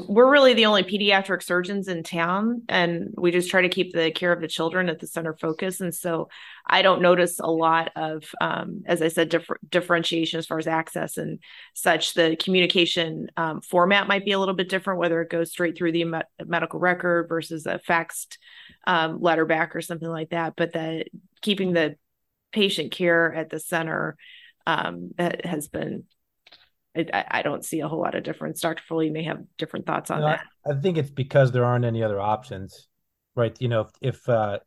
we're 0.08 0.30
really 0.30 0.54
the 0.54 0.66
only 0.66 0.84
pediatric 0.84 1.42
surgeons 1.42 1.88
in 1.88 2.04
town 2.04 2.62
and 2.68 3.12
we 3.16 3.32
just 3.32 3.50
try 3.50 3.60
to 3.62 3.68
keep 3.68 3.92
the 3.92 4.12
care 4.12 4.30
of 4.32 4.40
the 4.40 4.46
children 4.46 4.88
at 4.88 5.00
the 5.00 5.06
center 5.06 5.34
focus 5.40 5.80
and 5.80 5.92
so 5.92 6.28
i 6.64 6.80
don't 6.80 7.02
notice 7.02 7.40
a 7.40 7.50
lot 7.50 7.90
of 7.96 8.22
um, 8.40 8.82
as 8.86 9.02
i 9.02 9.08
said 9.08 9.28
differ- 9.28 9.58
differentiation 9.68 10.38
as 10.38 10.46
far 10.46 10.58
as 10.58 10.68
access 10.68 11.16
and 11.16 11.40
such 11.74 12.14
the 12.14 12.36
communication 12.36 13.26
um, 13.36 13.60
format 13.62 14.06
might 14.06 14.24
be 14.24 14.30
a 14.30 14.38
little 14.38 14.54
bit 14.54 14.68
different 14.68 15.00
whether 15.00 15.20
it 15.22 15.30
goes 15.30 15.50
straight 15.50 15.76
through 15.76 15.90
the 15.90 16.04
me- 16.04 16.20
medical 16.46 16.78
record 16.78 17.28
versus 17.28 17.66
a 17.66 17.80
faxed 17.88 18.36
um, 18.86 19.20
letter 19.20 19.44
back 19.46 19.74
or 19.74 19.80
something 19.80 20.08
like 20.10 20.30
that 20.30 20.54
but 20.56 20.72
that 20.74 21.08
keeping 21.42 21.72
the 21.72 21.96
patient 22.52 22.92
care 22.92 23.34
at 23.34 23.50
the 23.50 23.58
center 23.58 24.16
um, 24.66 25.10
has 25.18 25.68
been 25.68 26.04
I, 26.96 27.24
I 27.30 27.42
don't 27.42 27.64
see 27.64 27.80
a 27.80 27.88
whole 27.88 28.00
lot 28.00 28.14
of 28.14 28.24
difference. 28.24 28.60
Dr. 28.60 28.82
Foley 28.88 29.10
may 29.10 29.22
have 29.24 29.38
different 29.58 29.86
thoughts 29.86 30.10
on 30.10 30.20
No, 30.20 30.26
that. 30.26 30.44
I 30.68 30.80
think 30.80 30.98
it's 30.98 31.10
because 31.10 31.52
there 31.52 31.64
aren't 31.64 31.84
any 31.84 32.02
other 32.02 32.20
options, 32.20 32.88
right? 33.36 33.56
You 33.60 33.68
know, 33.68 33.82
if 33.82 33.90
if 34.00 34.28
uh, 34.28 34.58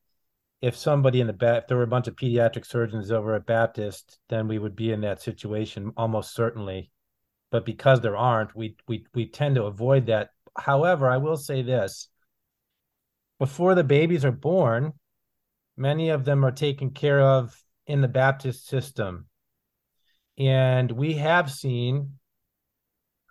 if 0.61 0.77
somebody 0.77 1.19
in 1.19 1.27
the 1.27 1.33
back, 1.33 1.63
if 1.63 1.67
there 1.67 1.77
were 1.77 1.83
a 1.83 1.87
bunch 1.87 2.07
of 2.07 2.15
pediatric 2.15 2.65
surgeons 2.65 3.11
over 3.11 3.35
at 3.35 3.45
Baptist, 3.45 4.19
then 4.29 4.47
we 4.47 4.57
would 4.57 4.75
be 4.75 4.91
in 4.91 5.01
that 5.01 5.21
situation 5.21 5.91
almost 5.97 6.33
certainly. 6.33 6.91
But 7.51 7.65
because 7.65 7.99
there 7.99 8.17
aren't, 8.17 8.55
we 8.55 8.77
we 8.87 9.05
we 9.13 9.27
tend 9.27 9.55
to 9.55 9.65
avoid 9.65 10.05
that. 10.05 10.29
However, 10.57 11.09
I 11.09 11.17
will 11.17 11.37
say 11.37 11.61
this: 11.61 12.07
before 13.37 13.75
the 13.75 13.83
babies 13.83 14.23
are 14.23 14.31
born, 14.31 14.93
many 15.75 16.09
of 16.09 16.23
them 16.23 16.45
are 16.45 16.51
taken 16.51 16.91
care 16.91 17.19
of 17.19 17.61
in 17.85 17.99
the 17.99 18.07
Baptist 18.07 18.65
system, 18.65 19.27
and 20.37 20.91
we 20.91 21.13
have 21.13 21.51
seen 21.51 22.13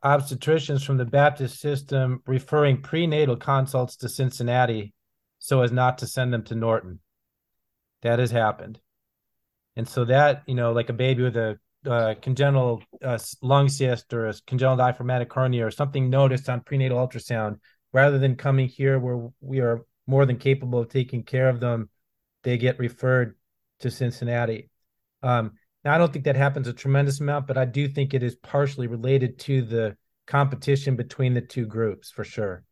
obstetricians 0.05 0.84
from 0.84 0.96
the 0.96 1.05
Baptist 1.05 1.61
system 1.61 2.22
referring 2.26 2.82
prenatal 2.82 3.36
consults 3.36 3.96
to 3.96 4.09
Cincinnati 4.09 4.92
so 5.38 5.62
as 5.62 5.72
not 5.72 5.98
to 5.98 6.07
send 6.07 6.32
them 6.32 6.44
to 6.44 6.55
Norton. 6.55 7.00
That 8.03 8.18
has 8.18 8.30
happened. 8.30 8.80
And 9.76 9.88
so 9.88 10.05
that, 10.05 10.42
you 10.46 10.55
know, 10.55 10.72
like 10.72 10.88
a 10.88 10.94
baby 10.94 11.22
with 11.22 11.36
a 11.36 11.59
uh, 11.86 12.14
congenital 12.20 12.82
uh, 13.03 13.18
lung 13.40 13.68
cyst 13.68 14.12
or 14.12 14.28
a 14.28 14.34
congenital 14.46 14.76
diaphragmatic 14.76 15.32
hernia 15.32 15.66
or 15.66 15.70
something 15.70 16.11
noticed 16.11 16.48
on 16.48 16.61
prenatal 16.61 16.98
ultrasound, 16.98 17.59
rather 17.92 18.18
than 18.18 18.36
coming 18.36 18.68
here 18.68 18.98
where 18.98 19.30
we 19.40 19.61
are 19.61 19.84
more 20.07 20.26
than 20.26 20.36
capable 20.36 20.80
of 20.80 20.88
taking 20.88 21.22
care 21.22 21.48
of 21.48 21.61
them, 21.61 21.88
they 22.42 22.57
get 22.57 22.78
referred 22.78 23.36
to 23.80 23.90
Cincinnati. 23.90 24.70
Um, 25.22 25.53
now, 25.85 25.95
I 25.95 25.99
don't 25.99 26.12
think 26.12 26.24
that 26.26 26.37
happens 26.37 26.68
a 26.68 26.72
tremendous 26.72 27.20
amount, 27.20 27.47
but 27.47 27.59
I 27.59 27.64
do 27.64 27.89
think 27.89 28.14
it 28.14 28.22
is 28.22 28.37
partially 28.37 28.87
related 28.87 29.39
to 29.41 29.62
the 29.62 29.97
competition 30.26 30.95
between 30.95 31.35
the 31.35 31.41
two 31.41 31.66
groups 31.66 32.11
for 32.11 32.24
sure. 32.24 32.64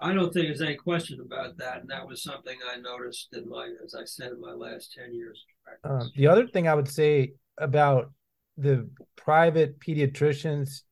I 0.00 0.12
don't 0.12 0.32
think 0.32 0.46
there's 0.46 0.62
any 0.62 0.76
question 0.76 1.20
about 1.24 1.56
that, 1.58 1.80
and 1.80 1.90
that 1.90 2.06
was 2.06 2.22
something 2.22 2.56
I 2.70 2.78
noticed 2.80 3.28
in 3.32 3.48
my, 3.48 3.72
as 3.84 3.94
I 3.94 4.04
said, 4.04 4.32
in 4.32 4.40
my 4.40 4.52
last 4.52 4.92
ten 4.96 5.12
years. 5.12 5.44
of 5.48 5.80
practice. 5.80 6.06
Um, 6.06 6.12
the 6.16 6.28
other 6.28 6.46
thing 6.46 6.68
I 6.68 6.74
would 6.74 6.88
say 6.88 7.32
about 7.58 8.12
the 8.56 8.88
private 9.16 9.80
pediatricians 9.80 10.82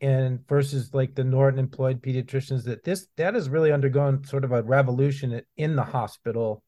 and 0.00 0.46
versus 0.48 0.92
like 0.92 1.14
the 1.14 1.24
Norton 1.24 1.60
employed 1.60 2.02
pediatricians 2.02 2.64
that 2.64 2.84
this 2.84 3.06
that 3.16 3.34
has 3.34 3.48
really 3.48 3.72
undergone 3.72 4.24
sort 4.24 4.44
of 4.44 4.52
a 4.52 4.62
revolution 4.62 5.40
in 5.56 5.76
the 5.76 5.84
hospital 5.84 6.62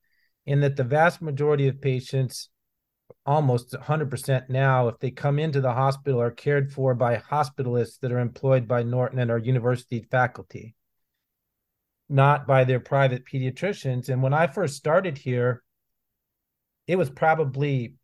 in 0.46 0.60
that 0.60 0.76
the 0.76 0.84
vast 0.84 1.20
majority 1.20 1.66
of 1.66 1.80
patients 1.80 2.48
almost 3.26 3.72
100% 3.72 4.48
now 4.48 4.88
if 4.88 4.98
they 4.98 5.10
come 5.10 5.38
into 5.38 5.60
the 5.60 5.72
hospital 5.72 6.20
are 6.20 6.30
cared 6.30 6.72
for 6.72 6.94
by 6.94 7.16
hospitalists 7.16 7.98
that 8.00 8.12
are 8.12 8.18
employed 8.18 8.68
by 8.68 8.82
Norton 8.82 9.18
and 9.18 9.30
our 9.30 9.38
university 9.38 10.06
faculty 10.10 10.74
not 12.08 12.46
by 12.46 12.64
their 12.64 12.80
private 12.80 13.24
pediatricians. 13.24 14.10
And 14.10 14.22
when 14.22 14.34
I 14.34 14.46
first 14.46 14.76
started 14.76 15.16
here 15.16 15.62
it 16.86 16.96
was 16.96 17.10
probably 17.10 17.94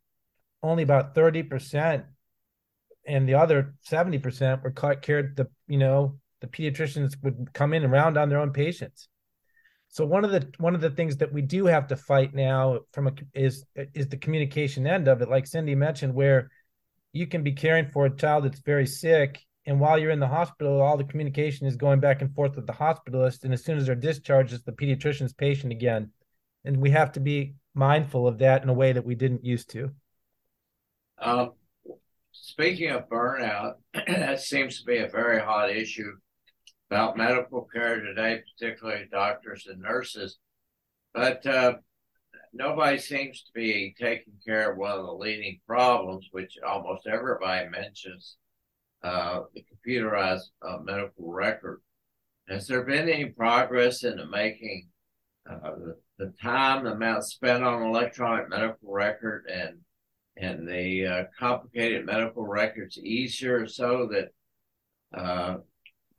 only 0.63 0.83
about 0.83 1.15
30% 1.15 2.03
and 3.05 3.27
the 3.27 3.35
other 3.35 3.75
70% 3.89 4.63
were 4.63 4.95
cared 4.95 5.35
the 5.35 5.47
you 5.67 5.77
know 5.77 6.19
the 6.39 6.47
pediatricians 6.47 7.15
would 7.23 7.51
come 7.53 7.73
in 7.73 7.83
and 7.83 7.91
round 7.91 8.17
on 8.17 8.29
their 8.29 8.39
own 8.39 8.53
patients 8.53 9.07
so 9.91 10.05
one 10.05 10.23
of 10.23 10.31
the 10.31 10.49
one 10.57 10.73
of 10.73 10.79
the 10.79 10.89
things 10.89 11.17
that 11.17 11.33
we 11.33 11.41
do 11.41 11.65
have 11.65 11.87
to 11.87 11.97
fight 11.97 12.33
now 12.33 12.79
from 12.93 13.07
a 13.07 13.13
is 13.33 13.65
is 13.93 14.07
the 14.07 14.17
communication 14.17 14.87
end 14.87 15.09
of 15.09 15.21
it. 15.21 15.29
Like 15.29 15.45
cindy 15.45 15.75
mentioned 15.75 16.15
where 16.15 16.49
you 17.11 17.27
can 17.27 17.43
be 17.43 17.51
caring 17.51 17.89
for 17.91 18.05
a 18.05 18.15
child 18.15 18.45
that's 18.45 18.61
very 18.61 18.87
sick 18.87 19.45
and 19.65 19.81
while 19.81 19.99
you're 19.99 20.11
in 20.11 20.21
the 20.21 20.27
hospital 20.27 20.81
all 20.81 20.95
the 20.95 21.03
communication 21.03 21.67
is 21.67 21.75
going 21.75 21.99
back 21.99 22.21
and 22.21 22.33
forth 22.33 22.55
with 22.55 22.67
the 22.67 22.73
hospitalist. 22.73 23.43
And 23.43 23.53
as 23.53 23.65
soon 23.65 23.77
as 23.77 23.85
they're 23.85 23.95
discharged 23.95 24.53
it's 24.53 24.63
the 24.63 24.71
pediatrician's 24.71 25.33
patient 25.33 25.73
again. 25.73 26.11
And 26.63 26.77
we 26.77 26.91
have 26.91 27.11
to 27.13 27.19
be 27.19 27.55
mindful 27.73 28.29
of 28.29 28.37
that 28.37 28.63
in 28.63 28.69
a 28.69 28.73
way 28.73 28.93
that 28.93 29.05
we 29.05 29.15
didn't 29.15 29.43
used 29.43 29.71
to. 29.71 29.91
Um, 31.19 31.51
speaking 32.31 32.91
of 32.91 33.09
burnout, 33.09 33.73
that 34.07 34.39
seems 34.39 34.79
to 34.79 34.85
be 34.85 34.99
a 34.99 35.09
very 35.09 35.41
hot 35.41 35.69
issue 35.69 36.13
about 36.91 37.15
medical 37.15 37.69
care 37.73 38.01
today, 38.01 38.41
particularly 38.57 39.07
doctors 39.09 39.65
and 39.67 39.81
nurses. 39.81 40.39
But 41.13 41.45
uh, 41.45 41.75
nobody 42.53 42.97
seems 42.97 43.43
to 43.43 43.51
be 43.55 43.95
taking 43.97 44.33
care 44.45 44.71
of 44.71 44.77
one 44.77 44.99
of 44.99 45.05
the 45.05 45.13
leading 45.13 45.61
problems, 45.65 46.27
which 46.31 46.57
almost 46.67 47.07
everybody 47.07 47.69
mentions 47.69 48.35
uh, 49.03 49.41
the 49.55 49.63
computerized 49.63 50.49
uh, 50.67 50.79
medical 50.83 51.31
record. 51.31 51.81
Has 52.49 52.67
there 52.67 52.83
been 52.83 53.07
any 53.07 53.25
progress 53.25 54.03
in 54.03 54.17
the 54.17 54.25
making 54.25 54.89
uh, 55.49 55.71
the, 55.71 55.95
the 56.19 56.33
time, 56.41 56.83
the 56.83 56.91
amount 56.91 57.23
spent 57.23 57.63
on 57.63 57.83
electronic 57.83 58.49
medical 58.49 58.91
record, 58.91 59.45
and 59.51 59.77
and 60.37 60.67
the 60.67 61.05
uh, 61.05 61.23
complicated 61.37 62.05
medical 62.05 62.45
records 62.45 62.97
easier 62.97 63.65
so 63.67 64.09
that 64.11 64.29
uh, 65.17 65.57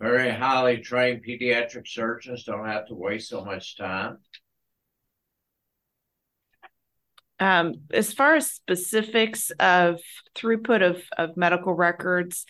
very 0.03 0.31
highly 0.31 0.79
trained 0.79 1.25
pediatric 1.25 1.87
surgeons 1.87 2.43
don't 2.43 2.67
have 2.67 2.87
to 2.89 2.95
waste 2.95 3.29
so 3.29 3.45
much 3.45 3.79
time? 3.79 4.19
Um, 7.39 7.75
as 7.93 8.13
far 8.13 8.35
as 8.35 8.51
specifics 8.51 9.51
of 9.61 10.01
throughput 10.35 10.83
of, 10.83 11.03
of 11.17 11.37
medical 11.37 11.73
records, 11.73 12.47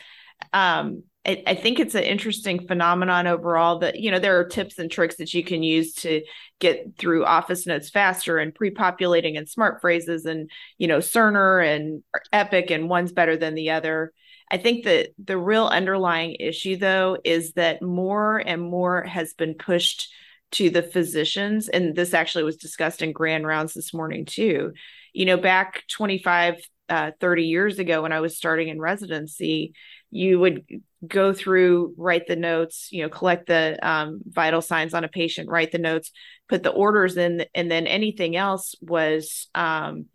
um, 0.54 1.02
I, 1.26 1.42
I 1.46 1.54
think 1.54 1.78
it's 1.78 1.94
an 1.94 2.02
interesting 2.04 2.66
phenomenon 2.66 3.26
overall 3.26 3.80
that, 3.80 4.00
you 4.00 4.10
know, 4.10 4.18
there 4.18 4.40
are 4.40 4.48
tips 4.48 4.78
and 4.78 4.90
tricks 4.90 5.16
that 5.16 5.32
you 5.34 5.44
can 5.44 5.62
use 5.62 5.92
to 5.96 6.22
get 6.58 6.96
through 6.98 7.26
office 7.26 7.66
notes 7.66 7.90
faster 7.90 8.38
and 8.38 8.54
pre-populating 8.54 9.36
and 9.36 9.48
smart 9.48 9.80
phrases 9.80 10.24
and, 10.24 10.50
you 10.78 10.88
know, 10.88 10.98
Cerner 10.98 11.64
and 11.64 12.02
Epic 12.32 12.70
and 12.70 12.88
one's 12.88 13.12
better 13.12 13.36
than 13.36 13.54
the 13.54 13.70
other. 13.70 14.12
I 14.52 14.58
think 14.58 14.84
that 14.84 15.08
the 15.18 15.38
real 15.38 15.66
underlying 15.66 16.36
issue 16.38 16.76
though 16.76 17.16
is 17.24 17.54
that 17.54 17.80
more 17.80 18.36
and 18.36 18.60
more 18.62 19.02
has 19.02 19.32
been 19.32 19.54
pushed 19.54 20.12
to 20.52 20.68
the 20.68 20.82
physicians 20.82 21.70
and 21.70 21.96
this 21.96 22.12
actually 22.12 22.44
was 22.44 22.58
discussed 22.58 23.00
in 23.00 23.12
grand 23.12 23.46
rounds 23.46 23.72
this 23.72 23.94
morning 23.94 24.26
too. 24.26 24.74
You 25.14 25.24
know 25.24 25.38
back 25.38 25.82
25 25.88 26.56
uh, 26.88 27.12
30 27.20 27.44
years 27.44 27.78
ago 27.78 28.02
when 28.02 28.12
i 28.12 28.20
was 28.20 28.36
starting 28.36 28.68
in 28.68 28.78
residency 28.78 29.72
you 30.10 30.38
would 30.38 30.64
go 31.06 31.32
through 31.32 31.94
write 31.96 32.26
the 32.26 32.36
notes 32.36 32.88
you 32.90 33.02
know 33.02 33.08
collect 33.08 33.46
the 33.46 33.78
um, 33.88 34.20
vital 34.26 34.60
signs 34.60 34.92
on 34.92 35.04
a 35.04 35.08
patient 35.08 35.48
write 35.48 35.72
the 35.72 35.78
notes 35.78 36.10
put 36.48 36.62
the 36.62 36.70
orders 36.70 37.16
in 37.16 37.46
and 37.54 37.70
then 37.70 37.86
anything 37.86 38.36
else 38.36 38.74
was 38.82 39.48
um, 39.54 40.06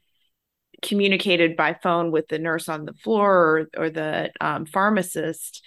communicated 0.81 1.55
by 1.55 1.73
phone 1.73 2.11
with 2.11 2.27
the 2.27 2.39
nurse 2.39 2.69
on 2.69 2.85
the 2.85 2.93
floor 2.93 3.35
or, 3.75 3.85
or 3.85 3.89
the 3.89 4.31
um, 4.39 4.65
pharmacist. 4.65 5.63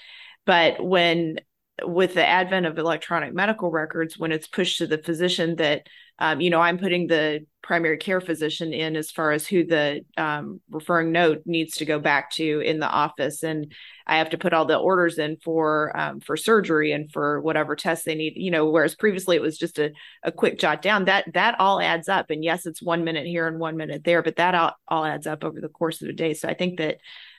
But 0.47 0.85
when 0.85 1.41
with 1.83 2.15
the 2.15 2.27
advent 2.27 2.67
of 2.67 2.79
electronic 2.79 3.35
medical 3.35 3.71
records, 3.71 4.19
when 4.19 4.33
it's 4.33 4.47
pushed 4.47 4.79
to 4.79 4.87
the 4.87 4.99
physician, 4.99 5.57
that 5.57 5.87
um, 6.21 6.41
you 6.41 6.51
know 6.51 6.61
I'm 6.61 6.79
putting 6.79 7.07
the 7.07 7.47
primary 7.63 7.99
care 7.99 8.21
physician 8.21 8.73
in 8.73 8.97
as 8.97 9.11
far 9.11 9.33
as 9.33 9.47
who 9.47 9.65
the 9.65 10.05
um, 10.17 10.61
referring 10.71 11.13
note 11.13 11.43
needs 11.45 11.77
to 11.77 11.85
go 11.85 11.99
back 11.99 12.31
to 12.33 12.61
in 12.61 12.79
the 12.81 12.89
office, 12.89 13.43
and 13.43 13.73
I 14.07 14.19
have 14.19 14.31
to 14.31 14.39
put 14.39 14.53
all 14.53 14.65
the 14.65 14.77
orders 14.77 15.19
in 15.19 15.37
for 15.37 15.97
um, 15.97 16.21
for 16.21 16.37
surgery 16.37 16.93
and 16.93 17.11
for 17.11 17.41
whatever 17.41 17.77
tests 17.77 18.05
they 18.05 18.15
need. 18.15 18.35
You 18.37 18.51
know, 18.51 18.71
whereas 18.71 18.95
previously 18.95 19.37
it 19.37 19.43
was 19.43 19.59
just 19.59 19.79
a, 19.79 19.93
a 20.23 20.33
quick 20.33 20.59
jot 20.59 20.83
down. 20.83 21.07
That 21.07 21.33
that 21.35 21.59
all 21.59 21.81
adds 21.81 22.09
up, 22.09 22.31
and 22.31 22.45
yes, 22.45 22.67
it's 22.67 22.83
one 22.83 23.05
minute 23.05 23.27
here 23.27 23.47
and 23.47 23.59
one 23.59 23.77
minute 23.77 24.05
there, 24.05 24.23
but 24.23 24.37
that 24.37 24.55
all, 24.55 24.73
all 24.89 25.05
adds 25.05 25.27
up 25.27 25.45
over 25.45 25.61
the 25.61 25.69
course 25.69 26.01
of 26.03 26.07
the 26.07 26.13
day. 26.13 26.35
So 26.35 26.49
I 26.49 26.55
think 26.55 26.79
that 26.79 26.99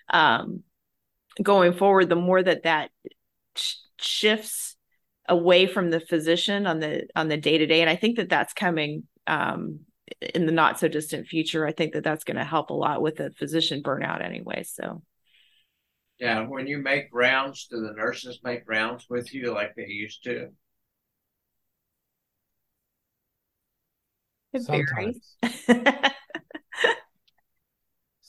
um, 0.10 0.64
going 1.42 1.74
forward, 1.74 2.10
the 2.10 2.16
more 2.16 2.42
that 2.42 2.64
that 2.64 2.90
shifts 3.98 4.71
away 5.32 5.66
from 5.66 5.90
the 5.90 6.00
physician 6.00 6.68
on 6.68 6.80
the 6.80 7.08
on 7.16 7.28
the 7.28 7.38
day 7.38 7.58
to 7.58 7.66
day 7.66 7.82
and 7.82 7.90
i 7.90 7.96
think 7.96 8.18
that 8.18 8.30
that's 8.30 8.54
coming 8.54 9.04
um, 9.28 9.80
in 10.34 10.46
the 10.46 10.52
not 10.52 10.80
so 10.80 10.88
distant 10.88 11.28
future. 11.28 11.66
I 11.66 11.72
think 11.72 11.94
that 11.94 12.04
that's 12.04 12.24
going 12.24 12.38
to 12.38 12.44
help 12.44 12.70
a 12.70 12.74
lot 12.74 13.02
with 13.02 13.16
the 13.16 13.32
physician 13.32 13.82
burnout 13.84 14.24
anyway 14.24 14.64
so. 14.64 15.02
Yeah 16.20 16.46
when 16.48 16.68
you 16.68 16.78
make 16.78 17.08
rounds 17.12 17.68
do 17.70 17.82
the 17.82 17.94
nurses 17.94 18.40
make 18.44 18.64
rounds 18.68 19.06
with 19.10 19.34
you 19.34 19.54
like 19.54 19.76
they 19.76 19.88
used 19.88 20.24
to? 20.26 20.50
It 24.54 24.68
varies. 24.68 25.36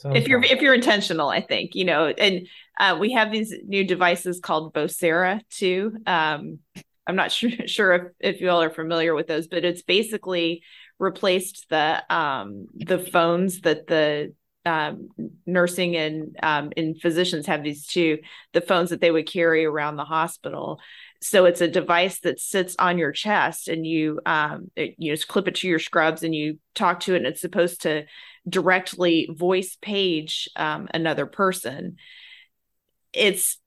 If 0.04 0.26
you're 0.26 0.42
if 0.42 0.60
you're 0.60 0.74
intentional 0.74 1.28
i 1.28 1.40
think 1.40 1.76
you 1.76 1.84
know 1.84 2.08
and 2.08 2.48
uh, 2.80 2.96
we 2.98 3.12
have 3.12 3.30
these 3.30 3.54
new 3.64 3.84
devices 3.84 4.40
called 4.40 4.74
vocera 4.74 5.40
too 5.48 5.96
um, 6.08 6.58
i'm 7.06 7.16
not 7.16 7.32
sure, 7.32 7.50
sure 7.66 7.92
if, 7.92 8.34
if 8.34 8.40
you 8.40 8.50
all 8.50 8.62
are 8.62 8.70
familiar 8.70 9.14
with 9.14 9.26
those 9.26 9.48
but 9.48 9.64
it's 9.64 9.82
basically 9.82 10.62
replaced 10.98 11.68
the 11.68 12.02
um, 12.14 12.68
the 12.74 12.98
phones 12.98 13.60
that 13.62 13.86
the 13.88 14.32
um, 14.64 15.08
nursing 15.44 15.96
and 15.96 16.36
um, 16.42 16.70
and 16.76 17.00
physicians 17.00 17.46
have 17.46 17.64
these 17.64 17.86
two 17.86 18.18
the 18.52 18.60
phones 18.60 18.90
that 18.90 19.00
they 19.00 19.10
would 19.10 19.26
carry 19.26 19.64
around 19.64 19.96
the 19.96 20.04
hospital. 20.04 20.78
So 21.20 21.44
it's 21.44 21.60
a 21.60 21.68
device 21.68 22.20
that 22.20 22.40
sits 22.40 22.76
on 22.78 22.98
your 22.98 23.12
chest 23.12 23.68
and 23.68 23.84
you 23.86 24.20
um, 24.24 24.70
it, 24.76 24.94
you 24.98 25.12
just 25.12 25.28
clip 25.28 25.48
it 25.48 25.56
to 25.56 25.68
your 25.68 25.80
scrubs 25.80 26.22
and 26.22 26.34
you 26.34 26.58
talk 26.74 27.00
to 27.00 27.14
it 27.14 27.18
and 27.18 27.26
it's 27.26 27.40
supposed 27.40 27.82
to 27.82 28.04
directly 28.48 29.28
voice 29.32 29.76
page 29.82 30.48
um, 30.56 30.88
another 30.94 31.26
person. 31.26 31.96
It's 33.12 33.58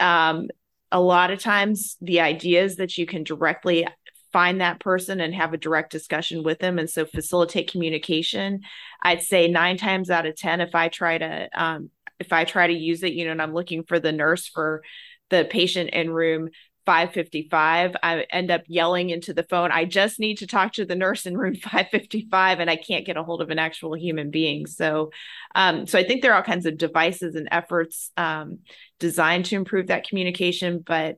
um, 0.00 0.48
a 0.92 1.00
lot 1.00 1.30
of 1.30 1.40
times 1.40 1.96
the 2.00 2.20
idea 2.20 2.62
is 2.62 2.76
that 2.76 2.98
you 2.98 3.06
can 3.06 3.24
directly 3.24 3.86
find 4.32 4.60
that 4.60 4.80
person 4.80 5.20
and 5.20 5.34
have 5.34 5.52
a 5.52 5.58
direct 5.58 5.90
discussion 5.90 6.42
with 6.42 6.58
them 6.58 6.78
and 6.78 6.88
so 6.88 7.04
facilitate 7.04 7.70
communication 7.70 8.60
i'd 9.02 9.22
say 9.22 9.48
nine 9.48 9.76
times 9.76 10.10
out 10.10 10.26
of 10.26 10.36
ten 10.36 10.60
if 10.60 10.74
i 10.74 10.88
try 10.88 11.18
to 11.18 11.48
um, 11.54 11.90
if 12.18 12.32
i 12.32 12.44
try 12.44 12.66
to 12.66 12.72
use 12.72 13.02
it 13.02 13.12
you 13.12 13.24
know 13.24 13.32
and 13.32 13.42
i'm 13.42 13.54
looking 13.54 13.82
for 13.82 13.98
the 13.98 14.12
nurse 14.12 14.46
for 14.46 14.82
the 15.30 15.46
patient 15.48 15.90
in 15.90 16.10
room 16.10 16.48
555 16.86 17.96
i 18.02 18.26
end 18.30 18.50
up 18.50 18.62
yelling 18.66 19.10
into 19.10 19.34
the 19.34 19.42
phone 19.44 19.70
i 19.70 19.84
just 19.84 20.18
need 20.18 20.38
to 20.38 20.46
talk 20.46 20.72
to 20.72 20.84
the 20.84 20.96
nurse 20.96 21.26
in 21.26 21.36
room 21.36 21.54
555 21.62 22.60
and 22.60 22.70
i 22.70 22.76
can't 22.76 23.06
get 23.06 23.16
a 23.16 23.22
hold 23.22 23.42
of 23.42 23.50
an 23.50 23.58
actual 23.58 23.94
human 23.94 24.30
being. 24.30 24.66
So 24.66 25.10
um, 25.54 25.86
so 25.86 25.98
i 25.98 26.04
think 26.04 26.22
there 26.22 26.32
are 26.32 26.36
all 26.36 26.42
kinds 26.42 26.66
of 26.66 26.78
devices 26.78 27.34
and 27.34 27.48
efforts 27.50 28.10
um, 28.16 28.60
designed 28.98 29.46
to 29.46 29.56
improve 29.56 29.88
that 29.88 30.08
communication 30.08 30.82
but 30.84 31.16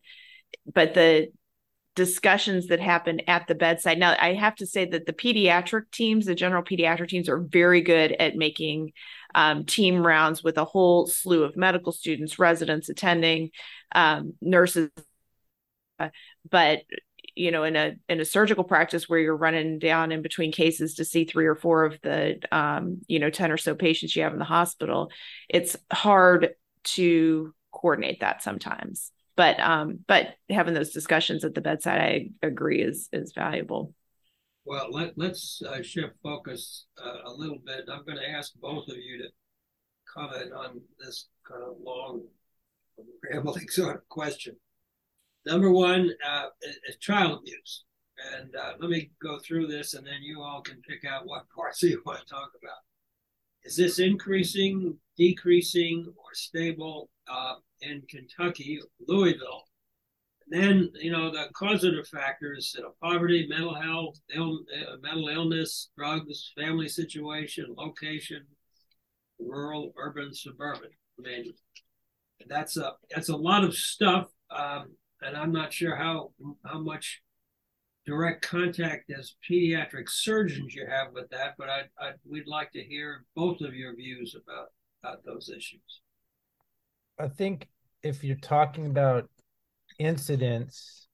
but 0.72 0.94
the 0.94 1.28
discussions 1.94 2.68
that 2.68 2.80
happen 2.80 3.20
at 3.28 3.46
the 3.46 3.54
bedside 3.54 3.98
now 3.98 4.16
i 4.18 4.32
have 4.32 4.54
to 4.54 4.66
say 4.66 4.86
that 4.86 5.04
the 5.04 5.12
pediatric 5.12 5.90
teams 5.92 6.24
the 6.24 6.34
general 6.34 6.62
pediatric 6.62 7.08
teams 7.08 7.28
are 7.28 7.40
very 7.40 7.82
good 7.82 8.12
at 8.12 8.34
making 8.34 8.92
um, 9.34 9.64
team 9.64 10.06
rounds 10.06 10.42
with 10.42 10.56
a 10.58 10.64
whole 10.64 11.06
slew 11.06 11.44
of 11.44 11.56
medical 11.56 11.92
students 11.92 12.38
residents 12.38 12.88
attending 12.88 13.50
um, 13.94 14.32
nurses 14.40 14.90
but 16.48 16.80
you 17.34 17.50
know 17.50 17.64
in 17.64 17.76
a 17.76 17.94
in 18.08 18.20
a 18.20 18.24
surgical 18.24 18.64
practice 18.64 19.08
where 19.08 19.18
you're 19.18 19.36
running 19.36 19.78
down 19.78 20.12
in 20.12 20.22
between 20.22 20.52
cases 20.52 20.94
to 20.94 21.04
see 21.04 21.24
three 21.24 21.46
or 21.46 21.54
four 21.54 21.84
of 21.84 21.98
the 22.02 22.38
um, 22.50 23.00
you 23.06 23.18
know 23.18 23.30
10 23.30 23.50
or 23.50 23.56
so 23.56 23.74
patients 23.74 24.14
you 24.14 24.22
have 24.22 24.32
in 24.32 24.38
the 24.38 24.44
hospital 24.44 25.10
it's 25.48 25.76
hard 25.90 26.50
to 26.84 27.54
coordinate 27.70 28.20
that 28.20 28.42
sometimes. 28.42 29.12
But 29.34 29.58
um 29.60 30.00
but 30.06 30.34
having 30.50 30.74
those 30.74 30.90
discussions 30.90 31.44
at 31.44 31.54
the 31.54 31.60
bedside 31.60 32.00
i 32.00 32.46
agree 32.46 32.82
is 32.82 33.08
is 33.12 33.32
valuable. 33.32 33.94
Well 34.64 34.88
let, 34.90 35.16
let's 35.16 35.62
uh, 35.66 35.82
shift 35.82 36.14
focus 36.22 36.86
uh, 37.02 37.30
a 37.30 37.32
little 37.32 37.58
bit. 37.64 37.86
I'm 37.90 38.04
going 38.04 38.18
to 38.18 38.28
ask 38.28 38.52
both 38.60 38.88
of 38.88 38.96
you 38.96 39.18
to 39.18 39.28
comment 40.12 40.52
on 40.52 40.80
this 41.00 41.28
kind 41.48 41.62
of 41.64 41.76
long 41.82 42.22
rambling 43.32 43.68
sort 43.68 43.96
of 43.96 44.08
question 44.08 44.56
Number 45.44 45.70
one 45.70 46.10
uh, 46.26 46.46
is 46.88 46.96
child 46.98 47.40
abuse. 47.40 47.84
And 48.38 48.54
uh, 48.54 48.72
let 48.80 48.90
me 48.90 49.10
go 49.20 49.38
through 49.38 49.66
this 49.66 49.94
and 49.94 50.06
then 50.06 50.22
you 50.22 50.42
all 50.42 50.60
can 50.60 50.80
pick 50.88 51.04
out 51.04 51.26
what 51.26 51.48
parts 51.54 51.82
you 51.82 52.02
want 52.06 52.20
to 52.20 52.26
talk 52.26 52.50
about. 52.62 52.78
Is 53.64 53.76
this 53.76 53.98
increasing, 54.00 54.96
decreasing, 55.16 56.12
or 56.16 56.34
stable 56.34 57.10
uh, 57.30 57.54
in 57.80 58.02
Kentucky, 58.08 58.80
Louisville? 59.06 59.64
And 60.50 60.62
then, 60.62 60.90
you 60.94 61.12
know, 61.12 61.30
the 61.30 61.46
causative 61.54 62.08
factors, 62.08 62.74
you 62.76 62.82
know, 62.82 62.94
poverty, 63.00 63.46
mental 63.48 63.74
health, 63.74 64.18
Ill, 64.34 64.60
uh, 64.76 64.96
mental 65.00 65.28
illness, 65.28 65.90
drugs, 65.96 66.52
family 66.56 66.88
situation, 66.88 67.66
location, 67.76 68.44
rural, 69.38 69.92
urban, 69.96 70.34
suburban. 70.34 70.90
I 71.18 71.22
mean, 71.22 71.52
that's 72.48 72.76
a 72.76 72.94
that's 73.14 73.28
a 73.28 73.36
lot 73.36 73.62
of 73.62 73.74
stuff. 73.74 74.26
Um, 74.50 74.96
and 75.22 75.36
I'm 75.36 75.52
not 75.52 75.72
sure 75.72 75.96
how 75.96 76.32
how 76.64 76.80
much 76.80 77.22
direct 78.04 78.42
contact 78.42 79.10
as 79.16 79.34
pediatric 79.48 80.08
surgeons 80.08 80.74
you 80.74 80.86
have 80.86 81.12
with 81.12 81.28
that, 81.30 81.54
but 81.56 81.68
I, 81.68 81.82
I 81.98 82.12
we'd 82.28 82.46
like 82.46 82.72
to 82.72 82.82
hear 82.82 83.24
both 83.36 83.60
of 83.60 83.74
your 83.74 83.94
views 83.94 84.34
about 84.34 84.68
about 85.02 85.24
those 85.24 85.48
issues. 85.48 86.00
I 87.18 87.28
think 87.28 87.68
if 88.02 88.24
you're 88.24 88.36
talking 88.36 88.86
about 88.86 89.28
incidents, 89.98 91.08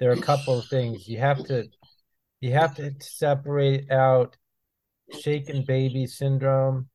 there 0.00 0.10
are 0.10 0.14
a 0.14 0.20
couple 0.20 0.58
of 0.58 0.66
things 0.66 1.08
you 1.08 1.18
have 1.18 1.44
to 1.46 1.68
you 2.40 2.52
have 2.52 2.74
to 2.76 2.92
separate 3.00 3.90
out 3.90 4.36
shaken 5.20 5.64
baby 5.66 6.06
syndrome 6.06 6.88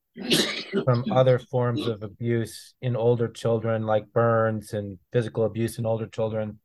from 0.83 1.05
other 1.11 1.39
forms 1.39 1.87
of 1.87 2.03
abuse 2.03 2.73
in 2.81 2.95
older 2.95 3.27
children, 3.27 3.85
like 3.85 4.11
burns 4.13 4.73
and 4.73 4.97
physical 5.11 5.45
abuse 5.45 5.77
in 5.77 5.85
older 5.85 6.07
children. 6.07 6.59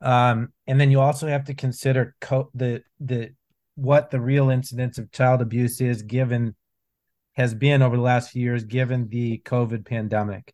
Um, 0.00 0.52
and 0.66 0.80
then 0.80 0.90
you 0.90 1.00
also 1.00 1.26
have 1.26 1.44
to 1.44 1.54
consider 1.54 2.14
co- 2.20 2.50
the 2.54 2.82
the 3.00 3.34
what 3.74 4.10
the 4.10 4.20
real 4.20 4.50
incidence 4.50 4.98
of 4.98 5.12
child 5.12 5.42
abuse 5.42 5.80
is 5.80 6.02
given 6.02 6.54
has 7.34 7.54
been 7.54 7.82
over 7.82 7.96
the 7.96 8.02
last 8.02 8.30
few 8.30 8.42
years 8.42 8.64
given 8.64 9.08
the 9.08 9.38
COVID 9.44 9.86
pandemic. 9.86 10.52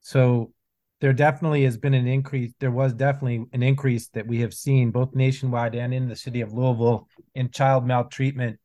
So 0.00 0.52
there 1.00 1.12
definitely 1.12 1.64
has 1.64 1.76
been 1.76 1.94
an 1.94 2.06
increase. 2.06 2.52
There 2.60 2.70
was 2.70 2.92
definitely 2.92 3.44
an 3.52 3.62
increase 3.62 4.08
that 4.08 4.26
we 4.26 4.40
have 4.40 4.54
seen 4.54 4.90
both 4.90 5.14
nationwide 5.14 5.74
and 5.74 5.92
in 5.92 6.08
the 6.08 6.16
city 6.16 6.40
of 6.40 6.52
Louisville 6.52 7.08
in 7.34 7.50
child 7.50 7.86
maltreatment 7.86 8.58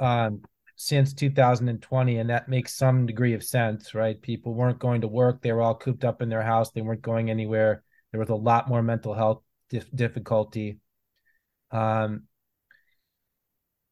um, 0.00 0.42
since 0.82 1.14
2020 1.14 2.18
and 2.18 2.28
that 2.28 2.48
makes 2.48 2.74
some 2.74 3.06
degree 3.06 3.34
of 3.34 3.44
sense 3.44 3.94
right? 3.94 4.20
People 4.20 4.52
weren't 4.54 4.80
going 4.80 5.00
to 5.02 5.08
work. 5.08 5.40
They 5.40 5.52
were 5.52 5.62
all 5.62 5.76
cooped 5.76 6.04
up 6.04 6.22
in 6.22 6.28
their 6.28 6.42
house. 6.42 6.72
They 6.72 6.80
weren't 6.80 7.02
going 7.02 7.30
anywhere. 7.30 7.84
There 8.10 8.18
was 8.18 8.30
a 8.30 8.34
lot 8.34 8.68
more 8.68 8.82
mental 8.82 9.14
health 9.14 9.42
dif- 9.70 9.94
difficulty. 9.94 10.78
Um, 11.70 12.24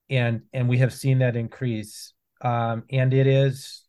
and 0.08 0.42
and 0.52 0.68
we 0.68 0.78
have 0.78 0.92
seen 0.92 1.18
that 1.20 1.36
increase. 1.36 2.12
Um, 2.40 2.82
and 2.90 3.14
it 3.14 3.28
is 3.28 3.84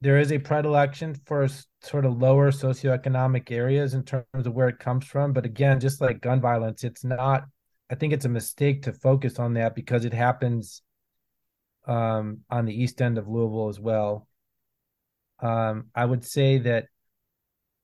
there 0.00 0.18
is 0.18 0.32
a 0.32 0.38
predilection 0.38 1.14
for 1.24 1.46
sort 1.82 2.04
of 2.04 2.18
lower 2.18 2.50
socioeconomic 2.50 3.50
areas 3.50 3.94
in 3.94 4.02
terms 4.02 4.26
of 4.34 4.52
where 4.52 4.68
it 4.68 4.80
comes 4.80 5.06
from. 5.06 5.32
But 5.32 5.46
again 5.46 5.78
just 5.78 6.00
like 6.00 6.20
gun 6.20 6.40
violence 6.40 6.82
it's 6.82 7.04
not 7.04 7.44
i 7.90 7.94
think 7.94 8.12
it's 8.12 8.24
a 8.24 8.28
mistake 8.28 8.82
to 8.82 8.92
focus 8.92 9.38
on 9.38 9.54
that 9.54 9.74
because 9.76 10.04
it 10.04 10.12
happens 10.12 10.82
um, 11.86 12.40
on 12.50 12.64
the 12.64 12.82
east 12.82 13.00
end 13.00 13.18
of 13.18 13.28
Louisville 13.28 13.68
as 13.68 13.80
well. 13.80 14.28
Um, 15.40 15.86
I 15.94 16.04
would 16.04 16.24
say 16.24 16.58
that 16.58 16.86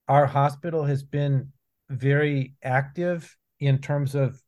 our 0.08 0.26
hospital 0.26 0.84
has 0.84 1.02
been 1.02 1.52
very 1.88 2.54
active 2.62 3.36
in 3.60 3.78
terms 3.78 4.14
of 4.14 4.40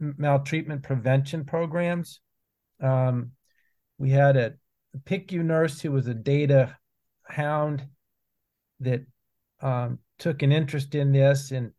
maltreatment 0.00 0.82
prevention 0.82 1.44
programs. 1.44 2.20
Um, 2.80 3.32
we 3.98 4.10
had 4.10 4.36
a, 4.36 4.54
PICU 5.04 5.44
nurse 5.44 5.80
who 5.80 5.92
was 5.92 6.08
a 6.08 6.14
data 6.14 6.76
hound 7.28 7.86
that 8.80 9.04
um, 9.60 9.98
took 10.18 10.42
an 10.42 10.50
interest 10.50 10.94
in 10.94 11.12
this 11.12 11.52
and 11.52 11.72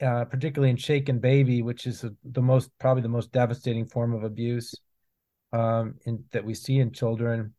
uh, 0.00 0.24
particularly 0.24 0.70
in 0.70 0.76
shaken 0.76 1.18
baby, 1.18 1.60
which 1.60 1.86
is 1.86 2.04
the 2.24 2.40
most 2.40 2.70
probably 2.78 3.02
the 3.02 3.08
most 3.08 3.32
devastating 3.32 3.84
form 3.84 4.14
of 4.14 4.22
abuse 4.22 4.74
um, 5.52 5.94
in, 6.04 6.24
that 6.32 6.44
we 6.44 6.54
see 6.54 6.78
in 6.78 6.92
children, 6.92 7.54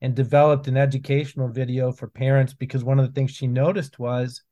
and 0.00 0.14
developed 0.14 0.66
an 0.66 0.76
educational 0.76 1.48
video 1.48 1.92
for 1.92 2.08
parents 2.08 2.54
because 2.54 2.82
one 2.82 2.98
of 2.98 3.06
the 3.06 3.12
things 3.12 3.30
she 3.30 3.46
noticed 3.46 3.98
was 3.98 4.42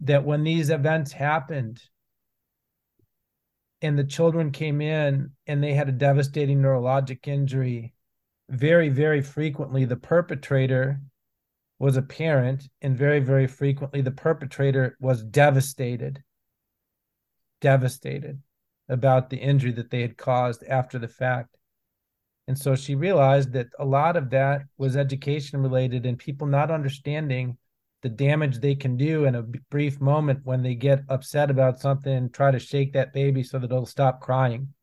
that 0.00 0.24
when 0.24 0.44
these 0.44 0.70
events 0.70 1.12
happened 1.12 1.82
and 3.82 3.98
the 3.98 4.04
children 4.04 4.50
came 4.50 4.80
in 4.80 5.30
and 5.46 5.62
they 5.62 5.74
had 5.74 5.88
a 5.88 5.92
devastating 5.92 6.60
neurologic 6.60 7.26
injury, 7.26 7.94
very, 8.48 8.88
very 8.88 9.22
frequently 9.22 9.84
the 9.84 9.96
perpetrator 9.96 11.00
was 11.78 11.96
a 11.96 12.02
parent, 12.02 12.68
and 12.82 12.96
very, 12.96 13.20
very 13.20 13.46
frequently 13.46 14.02
the 14.02 14.10
perpetrator 14.10 14.98
was 15.00 15.24
devastated, 15.24 16.22
devastated 17.62 18.42
about 18.90 19.30
the 19.30 19.38
injury 19.38 19.72
that 19.72 19.90
they 19.90 20.02
had 20.02 20.18
caused 20.18 20.62
after 20.64 20.98
the 20.98 21.08
fact. 21.08 21.56
And 22.50 22.58
so 22.58 22.74
she 22.74 22.96
realized 22.96 23.52
that 23.52 23.68
a 23.78 23.84
lot 23.84 24.16
of 24.16 24.28
that 24.30 24.62
was 24.76 24.96
education 24.96 25.62
related 25.62 26.04
and 26.04 26.18
people 26.18 26.48
not 26.48 26.72
understanding 26.72 27.56
the 28.02 28.08
damage 28.08 28.58
they 28.58 28.74
can 28.74 28.96
do 28.96 29.26
in 29.26 29.36
a 29.36 29.44
brief 29.70 30.00
moment 30.00 30.40
when 30.42 30.60
they 30.60 30.74
get 30.74 31.04
upset 31.08 31.48
about 31.48 31.78
something 31.78 32.28
try 32.30 32.50
to 32.50 32.58
shake 32.58 32.92
that 32.94 33.12
baby 33.12 33.44
so 33.44 33.60
that 33.60 33.70
it'll 33.70 33.86
stop 33.86 34.20
crying. 34.20 34.74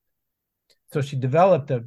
So 0.94 1.02
she 1.02 1.18
developed 1.18 1.70
a 1.70 1.84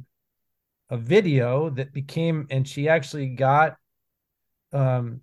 a 0.91 0.97
video 0.97 1.71
that 1.71 1.93
became 1.93 2.45
and 2.51 2.67
she 2.67 2.87
actually 2.87 3.29
got 3.29 3.75
um, 4.73 5.21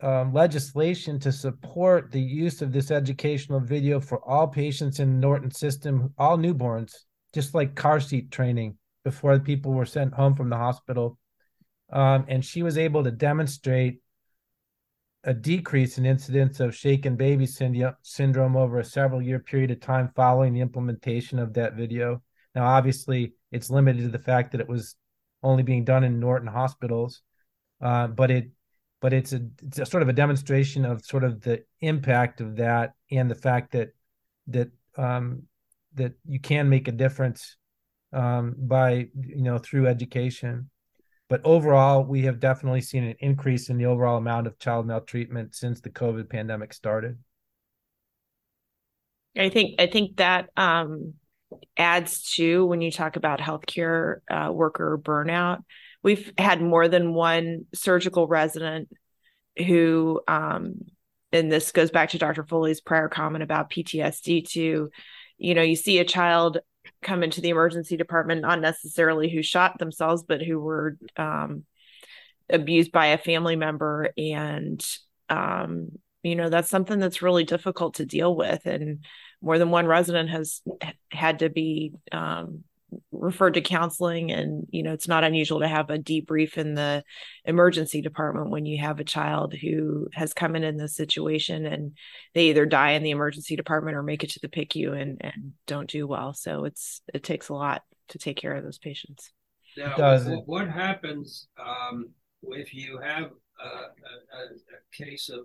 um, 0.00 0.32
legislation 0.32 1.20
to 1.20 1.30
support 1.30 2.10
the 2.10 2.20
use 2.20 2.60
of 2.60 2.72
this 2.72 2.90
educational 2.90 3.60
video 3.60 4.00
for 4.00 4.18
all 4.28 4.48
patients 4.48 4.98
in 4.98 5.12
the 5.12 5.20
Norton 5.20 5.52
system, 5.52 6.12
all 6.18 6.36
newborns, 6.36 6.92
just 7.32 7.54
like 7.54 7.76
car 7.76 8.00
seat 8.00 8.32
training 8.32 8.76
before 9.08 9.38
people 9.38 9.72
were 9.72 9.86
sent 9.86 10.12
home 10.12 10.34
from 10.34 10.50
the 10.50 10.56
hospital. 10.56 11.18
Um, 11.90 12.26
and 12.28 12.44
she 12.44 12.62
was 12.62 12.76
able 12.76 13.02
to 13.04 13.10
demonstrate 13.10 14.02
a 15.24 15.32
decrease 15.32 15.96
in 15.96 16.04
incidence 16.04 16.60
of 16.60 16.76
shaken 16.76 17.16
baby 17.16 17.46
syndrome 17.46 18.54
over 18.54 18.78
a 18.78 18.84
several 18.84 19.22
year 19.22 19.38
period 19.38 19.70
of 19.70 19.80
time 19.80 20.12
following 20.14 20.52
the 20.52 20.60
implementation 20.60 21.38
of 21.38 21.54
that 21.54 21.74
video. 21.74 22.22
Now, 22.54 22.66
obviously, 22.66 23.32
it's 23.50 23.70
limited 23.70 24.02
to 24.02 24.08
the 24.08 24.18
fact 24.18 24.52
that 24.52 24.60
it 24.60 24.68
was 24.68 24.94
only 25.42 25.62
being 25.62 25.84
done 25.84 26.04
in 26.04 26.20
Norton 26.20 26.48
hospitals, 26.48 27.22
uh, 27.80 28.08
but 28.08 28.30
it 28.30 28.50
but 29.00 29.12
it's 29.12 29.32
a, 29.32 29.40
it's 29.64 29.78
a 29.78 29.86
sort 29.86 30.02
of 30.02 30.08
a 30.08 30.12
demonstration 30.12 30.84
of 30.84 31.04
sort 31.04 31.24
of 31.24 31.40
the 31.40 31.62
impact 31.80 32.40
of 32.40 32.56
that 32.56 32.94
and 33.10 33.30
the 33.30 33.34
fact 33.34 33.72
that 33.72 33.90
that 34.48 34.70
um, 34.96 35.44
that 35.94 36.12
you 36.26 36.40
can 36.40 36.68
make 36.68 36.88
a 36.88 36.92
difference 36.92 37.56
um, 38.12 38.54
by 38.56 39.08
you 39.14 39.42
know 39.42 39.58
through 39.58 39.86
education. 39.86 40.70
But 41.28 41.42
overall, 41.44 42.04
we 42.04 42.22
have 42.22 42.40
definitely 42.40 42.80
seen 42.80 43.04
an 43.04 43.16
increase 43.20 43.68
in 43.68 43.76
the 43.76 43.84
overall 43.84 44.16
amount 44.16 44.46
of 44.46 44.58
child 44.58 44.86
maltreatment 44.86 45.54
since 45.54 45.80
the 45.80 45.90
COVID 45.90 46.30
pandemic 46.30 46.72
started. 46.72 47.18
I 49.36 49.50
think 49.50 49.80
I 49.80 49.86
think 49.86 50.16
that 50.16 50.48
um, 50.56 51.14
adds 51.76 52.32
to 52.34 52.64
when 52.66 52.80
you 52.80 52.90
talk 52.90 53.16
about 53.16 53.40
healthcare 53.40 54.16
uh, 54.30 54.50
worker 54.52 54.98
burnout. 55.02 55.62
We've 56.02 56.32
had 56.38 56.62
more 56.62 56.88
than 56.88 57.12
one 57.12 57.66
surgical 57.74 58.26
resident 58.26 58.88
who, 59.58 60.20
um, 60.28 60.76
and 61.32 61.50
this 61.50 61.72
goes 61.72 61.90
back 61.90 62.10
to 62.10 62.18
Dr. 62.18 62.44
Foley's 62.44 62.80
prior 62.80 63.08
comment 63.08 63.42
about 63.42 63.70
PTSD 63.70 64.48
too. 64.48 64.90
You 65.38 65.54
know, 65.54 65.62
you 65.62 65.76
see 65.76 65.98
a 65.98 66.04
child 66.04 66.58
come 67.02 67.22
into 67.22 67.40
the 67.40 67.50
emergency 67.50 67.96
department, 67.96 68.42
not 68.42 68.60
necessarily 68.60 69.28
who 69.28 69.42
shot 69.42 69.78
themselves, 69.78 70.22
but 70.22 70.42
who 70.42 70.58
were 70.58 70.96
um, 71.16 71.64
abused 72.50 72.92
by 72.92 73.06
a 73.06 73.18
family 73.18 73.56
member. 73.56 74.10
And, 74.16 74.84
um, 75.28 75.90
you 76.22 76.34
know, 76.34 76.48
that's 76.48 76.70
something 76.70 76.98
that's 76.98 77.22
really 77.22 77.44
difficult 77.44 77.94
to 77.94 78.06
deal 78.06 78.34
with. 78.34 78.66
And 78.66 79.04
more 79.40 79.58
than 79.58 79.70
one 79.70 79.86
resident 79.86 80.30
has 80.30 80.62
had 81.10 81.40
to 81.40 81.48
be 81.48 81.92
um, 82.10 82.64
referred 83.12 83.54
to 83.54 83.60
counseling 83.60 84.30
and 84.30 84.66
you 84.70 84.82
know 84.82 84.92
it's 84.92 85.08
not 85.08 85.24
unusual 85.24 85.60
to 85.60 85.68
have 85.68 85.90
a 85.90 85.98
debrief 85.98 86.56
in 86.56 86.74
the 86.74 87.04
emergency 87.44 88.00
department 88.00 88.50
when 88.50 88.64
you 88.64 88.78
have 88.78 88.98
a 88.98 89.04
child 89.04 89.54
who 89.54 90.08
has 90.14 90.32
come 90.32 90.56
in 90.56 90.64
in 90.64 90.76
this 90.76 90.94
situation 90.94 91.66
and 91.66 91.92
they 92.34 92.46
either 92.46 92.64
die 92.64 92.92
in 92.92 93.02
the 93.02 93.10
emergency 93.10 93.56
department 93.56 93.96
or 93.96 94.02
make 94.02 94.24
it 94.24 94.30
to 94.30 94.40
the 94.40 94.48
PICU 94.48 94.98
and 94.98 95.18
and 95.20 95.52
don't 95.66 95.90
do 95.90 96.06
well. 96.06 96.32
So 96.32 96.64
it's 96.64 97.02
it 97.12 97.22
takes 97.22 97.48
a 97.48 97.54
lot 97.54 97.82
to 98.08 98.18
take 98.18 98.36
care 98.36 98.54
of 98.54 98.64
those 98.64 98.78
patients. 98.78 99.32
Now 99.76 99.94
Does. 99.96 100.28
what 100.46 100.68
happens 100.68 101.48
um, 101.58 102.10
if 102.42 102.74
you 102.74 102.98
have 103.02 103.30
a, 103.60 103.66
a, 103.66 104.42
a 104.42 105.04
case 105.04 105.28
of 105.28 105.40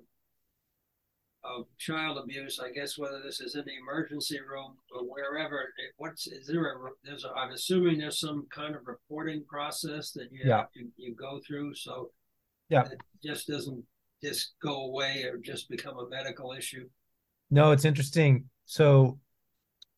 of 1.43 1.65
child 1.77 2.17
abuse, 2.17 2.59
I 2.59 2.71
guess 2.71 2.97
whether 2.97 3.21
this 3.21 3.41
is 3.41 3.55
in 3.55 3.65
the 3.65 3.75
emergency 3.75 4.39
room 4.39 4.77
or 4.93 5.01
wherever, 5.01 5.73
what's 5.97 6.27
is 6.27 6.47
there 6.47 6.65
a 6.65 6.89
there's 7.03 7.25
a, 7.25 7.31
I'm 7.31 7.51
assuming 7.51 7.99
there's 7.99 8.19
some 8.19 8.47
kind 8.53 8.75
of 8.75 8.87
reporting 8.87 9.43
process 9.47 10.11
that 10.11 10.31
you 10.31 10.41
yeah. 10.45 10.63
you, 10.73 10.89
you 10.95 11.15
go 11.15 11.41
through 11.45 11.75
so 11.75 12.11
yeah 12.69 12.83
it 12.83 13.01
just 13.23 13.47
doesn't 13.47 13.83
just 14.23 14.53
go 14.61 14.85
away 14.85 15.23
or 15.23 15.37
just 15.37 15.69
become 15.69 15.99
a 15.99 16.07
medical 16.07 16.53
issue. 16.53 16.87
No, 17.51 17.71
it's 17.71 17.85
interesting. 17.85 18.45
So 18.65 19.19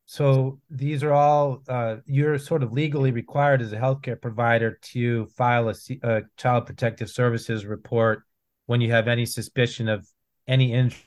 so 0.08 0.60
these 0.70 1.04
are 1.04 1.14
all 1.14 1.62
uh, 1.68 1.98
you're 2.06 2.38
sort 2.38 2.64
of 2.64 2.74
legally 2.74 3.12
required 3.12 3.62
as 3.62 3.72
a 3.72 3.78
healthcare 3.78 4.20
provider 4.20 4.80
to 4.82 5.28
file 5.28 5.70
a, 5.70 5.76
a 6.04 6.22
child 6.38 6.66
protective 6.66 7.10
services 7.10 7.66
report 7.66 8.24
when 8.66 8.82
you 8.82 8.92
have 8.92 9.08
any 9.08 9.26
suspicion 9.26 9.88
of 9.88 10.08
any 10.48 10.74
injury 10.74 11.02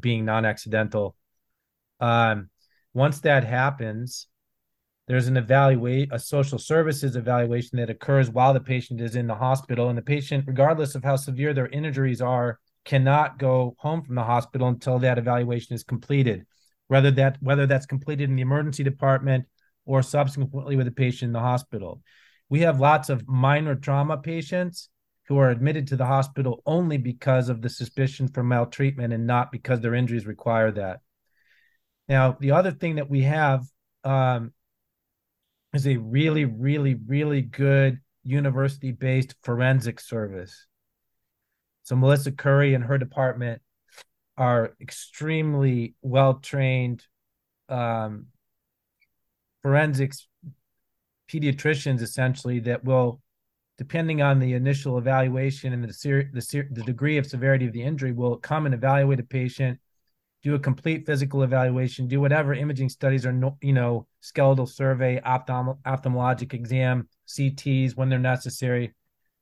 being 0.00 0.24
non-accidental. 0.24 1.16
Um, 2.00 2.50
once 2.94 3.20
that 3.20 3.44
happens, 3.44 4.26
there's 5.06 5.28
an 5.28 5.36
evaluate 5.36 6.08
a 6.12 6.18
social 6.18 6.58
services 6.58 7.14
evaluation 7.14 7.78
that 7.78 7.90
occurs 7.90 8.28
while 8.28 8.52
the 8.52 8.60
patient 8.60 9.00
is 9.00 9.14
in 9.14 9.26
the 9.26 9.34
hospital, 9.34 9.88
and 9.88 9.96
the 9.96 10.02
patient, 10.02 10.44
regardless 10.46 10.94
of 10.94 11.04
how 11.04 11.16
severe 11.16 11.54
their 11.54 11.68
injuries 11.68 12.20
are, 12.20 12.58
cannot 12.84 13.38
go 13.38 13.76
home 13.78 14.02
from 14.02 14.14
the 14.14 14.24
hospital 14.24 14.68
until 14.68 14.98
that 14.98 15.18
evaluation 15.18 15.74
is 15.74 15.84
completed. 15.84 16.46
Whether 16.88 17.10
that 17.12 17.36
whether 17.40 17.66
that's 17.66 17.86
completed 17.86 18.28
in 18.30 18.36
the 18.36 18.42
emergency 18.42 18.84
department 18.84 19.46
or 19.84 20.02
subsequently 20.02 20.76
with 20.76 20.86
the 20.86 20.92
patient 20.92 21.28
in 21.28 21.32
the 21.32 21.40
hospital. 21.40 22.02
We 22.48 22.60
have 22.60 22.80
lots 22.80 23.08
of 23.08 23.26
minor 23.26 23.74
trauma 23.74 24.18
patients 24.18 24.88
who 25.28 25.38
are 25.38 25.50
admitted 25.50 25.88
to 25.88 25.96
the 25.96 26.06
hospital 26.06 26.62
only 26.66 26.98
because 26.98 27.48
of 27.48 27.60
the 27.60 27.68
suspicion 27.68 28.28
for 28.28 28.42
maltreatment 28.42 29.12
and 29.12 29.26
not 29.26 29.50
because 29.50 29.80
their 29.80 29.94
injuries 29.94 30.26
require 30.26 30.70
that. 30.70 31.00
Now, 32.08 32.36
the 32.38 32.52
other 32.52 32.70
thing 32.70 32.96
that 32.96 33.10
we 33.10 33.22
have 33.22 33.66
um, 34.04 34.52
is 35.72 35.86
a 35.86 35.96
really, 35.96 36.44
really, 36.44 36.94
really 36.94 37.42
good 37.42 38.00
university 38.22 38.92
based 38.92 39.34
forensic 39.42 39.98
service. 39.98 40.66
So, 41.82 41.96
Melissa 41.96 42.30
Currie 42.30 42.74
and 42.74 42.84
her 42.84 42.98
department 42.98 43.62
are 44.36 44.74
extremely 44.80 45.94
well 46.02 46.34
trained 46.34 47.04
um, 47.68 48.26
forensics 49.62 50.28
pediatricians, 51.28 52.00
essentially, 52.00 52.60
that 52.60 52.84
will 52.84 53.20
depending 53.78 54.22
on 54.22 54.38
the 54.38 54.54
initial 54.54 54.98
evaluation 54.98 55.72
and 55.72 55.84
the 55.84 55.92
ser- 55.92 56.30
the, 56.32 56.40
ser- 56.40 56.68
the 56.70 56.82
degree 56.82 57.18
of 57.18 57.26
severity 57.26 57.66
of 57.66 57.72
the 57.72 57.82
injury, 57.82 58.12
will 58.12 58.36
come 58.36 58.66
and 58.66 58.74
evaluate 58.74 59.20
a 59.20 59.24
patient, 59.24 59.78
do 60.42 60.54
a 60.54 60.58
complete 60.58 61.04
physical 61.04 61.42
evaluation, 61.42 62.08
do 62.08 62.20
whatever 62.20 62.54
imaging 62.54 62.88
studies 62.88 63.26
are, 63.26 63.32
no, 63.32 63.56
you 63.60 63.72
know, 63.72 64.06
skeletal 64.20 64.66
survey, 64.66 65.20
ophthalm- 65.20 65.78
ophthalmologic 65.84 66.54
exam, 66.54 67.08
CTs 67.26 67.96
when 67.96 68.08
they're 68.08 68.18
necessary, 68.18 68.94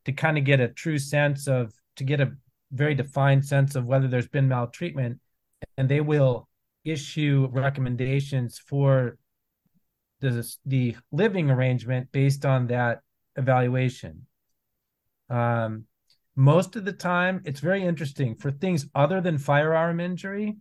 to 0.05 0.13
kind 0.13 0.37
of 0.37 0.45
get 0.45 0.61
a 0.61 0.69
true 0.69 0.99
sense 0.99 1.47
of, 1.47 1.73
to 1.97 2.05
get 2.05 2.21
a 2.21 2.33
very 2.73 2.95
defined 2.95 3.45
sense 3.45 3.77
of 3.77 3.87
whether 3.87 4.09
there's 4.09 4.29
been 4.29 4.49
maltreatment, 4.49 5.21
and 5.77 5.89
they 5.89 6.01
will 6.01 6.49
issue 6.85 7.49
recommendations 7.53 8.59
for 8.59 9.17
the 10.21 10.57
the 10.67 10.97
living 11.13 11.51
arrangement 11.51 12.11
based 12.13 12.45
on 12.45 12.67
that 12.67 13.01
evaluation. 13.37 14.27
Um, 15.31 15.85
most 16.37 16.77
of 16.77 16.85
the 16.85 16.93
time, 16.93 17.43
it's 17.45 17.61
very 17.61 17.85
interesting 17.85 18.35
for 18.35 18.51
things 18.51 18.87
other 18.95 19.21
than 19.21 19.39
firearm 19.39 20.01
injury. 20.01 20.57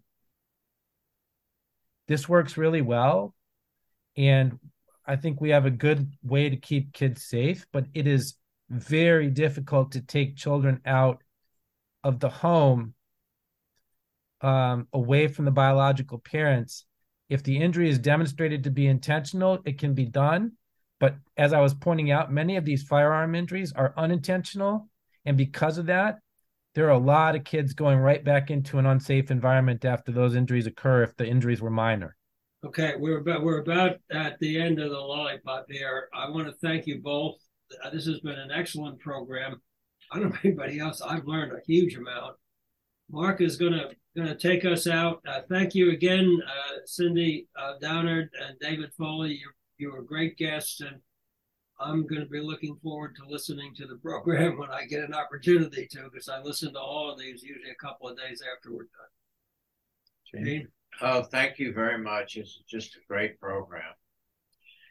This 2.07 2.30
works 2.30 2.57
really 2.57 2.82
well. 2.82 3.34
And 4.15 4.59
I 5.05 5.15
think 5.15 5.41
we 5.41 5.49
have 5.49 5.65
a 5.65 5.71
good 5.71 6.11
way 6.21 6.49
to 6.49 6.55
keep 6.55 6.93
kids 6.93 7.24
safe, 7.24 7.65
but 7.74 7.86
it 7.93 8.07
is 8.07 8.36
very 8.69 9.30
difficult 9.30 9.91
to 9.93 10.01
take 10.01 10.38
children 10.38 10.80
out 10.86 11.24
of 12.03 12.19
the 12.19 12.30
home 12.30 12.93
um, 14.41 14.88
away 14.93 15.28
from 15.28 15.45
the 15.45 15.51
biological 15.51 16.19
parents. 16.19 16.86
If 17.30 17.43
the 17.43 17.57
injury 17.57 17.89
is 17.89 17.97
demonstrated 17.97 18.65
to 18.65 18.69
be 18.69 18.88
intentional, 18.88 19.59
it 19.65 19.80
can 19.80 19.93
be 19.93 20.05
done. 20.05 20.53
But 21.00 21.16
as 21.38 21.54
I 21.54 21.60
was 21.62 21.74
pointing 21.74 22.12
out, 22.12 22.32
many 22.32 22.56
of 22.56 22.66
these 22.66 22.84
firearm 22.84 23.36
injuries 23.36 23.74
are 23.74 23.94
unintentional. 23.98 24.88
And 25.26 25.38
because 25.38 25.78
of 25.78 25.88
that, 25.88 26.20
there 26.76 26.88
are 26.88 26.91
a 26.91 26.98
lot 26.98 27.36
of 27.36 27.44
kids 27.44 27.74
going 27.74 28.00
right 28.00 28.24
back 28.24 28.50
into 28.50 28.80
an 28.80 28.86
unsafe 28.86 29.30
environment 29.32 29.86
after 29.86 30.12
those 30.12 30.36
injuries 30.36 30.66
occur 30.66 31.04
if 31.04 31.16
the 31.18 31.28
injuries 31.28 31.62
were 31.62 31.70
minor. 31.70 32.16
Okay, 32.66 32.94
we're 32.98 33.20
about 33.20 33.44
we're 33.44 33.60
about 33.60 33.98
at 34.10 34.39
the 34.39 34.60
end 34.60 34.80
of 34.80 34.89
the 34.89 34.98
lollipop 34.98 35.66
here. 35.70 36.08
I 36.14 36.30
want 36.30 36.48
to 36.48 36.54
thank 36.54 36.88
you 36.88 37.02
both. 37.02 37.36
Uh, 37.84 37.89
This 37.89 38.06
has 38.06 38.22
been 38.22 38.39
an 38.39 38.52
excellent 38.52 39.00
program. 39.00 39.62
I 40.12 40.20
don't 40.20 40.30
know 40.30 40.39
anybody 40.44 40.80
else. 40.80 41.02
I've 41.02 41.28
learned 41.28 41.52
a 41.52 41.60
huge 41.68 41.96
amount. 41.96 42.38
Mark 43.12 43.41
is 43.41 43.58
gonna 43.58 43.89
gonna 44.16 44.36
take 44.36 44.64
us 44.64 44.88
out. 44.88 45.22
Uh, 45.28 45.41
thank 45.50 45.76
you 45.76 45.91
again, 45.91 46.41
uh, 46.48 46.78
Cindy 46.86 47.48
uh, 47.60 47.74
Downard 47.82 48.30
and 48.41 48.58
David 48.60 48.91
Foley. 48.98 49.34
You 49.34 49.50
you 49.84 49.91
were 49.91 49.99
a 49.99 50.05
great 50.05 50.38
guests, 50.38 50.79
and 50.79 51.01
I'm 51.77 52.07
going 52.07 52.21
to 52.21 52.27
be 52.27 52.39
looking 52.39 52.77
forward 52.81 53.15
to 53.17 53.29
listening 53.29 53.75
to 53.75 53.86
the 53.86 53.97
program 53.97 54.57
when 54.57 54.71
I 54.71 54.86
get 54.86 55.03
an 55.03 55.13
opportunity 55.13 55.88
to, 55.91 56.09
because 56.09 56.29
I 56.29 56.41
listen 56.41 56.73
to 56.73 56.79
all 56.79 57.11
of 57.11 57.19
these 57.19 57.43
usually 57.43 57.71
a 57.71 57.86
couple 57.86 58.07
of 58.07 58.17
days 58.17 58.41
after 58.55 58.71
we're 58.71 58.88
done. 60.34 60.45
Gene? 60.45 60.67
Oh, 61.01 61.23
thank 61.23 61.59
you 61.59 61.73
very 61.73 61.97
much. 61.97 62.38
It's 62.38 62.63
just 62.67 62.95
a 62.95 62.99
great 63.09 63.39
program. 63.39 63.93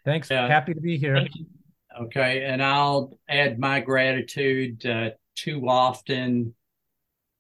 Thanks. 0.05 0.31
Yeah. 0.31 0.47
Happy 0.47 0.75
to 0.75 0.81
be 0.81 0.99
here. 0.99 1.27
Okay, 2.01 2.45
and 2.45 2.63
I'll 2.63 3.19
add 3.29 3.59
my 3.59 3.81
gratitude. 3.81 4.85
Uh, 4.85 5.11
too 5.37 5.69
often, 5.69 6.55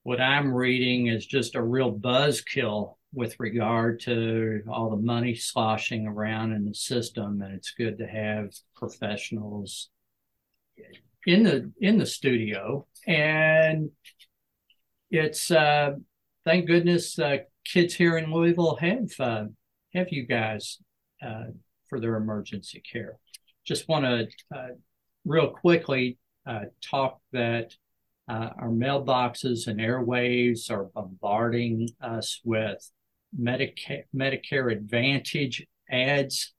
what 0.05 0.20
I'm 0.20 0.53
reading 0.53 1.09
is 1.09 1.26
just 1.26 1.55
a 1.55 1.62
real 1.62 1.92
buzzkill 1.92 2.96
with 3.13 3.39
regard 3.39 4.01
to 4.01 4.63
all 4.69 4.91
the 4.91 4.97
money 4.97 5.35
sloshing 5.35 6.07
around 6.07 6.53
in 6.53 6.65
the 6.65 6.75
system, 6.75 7.43
and 7.43 7.55
it's 7.55 7.73
good 7.73 7.99
to 7.99 8.07
have 8.07 8.53
professionals 8.75 9.91
in 11.27 11.43
the 11.43 11.71
in 11.81 11.99
the 11.99 12.07
studio. 12.07 12.87
And 13.07 13.91
it's 15.11 15.51
uh, 15.51 15.93
thank 16.45 16.67
goodness 16.67 17.19
uh, 17.19 17.39
kids 17.65 17.95
here 17.95 18.17
in 18.17 18.33
Louisville 18.33 18.77
have 18.77 19.11
uh, 19.21 19.45
have 19.95 20.09
you 20.11 20.27
guys 20.27 20.79
uh, 21.23 21.45
for 21.89 22.01
their 22.01 22.17
emergency 22.17 22.83
care 22.91 23.19
just 23.65 23.89
want 23.89 24.05
to 24.05 24.57
uh, 24.57 24.69
real 25.25 25.51
quickly 25.51 26.19
uh, 26.47 26.65
talk 26.83 27.21
that 27.33 27.75
uh, 28.29 28.51
our 28.59 28.69
mailboxes 28.69 29.67
and 29.67 29.81
airwaves 29.81 30.71
are 30.71 30.85
bombarding 30.85 31.89
us 32.01 32.41
with 32.45 32.91
Medicare, 33.39 34.05
Medicare 34.14 34.72
Advantage 34.72 35.66
ads. 35.91 36.55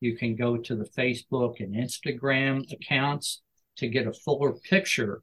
You 0.00 0.16
can 0.16 0.34
go 0.36 0.56
to 0.56 0.76
the 0.76 0.84
Facebook 0.84 1.60
and 1.60 1.74
Instagram 1.74 2.70
accounts 2.72 3.42
to 3.78 3.88
get 3.88 4.06
a 4.06 4.12
fuller 4.12 4.52
picture 4.52 5.22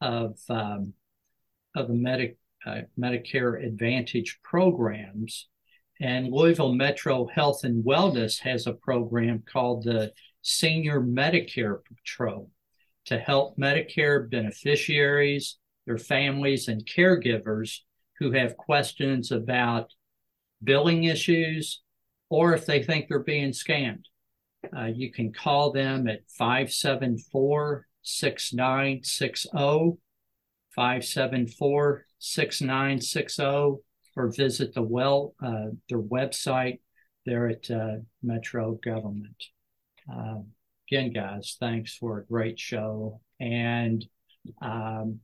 of 0.00 0.38
um, 0.48 0.94
of 1.74 1.88
the 1.88 1.94
Medi- 1.94 2.36
uh, 2.66 2.82
Medicare 2.98 3.64
Advantage 3.64 4.38
programs. 4.42 5.48
And 6.00 6.28
Louisville 6.28 6.74
Metro 6.74 7.26
Health 7.26 7.64
and 7.64 7.84
Wellness 7.84 8.40
has 8.40 8.66
a 8.66 8.72
program 8.72 9.42
called 9.50 9.84
the 9.84 10.12
Senior 10.42 11.00
Medicare 11.00 11.78
Patrol 11.84 12.50
to 13.06 13.18
help 13.18 13.56
Medicare 13.58 14.28
beneficiaries, 14.28 15.58
their 15.86 15.98
families, 15.98 16.68
and 16.68 16.84
caregivers 16.86 17.78
who 18.18 18.32
have 18.32 18.56
questions 18.56 19.30
about 19.30 19.92
billing 20.62 21.04
issues, 21.04 21.82
or 22.30 22.54
if 22.54 22.66
they 22.66 22.82
think 22.82 23.08
they're 23.08 23.18
being 23.20 23.50
scammed. 23.50 24.04
Uh, 24.76 24.86
you 24.86 25.12
can 25.12 25.32
call 25.32 25.72
them 25.72 26.08
at 26.08 26.28
574 26.28 27.86
6960, 28.02 29.98
574 30.74 32.06
6960, 32.18 33.42
or 34.16 34.32
visit 34.36 34.74
the 34.74 34.82
well 34.82 35.34
uh, 35.42 35.66
their 35.88 36.00
website 36.00 36.80
there 37.26 37.48
at 37.48 37.70
uh, 37.70 37.96
Metro 38.22 38.78
Government. 38.84 39.44
Uh, 40.12 40.40
again, 40.88 41.12
guys, 41.12 41.56
thanks 41.58 41.96
for 41.96 42.18
a 42.18 42.26
great 42.26 42.58
show. 42.58 43.20
And 43.40 44.04
um, 44.60 45.20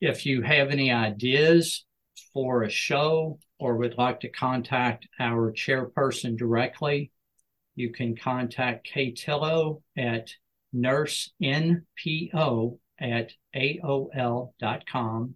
if 0.00 0.26
you 0.26 0.42
have 0.42 0.70
any 0.70 0.92
ideas 0.92 1.84
for 2.32 2.62
a 2.62 2.70
show 2.70 3.38
or 3.58 3.76
would 3.76 3.98
like 3.98 4.20
to 4.20 4.28
contact 4.28 5.08
our 5.18 5.52
chairperson 5.52 6.36
directly, 6.36 7.10
you 7.74 7.92
can 7.92 8.16
contact 8.16 8.86
Kay 8.86 9.12
Tillow 9.12 9.82
at 9.96 10.30
nursenpo 10.74 11.82
at 13.00 13.32
aol.com, 13.54 15.34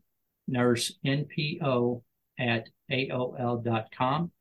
nursenpo 0.51 2.03
at 2.39 2.69
aol.com. 2.91 4.33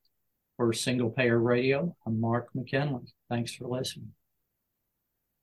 For 0.58 0.74
Single 0.74 1.10
Payer 1.10 1.40
Radio, 1.40 1.96
I'm 2.06 2.22
Mark 2.22 2.50
McKinley. 2.54 3.12
Thanks 3.30 3.56
for 3.56 3.68
listening. 3.68 4.14